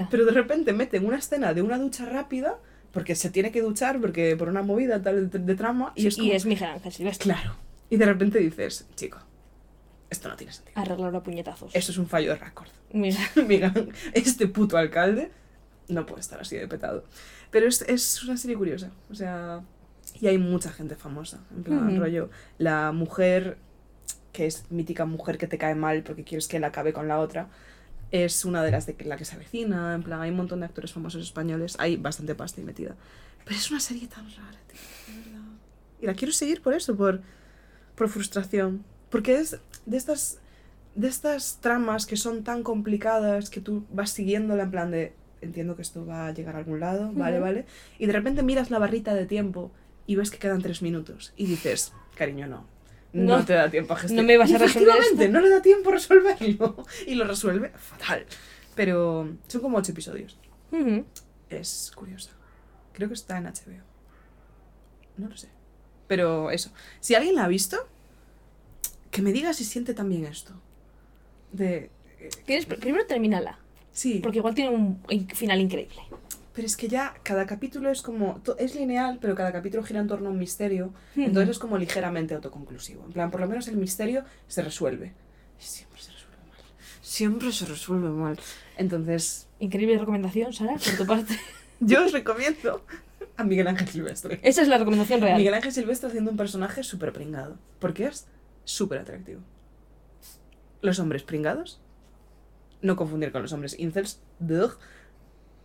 [0.09, 2.57] pero de repente meten una escena de una ducha rápida,
[2.91, 6.15] porque se tiene que duchar, porque por una movida tal de, de trama, y es
[6.15, 7.33] como, Miguel Ángel Silvestre.
[7.33, 7.55] Claro.
[7.89, 9.19] Y de repente dices, chico,
[10.13, 10.79] esto no tiene sentido.
[10.79, 11.75] Arreglarlo a puñetazos.
[11.75, 12.69] Esto es un fallo de récord.
[12.93, 13.19] Mira.
[13.47, 15.31] Miguel, este puto alcalde
[15.89, 17.03] no puede estar así de petado.
[17.51, 18.91] Pero es, es una serie curiosa.
[19.11, 19.61] O sea,
[20.19, 21.39] y hay mucha gente famosa.
[21.55, 21.99] En plan, Ujú.
[21.99, 23.57] rollo, la mujer,
[24.31, 27.19] que es mítica mujer que te cae mal porque quieres que él acabe con la
[27.19, 27.49] otra,
[28.11, 29.93] es una de las de la que se avecina.
[29.95, 31.75] En plan, hay un montón de actores famosos españoles.
[31.79, 32.95] Hay bastante pasta ahí metida.
[33.43, 34.79] Pero es una serie tan rara, tío.
[36.01, 37.21] Y la quiero seguir por eso, por,
[37.95, 38.83] por frustración.
[39.13, 40.39] Porque es de estas,
[40.95, 45.75] de estas tramas que son tan complicadas que tú vas siguiéndola en plan de entiendo
[45.75, 47.65] que esto va a llegar a algún lado, vale, vale.
[47.99, 49.71] Y de repente miras la barrita de tiempo
[50.07, 51.31] y ves que quedan tres minutos.
[51.37, 52.65] Y dices, cariño, no.
[53.13, 54.23] No, No, te da tiempo a gestionar.
[54.23, 55.27] no me vas a resolver esto.
[55.29, 56.83] no le da tiempo a resolverlo.
[57.05, 58.25] Y lo resuelve fatal.
[58.73, 60.39] Pero son como ocho episodios.
[61.51, 62.31] Es curiosa.
[62.93, 63.83] Creo que está en HBO.
[65.17, 65.49] No lo sé.
[66.07, 66.71] Pero eso.
[66.99, 67.77] Si alguien la ha visto,
[69.13, 70.53] que me diga si siente también esto.
[71.51, 71.89] De.
[72.19, 73.59] eh, Tienes, primero termínala,
[73.91, 76.01] Sí, porque igual tiene un in- final increíble.
[76.53, 78.41] pero es que ya cada capítulo es como.
[78.57, 80.93] Es lineal, pero cada capítulo gira en torno a un misterio.
[81.15, 83.03] Entonces es como ligeramente autoconclusivo.
[83.05, 85.13] En plan, por lo menos el misterio se resuelve.
[85.59, 86.59] Siempre se resuelve mal.
[87.01, 88.39] Siempre se resuelve mal.
[88.77, 91.39] Entonces, Increíble recomendación, Sara, por tu parte.
[91.79, 92.83] yo os recomiendo
[93.37, 94.39] a Miguel Ángel Silvestre.
[94.43, 95.37] Esa es la recomendación real.
[95.37, 97.55] Miguel Ángel Silvestre haciendo un personaje súper pringado.
[97.79, 98.25] Porque es
[98.65, 99.41] súper atractivo.
[100.81, 101.79] Los hombres pringados.
[102.81, 104.19] No confundir con los hombres incels.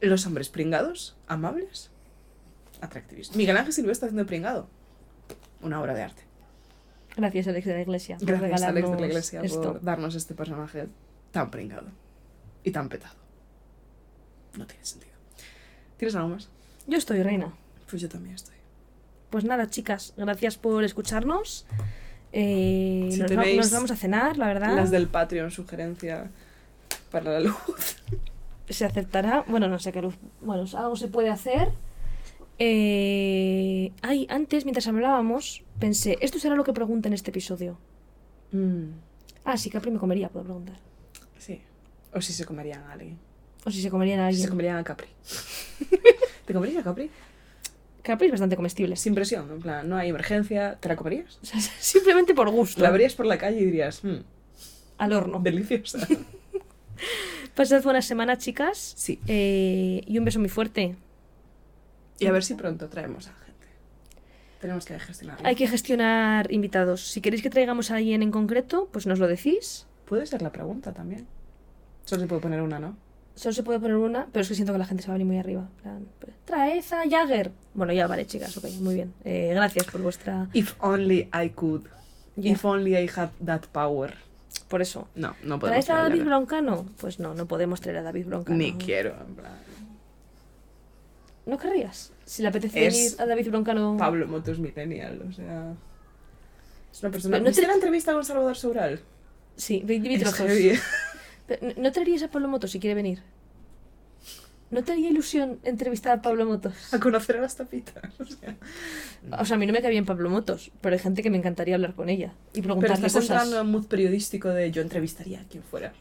[0.01, 1.91] Los hombres pringados, amables,
[2.81, 3.37] atractivísimos.
[3.37, 4.69] Miguel Ángel Silvestre haciendo pringado.
[5.61, 6.23] Una obra de arte.
[7.17, 8.17] Gracias, Alex de la Iglesia.
[8.19, 9.61] por Gracias, Alex de la Iglesia, esto.
[9.73, 10.89] por darnos este personaje
[11.33, 11.89] tan pringado.
[12.63, 13.17] Y tan petado.
[14.57, 15.15] No tiene sentido.
[15.97, 16.49] ¿Tienes algo más?
[16.87, 17.53] Yo estoy, reina.
[17.91, 18.55] Pues yo también estoy.
[19.31, 21.67] Pues nada, chicas, gracias por escucharnos.
[22.33, 24.75] Eh, Si nos, va- tenéis nos vamos a cenar, la verdad.
[24.77, 26.31] Las del Patreon, sugerencia
[27.11, 27.57] para la luz.
[28.69, 29.45] Se aceptará.
[29.49, 30.15] Bueno, no sé qué luz.
[30.43, 31.71] Bueno, algo se puede hacer.
[32.59, 33.93] Eh...
[34.03, 37.79] Ay, antes, mientras hablábamos, pensé, esto será lo que pregunta en este episodio.
[38.53, 38.91] Mm,
[39.45, 40.77] Ah, sí, Capri me comería, puedo preguntar.
[41.39, 41.63] sí.
[42.13, 43.19] O si se comerían a alguien.
[43.65, 44.43] O si se comerían a Si alguien.
[44.45, 45.09] se comerían a Capri.
[46.47, 47.11] ¿Te comerías a Capri?
[48.15, 48.97] Es bastante comestible.
[48.97, 50.77] Sin presión, en plan, no hay emergencia.
[50.81, 51.39] ¿Te la comerías?
[51.43, 52.83] O sea, simplemente por gusto.
[52.83, 54.19] La verías por la calle y dirías, "Mm,
[54.99, 55.41] Al horno.
[55.43, 55.99] deliciosa.
[57.55, 58.95] Pasad buena semana, chicas.
[58.97, 59.21] Sí.
[59.27, 60.97] Eh, y un beso muy fuerte.
[62.21, 63.67] Y a ver si pronto traemos a gente.
[64.61, 65.47] Tenemos que gestionarlo.
[65.47, 67.01] Hay que gestionar invitados.
[67.11, 69.87] Si queréis que traigamos a alguien en concreto, pues nos lo decís.
[70.05, 71.27] Puede ser la pregunta también.
[72.05, 72.97] Solo se puede poner una, ¿no?
[73.39, 75.19] Solo se puede poner una, pero es que siento que la gente se va a
[75.19, 75.69] venir muy arriba.
[76.45, 77.53] Traed a Jagger.
[77.73, 79.15] Bueno, ya vale, chicas, ok, muy bien.
[79.25, 80.49] Eh, gracias por vuestra.
[80.55, 81.83] If only I could.
[82.37, 84.15] If only I had that power.
[84.67, 85.07] Por eso.
[85.15, 85.85] No, no podemos.
[85.85, 86.85] ¿Traes a David Broncano?
[87.01, 88.59] Pues no, no podemos traer a David Broncano.
[88.59, 89.53] Ni quiero, en plan.
[91.47, 92.13] ¿No querrías?
[92.25, 93.97] Si le apetece Es venir a David Broncano.
[93.99, 95.75] Pablo Motos millennial, o sea...
[96.93, 97.37] Es una persona...
[97.39, 99.01] Pero ¿No te- la entrevista con Salvador Sobral?
[99.57, 100.47] Sí, vi, vi Es trozos.
[101.49, 103.21] Pero, ¿no- ¿No traerías a Pablo Motos si quiere venir?
[104.71, 106.93] ¿No te haría ilusión entrevistar a Pablo Motos?
[106.93, 108.55] A conocer a las tapitas, o sea...
[109.41, 111.39] O sea, a mí no me cae bien Pablo Motos, pero hay gente que me
[111.39, 113.31] encantaría hablar con ella y Pero preguntarle estás cosas.
[113.45, 115.95] entrando en mood periodístico de yo entrevistaría a quien fuera.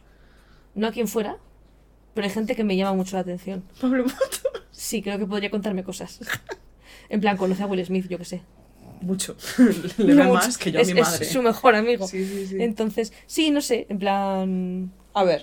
[0.74, 1.38] No a quien fuera,
[2.12, 3.64] pero hay gente que me llama mucho la atención.
[3.80, 4.42] Pablo Motos.
[4.70, 6.20] Sí, creo que podría contarme cosas.
[7.08, 8.42] En plan, conoce a Will Smith, yo que sé.
[9.00, 9.34] Mucho.
[9.96, 10.34] Le No ve mucho.
[10.34, 11.24] más que yo es, a mi madre.
[11.24, 12.06] Es su mejor amigo.
[12.06, 12.56] Sí, sí, sí.
[12.60, 14.92] Entonces, sí, no sé, en plan...
[15.14, 15.42] A ver,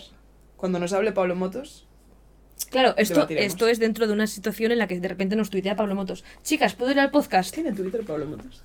[0.58, 1.88] cuando nos hable Pablo Motos...
[2.70, 5.76] Claro, esto, esto es dentro de una situación en la que de repente nos tuitea
[5.76, 6.24] Pablo Motos.
[6.44, 7.54] Chicas, ¿puedo ir al podcast?
[7.54, 8.64] ¿Tiene Twitter Pablo Motos?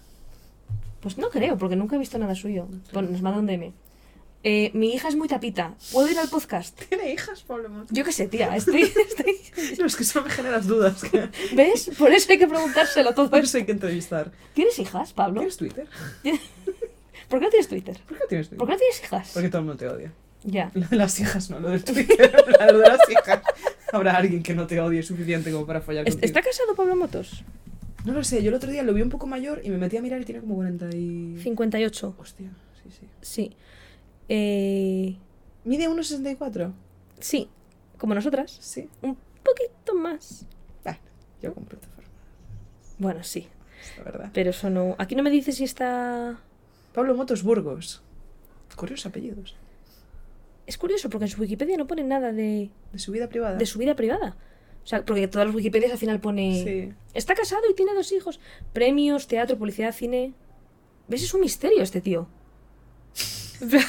[1.00, 2.68] Pues no creo, porque nunca he visto nada suyo.
[2.92, 3.72] Bueno, nos manda un DM.
[4.42, 5.74] Eh, mi hija es muy tapita.
[5.92, 6.80] ¿Puedo ir al podcast?
[6.88, 7.88] ¿Tiene hijas Pablo Motos?
[7.90, 8.54] Yo qué sé, tía.
[8.56, 11.02] Estoy, estoy- No, es que solo me generas dudas.
[11.02, 11.28] Que...
[11.54, 11.90] ¿Ves?
[11.98, 13.46] Por eso hay que preguntárselo todo Por eso.
[13.48, 14.30] eso hay que entrevistar.
[14.54, 15.40] ¿Tienes hijas, Pablo?
[15.40, 15.86] ¿Tienes Twitter?
[17.28, 17.98] ¿Por qué no tienes Twitter?
[18.06, 18.58] ¿Por qué no tienes Twitter?
[18.58, 19.30] ¿Por qué no tienes hijas?
[19.34, 20.12] Porque todo el mundo te odia.
[20.44, 20.70] Ya.
[20.74, 22.32] Lo de las hijas no, lo del Twitter.
[22.72, 23.42] lo de las hijas.
[23.92, 26.26] Habrá alguien que no te odie suficiente como para follar ¿Es- contigo.
[26.26, 27.44] ¿Está casado Pablo Motos?
[28.04, 29.96] No lo sé, yo el otro día lo vi un poco mayor y me metí
[29.98, 31.36] a mirar y tiene como 40 y...
[31.42, 32.14] 58.
[32.18, 32.50] Hostia,
[32.82, 33.06] sí, sí.
[33.20, 33.56] Sí.
[34.28, 35.16] Eh,
[35.64, 36.72] ¿Mide 1,64?
[37.18, 37.48] sí,
[37.98, 38.56] como nosotras.
[38.60, 38.88] Sí.
[39.02, 40.46] Un poquito más.
[40.82, 40.98] Bueno,
[41.42, 42.08] yo con plataforma,
[42.98, 43.46] Bueno, sí.
[43.98, 44.30] la verdad.
[44.32, 44.94] Pero eso no.
[44.98, 46.38] Aquí no me dice si está.
[46.94, 48.00] Pablo Motos Burgos.
[48.76, 49.54] Curiosos apellidos.
[50.70, 53.56] Es curioso porque en su Wikipedia no pone nada de, De su vida privada.
[53.56, 54.36] de su vida privada.
[54.84, 56.62] O sea, porque todas las Wikipedias al final pone.
[56.62, 56.94] Sí.
[57.12, 58.38] Está casado y tiene dos hijos.
[58.72, 60.32] Premios, teatro, publicidad, cine.
[61.08, 61.24] ¿Ves?
[61.24, 62.28] Es un misterio este tío.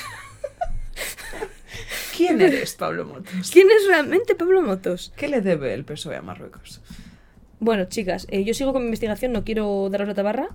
[2.17, 3.51] ¿Quién eres, Pablo Motos?
[3.51, 5.13] ¿Quién es realmente Pablo Motos?
[5.15, 6.81] ¿Qué le debe el PSOE a Marruecos?
[7.59, 10.49] Bueno, chicas, eh, yo sigo con mi investigación, no quiero daros la tabarra,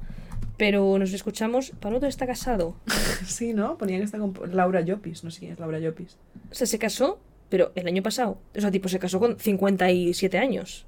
[0.56, 1.70] pero nos escuchamos.
[1.80, 2.76] Pablo Motos está casado.
[3.26, 3.76] Sí, ¿no?
[3.78, 5.24] Ponía que está con Laura Llopis.
[5.24, 6.16] No sé quién es Laura Llopis.
[6.50, 7.18] O sea, se casó,
[7.48, 8.38] pero el año pasado.
[8.56, 10.86] O sea, tipo, se casó con 57 años.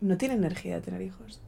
[0.00, 1.40] No tiene energía de tener hijos.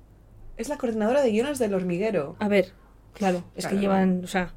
[0.56, 2.36] Es la coordinadora de guiones del hormiguero.
[2.38, 2.72] A ver,
[3.14, 3.76] claro, es Claro.
[3.76, 4.52] que llevan, o sea,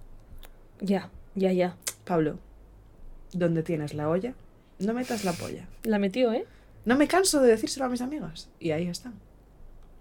[0.79, 1.75] ya, ya, ya.
[2.05, 2.39] Pablo,
[3.33, 4.33] ¿dónde tienes la olla?
[4.79, 5.67] No metas la polla.
[5.83, 6.45] La metió, ¿eh?
[6.85, 8.49] No me canso de decírselo a mis amigas.
[8.59, 9.13] Y ahí están.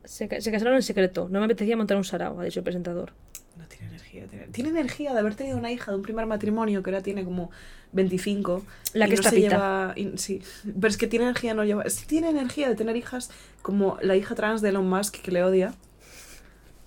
[0.09, 1.29] Se, ca- se casaron en secreto.
[1.31, 3.13] No me apetecía montar un sarao, ha dicho el presentador.
[3.59, 4.27] No tiene energía.
[4.27, 7.25] tener- Tiene energía de haber tenido una hija de un primer matrimonio que ahora tiene
[7.25, 7.51] como
[7.93, 8.65] 25.
[8.95, 9.49] La y que no está se pita.
[9.51, 11.85] lleva- y- sí, pero es que tiene energía, no lleva.
[11.91, 13.31] Sí tiene energía de tener hijas
[13.61, 15.75] como la hija trans de Elon Musk que le odia.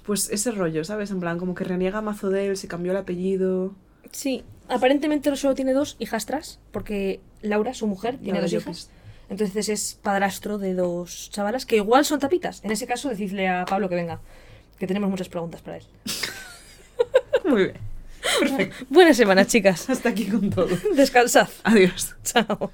[0.03, 1.11] Pues ese rollo, ¿sabes?
[1.11, 3.75] En plan, como que reniega mazo de él, se cambió el apellido.
[4.11, 8.89] Sí, aparentemente solo tiene dos hijastras, porque Laura, su mujer, tiene dos hijas.
[9.31, 12.61] Entonces es padrastro de dos chavalas que igual son tapitas.
[12.65, 14.19] En ese caso, decidle a Pablo que venga,
[14.77, 15.83] que tenemos muchas preguntas para él.
[17.45, 18.71] Muy bien.
[18.89, 19.89] Buena semana, chicas.
[19.89, 20.67] Hasta aquí con todo.
[20.95, 21.47] Descansad.
[21.63, 22.13] Adiós.
[22.25, 22.69] Chao.